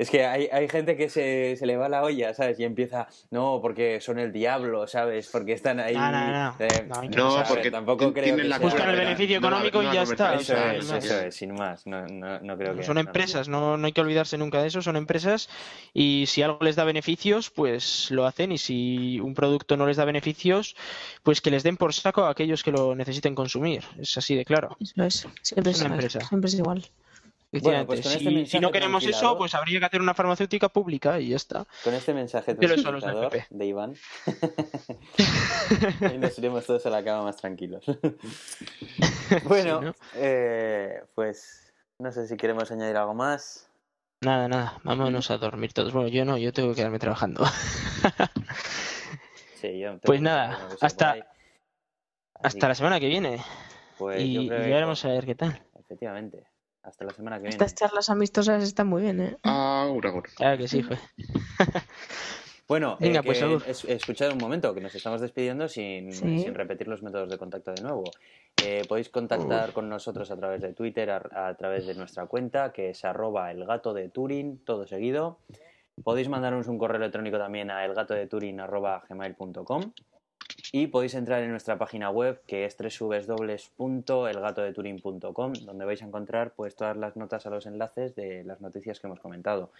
[0.00, 2.58] Es que hay, hay gente que se, se le va la olla, ¿sabes?
[2.58, 5.28] Y empieza, no, porque son el diablo, ¿sabes?
[5.30, 5.94] Porque están ahí.
[5.94, 6.56] No, no, no.
[6.58, 10.02] eh, No, No, porque tampoco creo que la sea- Buscan el beneficio económico y ya
[10.02, 11.86] está, Eso es, no, eso es, sin más.
[11.86, 12.82] No, no, no creo que.
[12.82, 15.50] Son empresas, no, no hay que olvidarse nunca de eso, son empresas
[15.92, 19.98] y si algo les da beneficios, pues lo hacen y si un producto no les
[19.98, 20.76] da beneficios,
[21.22, 23.84] pues que les den por saco a aquellos que lo necesiten consumir.
[24.00, 24.78] Es así de claro.
[24.80, 25.26] Eso es.
[25.42, 26.20] Siempre Es una empresa.
[26.20, 26.86] Siempre es igual.
[27.52, 31.18] Bueno, pues con este si, no queremos eso, pues habría que hacer una farmacéutica pública
[31.18, 31.66] y ya está.
[31.82, 33.46] Con este mensaje tranquilizador PP.
[33.50, 33.94] de Iván,
[36.14, 37.84] y nos iremos todos a la cama más tranquilos.
[39.44, 39.94] bueno, Sí, ¿no?
[40.14, 43.68] eh, pues no sé si queremos añadir algo más.
[44.22, 45.92] Nada, nada, vámonos a dormir todos.
[45.92, 47.44] Bueno, yo no, yo tengo que quedarme trabajando.
[49.54, 51.16] Sí, yo Pues nada, hasta-
[52.42, 53.42] Hasta la semana que viene
[53.98, 55.62] pues, yo y, y creo que veremos a ver qué tal.
[55.78, 56.46] Efectivamente,
[56.82, 57.54] hasta la semana que viene.
[57.54, 59.36] Estas charlas amistosas están muy bien, ¿eh?
[59.42, 60.28] Agur, agur.
[60.34, 60.98] Claro que sí, fue.
[62.68, 66.38] Bueno, Venga, eh, pues, es- escuchad un momento, que nos estamos despidiendo sin, Sí.
[66.38, 68.04] sin repetir los métodos de contacto de nuevo.
[68.64, 72.72] Eh, podéis contactar con nosotros a través de Twitter, a, a través de nuestra cuenta,
[72.72, 75.40] que es arroba el gato de Turing, todo seguido.
[76.04, 79.92] Podéis mandarnos un correo electrónico también a elgatodeturing.gmail.com
[80.72, 86.76] y podéis entrar en nuestra página web que es www.elgatodeturing.com donde vais a encontrar pues
[86.76, 89.70] todas las notas a los enlaces de las noticias que hemos comentado.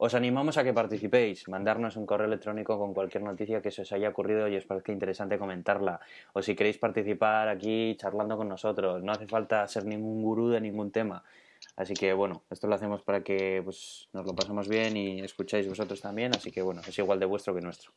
[0.00, 3.90] Os animamos a que participéis, mandarnos un correo electrónico con cualquier noticia que se os
[3.90, 5.98] haya ocurrido y os parezca interesante comentarla.
[6.34, 10.60] O si queréis participar aquí charlando con nosotros, no hace falta ser ningún gurú de
[10.60, 11.24] ningún tema.
[11.74, 15.68] Así que bueno, esto lo hacemos para que pues, nos lo pasemos bien y escucháis
[15.68, 17.90] vosotros también, así que bueno, es igual de vuestro que nuestro.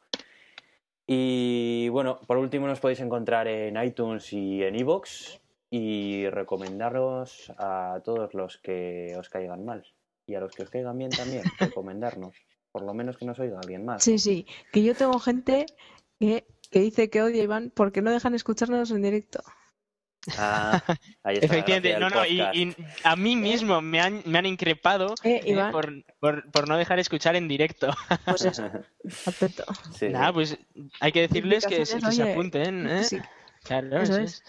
[1.14, 8.00] Y bueno, por último nos podéis encontrar en iTunes y en iVoox y recomendaros a
[8.06, 9.84] todos los que os caigan mal
[10.26, 12.34] y a los que os caigan bien también, recomendarnos,
[12.72, 14.06] por lo menos que nos oiga alguien más.
[14.06, 14.48] Sí, sí.
[14.72, 15.66] Que yo tengo gente
[16.18, 19.44] que, que dice que odia a Iván porque no dejan escucharnos en directo.
[20.38, 20.81] Ah,
[21.23, 25.41] ahí está Efectivamente, no, no, y, a mí mismo me han, me han increpado Eh,
[25.45, 27.91] eh, por, por, por no dejar escuchar en directo.
[28.26, 28.69] pues eso.
[29.98, 30.57] Sí, Nada, pues
[30.99, 33.03] hay que decirles que, se- que Explicaciones, se oye, apunten, ¿eh?
[33.03, 33.19] Sí.
[33.64, 34.34] Claro, Eso eso es.
[34.35, 34.43] es.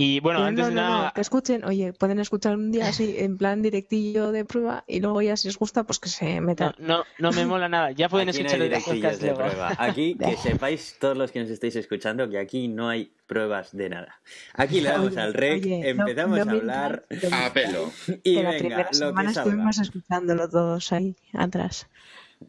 [0.00, 2.70] Y bueno, Pero antes no, de no, no, nada, que escuchen, oye, pueden escuchar un
[2.70, 6.08] día así, en plan directillo de prueba, y luego ya si os gusta, pues que
[6.08, 6.72] se no, metan.
[6.78, 7.90] no, no me mola nada.
[7.90, 9.42] Ya pueden Aquí no escuchar el podcast de luego.
[9.42, 9.74] prueba.
[9.78, 13.88] Aquí que sepáis todos los que nos estáis escuchando que aquí no hay pruebas de
[13.90, 14.20] nada.
[14.54, 17.90] Aquí le damos Oye, al rec, oye, no- empezamos no a hablar no A pelo.
[18.22, 19.50] y Que la venga, primera lo semana que salga.
[19.50, 21.88] estuvimos escuchándolo todos ahí, atrás.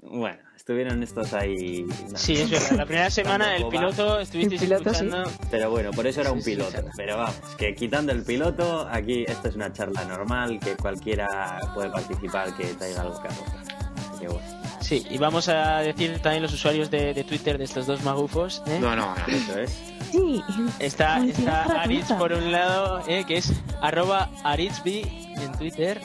[0.01, 0.37] Bueno,
[0.69, 1.83] estuvieron estos ahí.
[2.13, 2.71] Sí, es verdad.
[2.73, 5.03] La primera semana el piloto estuvisteis El piloto, sí.
[5.05, 5.31] escuchando.
[5.49, 6.83] Pero bueno, por eso era un Sí, sí, piloto.
[6.95, 11.89] Pero vamos, que quitando el piloto, aquí esto es una charla normal, que cualquiera puede
[11.89, 13.29] participar, que traiga algo que.
[13.29, 14.47] Así que bueno.
[14.79, 18.61] Sí, y vamos a decir también los usuarios de, de Twitter de estos dos magufos.
[18.67, 18.77] ¿eh?
[18.79, 19.25] No, no, no.
[19.27, 19.71] Eso es.
[20.11, 20.43] Sí,
[20.77, 25.99] Está, está Aritz por un lado, eh, que es arroba en Twitter.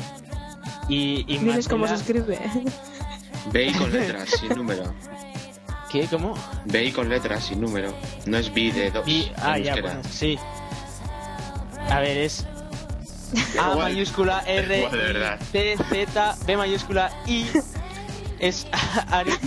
[0.89, 2.39] Y, y diles cómo se escribe.
[3.53, 4.95] B con letras, sin número.
[5.91, 6.07] ¿Qué?
[6.09, 6.35] ¿Cómo?
[6.65, 7.95] B con letras, sin número.
[8.27, 9.07] No es B de dos.
[9.07, 10.39] Y, ah, ya, bueno, sí.
[11.91, 12.47] A ver, es
[13.59, 13.79] A Igual.
[13.93, 15.41] mayúscula R Igual, de verdad.
[15.53, 17.47] T Z B mayúscula I
[18.39, 18.67] es
[19.11, 19.39] Aritz.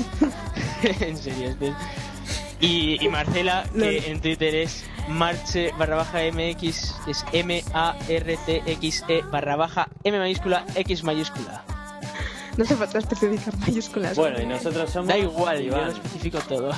[1.02, 1.76] en serio, este es-
[2.60, 8.38] Y, y Marcela, que en Twitter es marche barra baja MX, es M A R
[8.45, 11.64] T X E barra baja M mayúscula X mayúscula.
[12.58, 14.16] No hace falta especificar mayúsculas.
[14.18, 15.08] Bueno, y nosotros somos.
[15.08, 15.92] Da igual, yo lo Iván.
[15.92, 16.72] especifico todo.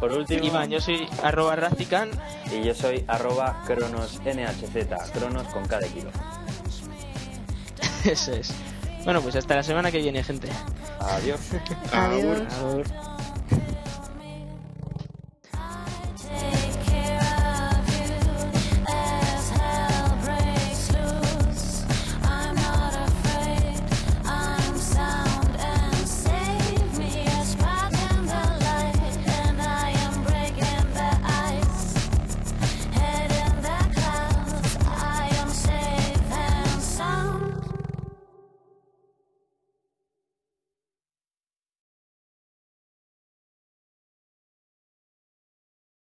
[0.00, 2.10] Por último, Iván, yo soy arroba Razican.
[2.50, 6.10] y yo soy arroba cronos nhz, cronos con cada kilo.
[8.04, 8.52] Eso es.
[9.04, 10.48] Bueno, pues hasta la semana que viene, gente.
[10.98, 11.40] Adiós.
[11.92, 12.42] Adiós.